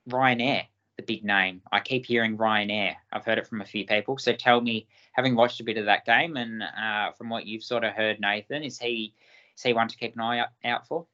Ryanair, 0.09 0.63
the 0.97 1.03
big 1.03 1.23
name. 1.23 1.61
I 1.71 1.79
keep 1.79 2.05
hearing 2.05 2.37
Ryanair. 2.37 2.95
I've 3.11 3.25
heard 3.25 3.37
it 3.37 3.47
from 3.47 3.61
a 3.61 3.65
few 3.65 3.85
people. 3.85 4.17
So 4.17 4.33
tell 4.33 4.61
me, 4.61 4.87
having 5.11 5.35
watched 5.35 5.59
a 5.59 5.63
bit 5.63 5.77
of 5.77 5.85
that 5.85 6.05
game 6.05 6.35
and 6.35 6.63
uh, 6.63 7.11
from 7.11 7.29
what 7.29 7.45
you've 7.45 7.63
sort 7.63 7.83
of 7.83 7.93
heard, 7.93 8.19
Nathan, 8.19 8.63
is 8.63 8.79
he 8.79 9.13
is 9.55 9.63
he 9.63 9.73
one 9.73 9.89
to 9.89 9.97
keep 9.97 10.15
an 10.15 10.21
eye 10.21 10.45
out 10.63 10.87
for? 10.87 11.05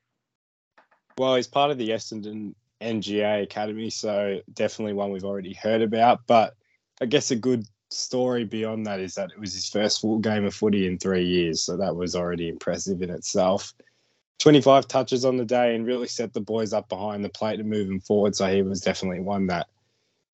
Well, 1.18 1.36
he's 1.36 1.48
part 1.48 1.72
of 1.72 1.78
the 1.78 1.90
Essendon 1.90 2.54
NGA 2.82 3.44
Academy, 3.44 3.90
so 3.90 4.42
definitely 4.54 4.94
one 4.94 5.12
we've 5.12 5.26
already 5.26 5.54
heard 5.54 5.82
about. 5.82 6.28
But 6.28 6.56
I 7.02 7.06
guess 7.06 7.32
a 7.32 7.36
good 7.36 7.66
story 7.90 8.44
beyond 8.46 8.86
that 8.86 9.00
is 9.00 9.16
that 9.16 9.32
it 9.32 9.40
was 9.40 9.54
his 9.54 9.70
first 9.70 10.02
full 10.02 10.20
game 10.20 10.46
of 10.46 10.54
footy 10.54 10.88
in 10.88 10.98
three 10.98 11.26
years, 11.26 11.62
so 11.62 11.78
that 11.78 11.96
was 11.96 12.16
already 12.16 12.50
impressive 12.50 13.02
in 13.02 13.10
itself. 13.10 13.74
25 14.40 14.88
touches 14.88 15.26
on 15.26 15.38
the 15.38 15.46
day 15.46 15.76
and 15.76 15.86
really 15.86 16.08
set 16.08 16.34
the 16.34 16.42
boys 16.42 16.74
up 16.74 16.90
behind 16.90 17.24
the 17.24 17.30
plate 17.30 17.60
and 17.60 17.70
moving 17.70 18.00
forward. 18.00 18.36
So 18.36 18.48
he 18.48 18.62
was 18.62 18.82
definitely 18.82 19.22
one 19.22 19.48
that 19.48 19.68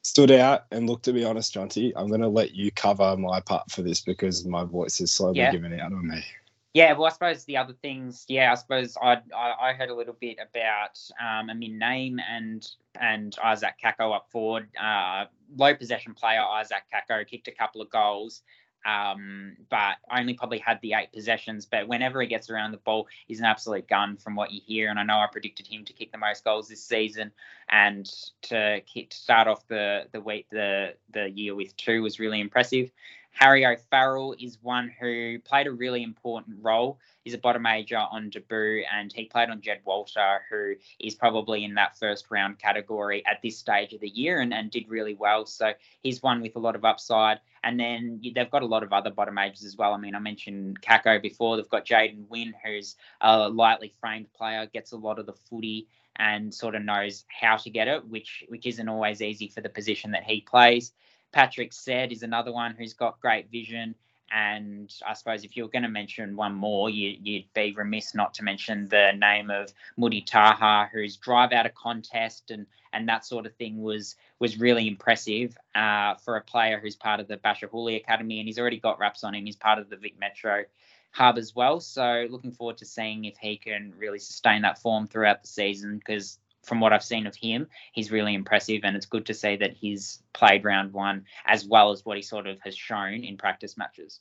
stood 0.04 0.32
out. 0.32 0.66
And 0.72 0.90
look, 0.90 1.04
to 1.04 1.14
be 1.14 1.24
honest, 1.24 1.54
Jonty, 1.54 1.94
I'm 1.96 2.08
going 2.08 2.22
to 2.22 2.28
let 2.28 2.56
you 2.56 2.72
cover 2.72 3.16
my 3.16 3.40
part 3.42 3.70
for 3.70 3.84
this 3.84 4.02
because 4.02 4.46
my 4.46 4.64
voice 4.64 5.00
is 5.02 5.12
slowly 5.12 5.38
yeah. 5.38 5.52
giving 5.52 5.80
out 5.80 5.94
on 5.94 6.08
me. 6.08 6.24
Yeah, 6.74 6.94
well, 6.94 7.06
I 7.06 7.10
suppose 7.10 7.44
the 7.44 7.58
other 7.58 7.74
things, 7.74 8.24
yeah, 8.30 8.52
I 8.52 8.56
suppose 8.56 8.96
I 9.02 9.18
I, 9.36 9.70
I 9.70 9.74
heard 9.74 9.90
a 9.90 9.96
little 9.96 10.16
bit 10.20 10.38
about 10.40 10.98
um, 11.20 11.50
Amin 11.50 11.78
Naem 11.82 12.18
and 12.22 12.66
and 13.00 13.36
Isaac 13.44 13.74
Kako 13.84 14.16
up 14.16 14.28
forward. 14.32 14.70
Uh, 14.82 15.26
low 15.58 15.76
possession 15.76 16.14
player 16.14 16.42
Isaac 16.42 16.84
Kako 16.94 17.28
kicked 17.28 17.50
a 17.50 17.52
couple 17.52 17.82
of 17.82 17.90
goals, 17.90 18.42
um, 18.86 19.58
but 19.70 19.96
only 20.10 20.34
probably 20.34 20.60
had 20.60 20.80
the 20.82 20.94
eight 20.94 21.12
possessions. 21.12 21.66
But 21.66 21.90
whenever 21.90 22.22
he 22.22 22.28
gets 22.28 22.50
around 22.50 22.72
the 22.72 22.78
ball, 22.78 23.10
he's 23.28 23.40
an 23.40 23.46
absolute 23.46 23.90
gun 23.90 24.16
from 24.16 24.36
what 24.36 24.52
you 24.52 24.62
hear. 24.66 24.90
And 24.90 24.98
I 24.98 25.04
know 25.04 25.18
I 25.18 25.28
predicted 25.30 25.68
him 25.68 25.84
to 25.84 25.94
kick 25.94 26.14
the 26.14 26.18
most 26.18 26.46
goals 26.46 26.70
this 26.70 26.86
season, 26.86 27.34
and 27.68 28.10
to, 28.44 28.80
kick, 28.86 29.10
to 29.10 29.18
start 29.18 29.50
off 29.50 29.68
the 29.68 30.06
the 30.14 30.22
week 30.22 30.48
the 30.50 30.94
the 31.12 31.30
year 31.30 31.54
with 31.54 31.76
two 31.76 32.02
was 32.02 32.18
really 32.18 32.40
impressive. 32.40 32.92
Harry 33.32 33.66
O'Farrell 33.66 34.36
is 34.40 34.60
one 34.62 34.92
who 35.00 35.40
played 35.40 35.68
a 35.68 35.72
really 35.72 36.04
important 36.04 36.58
role. 36.62 37.00
He's 37.24 37.34
a 37.34 37.38
bottom 37.38 37.64
major 37.64 37.98
on 37.98 38.30
debut, 38.30 38.84
and 38.94 39.12
he 39.12 39.26
played 39.26 39.50
on 39.50 39.62
Jed 39.62 39.80
Walter, 39.86 40.42
who 40.50 40.74
is 41.00 41.16
probably 41.16 41.64
in 41.64 41.74
that 41.76 41.98
first 41.98 42.26
round 42.30 42.60
category 42.60 43.26
at 43.26 43.42
this 43.42 43.58
stage 43.58 43.94
of 43.94 44.02
the 44.02 44.10
year 44.10 44.42
and, 44.42 44.54
and 44.54 44.70
did 44.70 44.90
really 44.90 45.16
well. 45.16 45.46
So 45.46 45.74
he's 46.04 46.22
one 46.22 46.42
with 46.42 46.56
a 46.56 46.60
lot 46.60 46.76
of 46.76 46.86
upside. 46.86 47.40
And 47.64 47.80
then 47.80 48.22
they've 48.36 48.50
got 48.50 48.64
a 48.64 48.68
lot 48.68 48.84
of 48.84 48.92
other 48.92 49.12
bottom 49.12 49.36
majors 49.36 49.64
as 49.64 49.78
well. 49.78 49.94
I 49.94 49.98
mean, 49.98 50.16
I 50.16 50.20
mentioned 50.20 50.82
Kako 50.82 51.22
before. 51.22 51.58
They've 51.58 51.70
got 51.70 51.86
Jaden 51.86 52.28
Wynn, 52.28 52.54
who's 52.66 52.96
a 53.22 53.50
lightly 53.50 53.94
framed 54.00 54.34
player, 54.34 54.66
gets 54.66 54.92
a 54.92 54.98
lot 54.98 55.20
of 55.20 55.26
the 55.26 55.34
footy 55.34 55.88
and 56.18 56.54
sort 56.54 56.76
of 56.76 56.84
knows 56.84 57.26
how 57.30 57.58
to 57.58 57.70
get 57.70 57.88
it, 57.88 58.08
which 58.08 58.44
which 58.50 58.66
isn't 58.66 58.90
always 58.90 59.22
easy 59.22 59.48
for 59.48 59.62
the 59.62 59.70
position 59.70 60.12
that 60.12 60.24
he 60.24 60.42
plays. 60.42 60.92
Patrick 61.32 61.74
Said 61.74 62.12
is 62.12 62.24
another 62.24 62.52
one 62.52 62.76
who's 62.76 62.94
got 62.94 63.20
great 63.22 63.50
vision. 63.52 63.96
And 64.34 64.94
I 65.06 65.14
suppose 65.14 65.44
if 65.44 65.58
you're 65.58 65.68
going 65.68 65.84
to 65.84 65.90
mention 65.90 66.38
one 66.38 66.56
more, 66.56 66.90
you, 66.90 67.18
would 67.18 67.54
be 67.54 67.74
remiss 67.74 68.16
not 68.16 68.34
to 68.36 68.44
mention 68.44 68.88
the 68.88 69.12
name 69.12 69.50
of 69.50 69.74
Moody 69.98 70.22
Taha, 70.22 70.90
whose 70.94 71.18
drive 71.18 71.52
out 71.52 71.66
of 71.66 71.76
contest 71.76 72.52
and 72.52 72.66
and 72.94 73.08
that 73.08 73.26
sort 73.26 73.46
of 73.46 73.54
thing 73.56 73.82
was 73.82 74.16
was 74.40 74.60
really 74.60 74.88
impressive 74.88 75.58
uh, 75.76 76.16
for 76.16 76.36
a 76.38 76.42
player 76.42 76.80
who's 76.80 76.96
part 76.96 77.20
of 77.20 77.28
the 77.28 77.38
Bachar 77.38 77.70
Houli 77.70 77.98
Academy, 77.98 78.40
and 78.40 78.48
he's 78.48 78.60
already 78.60 78.80
got 78.80 79.00
wraps 79.00 79.24
on 79.24 79.36
him. 79.36 79.46
He's 79.46 79.56
part 79.56 79.80
of 79.80 79.90
the 79.90 79.98
Vic 79.98 80.20
Metro 80.20 80.64
hub 81.12 81.38
as 81.38 81.56
well. 81.56 81.80
So 81.80 82.28
looking 82.30 82.52
forward 82.52 82.78
to 82.78 82.86
seeing 82.86 83.26
if 83.26 83.38
he 83.38 83.58
can 83.58 83.94
really 83.98 84.20
sustain 84.20 84.62
that 84.62 84.80
form 84.80 85.08
throughout 85.08 85.42
the 85.42 85.48
season 85.48 85.98
because 85.98 86.40
from 86.64 86.80
what 86.80 86.94
I've 86.94 87.04
seen 87.04 87.28
of 87.28 87.36
him, 87.36 87.68
he's 87.94 88.12
really 88.12 88.34
impressive, 88.34 88.82
and 88.84 88.96
it's 88.96 89.06
good 89.06 89.26
to 89.28 89.34
see 89.34 89.56
that 89.58 89.74
he's 89.74 90.22
played 90.34 90.64
round 90.64 90.94
one 90.94 91.26
as 91.46 91.66
well 91.66 91.92
as 91.92 92.06
what 92.06 92.18
he 92.18 92.24
sort 92.24 92.48
of 92.48 92.60
has 92.62 92.76
shown 92.76 93.24
in 93.24 93.38
practice 93.38 93.78
matches. 93.78 94.20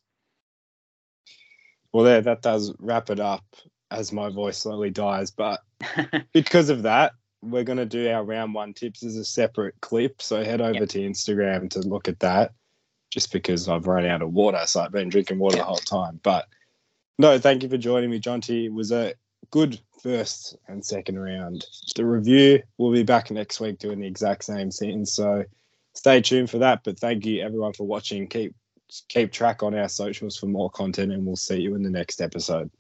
Well, 1.93 2.05
there, 2.05 2.21
that 2.21 2.43
does 2.43 2.75
wrap 2.79 3.11
it 3.11 3.21
up 3.21 3.45
as 3.91 4.13
my 4.13 4.29
voice 4.29 4.59
slowly 4.59 4.91
dies. 4.91 5.31
But 5.31 5.61
because 6.33 6.71
of 6.71 6.83
that, 6.83 7.13
we're 7.43 7.65
going 7.65 7.79
to 7.79 7.87
do 7.87 8.09
our 8.09 8.23
round 8.23 8.55
one 8.55 8.75
tips 8.75 9.03
as 9.03 9.17
a 9.17 9.25
separate 9.25 9.75
clip. 9.81 10.23
So 10.23 10.45
head 10.45 10.61
over 10.61 10.81
yep. 10.81 10.89
to 10.91 11.01
Instagram 11.01 11.71
to 11.71 11.81
look 11.81 12.09
at 12.09 12.21
that, 12.21 12.53
just 13.11 13.33
because 13.33 13.69
I've 13.69 13.87
run 13.87 14.07
out 14.07 14.23
of 14.23 14.33
water. 14.33 14.61
So 14.67 14.81
I've 14.81 14.93
been 14.93 15.09
drinking 15.09 15.39
water 15.39 15.57
yep. 15.57 15.65
the 15.65 15.69
whole 15.69 15.77
time. 15.77 16.21
But 16.23 16.47
no, 17.19 17.39
thank 17.39 17.63
you 17.63 17.69
for 17.69 17.79
joining 17.79 18.11
me, 18.11 18.21
Jonty. 18.21 18.67
It 18.67 18.73
was 18.73 18.93
a 18.93 19.15
good 19.51 19.81
first 20.03 20.57
and 20.69 20.85
second 20.85 21.19
round. 21.19 21.67
The 21.97 22.05
review 22.05 22.63
will 22.79 22.93
be 22.93 23.03
back 23.03 23.31
next 23.31 23.61
week 23.61 23.79
doing 23.79 24.01
the 24.01 24.07
exact 24.07 24.45
same 24.45 24.71
thing. 24.71 25.05
So 25.05 25.45
stay 25.95 26.21
tuned 26.21 26.51
for 26.51 26.59
that. 26.59 26.85
But 26.85 26.99
thank 26.99 27.27
you 27.27 27.43
everyone 27.43 27.73
for 27.73 27.87
watching. 27.87 28.27
Keep 28.29 28.55
keep 29.09 29.31
track 29.31 29.63
on 29.63 29.75
our 29.75 29.89
socials 29.89 30.37
for 30.37 30.47
more 30.47 30.69
content 30.71 31.13
and 31.13 31.25
we'll 31.25 31.37
see 31.37 31.61
you 31.61 31.75
in 31.77 31.83
the 31.83 31.91
next 31.91 32.21
episode. 32.21 32.71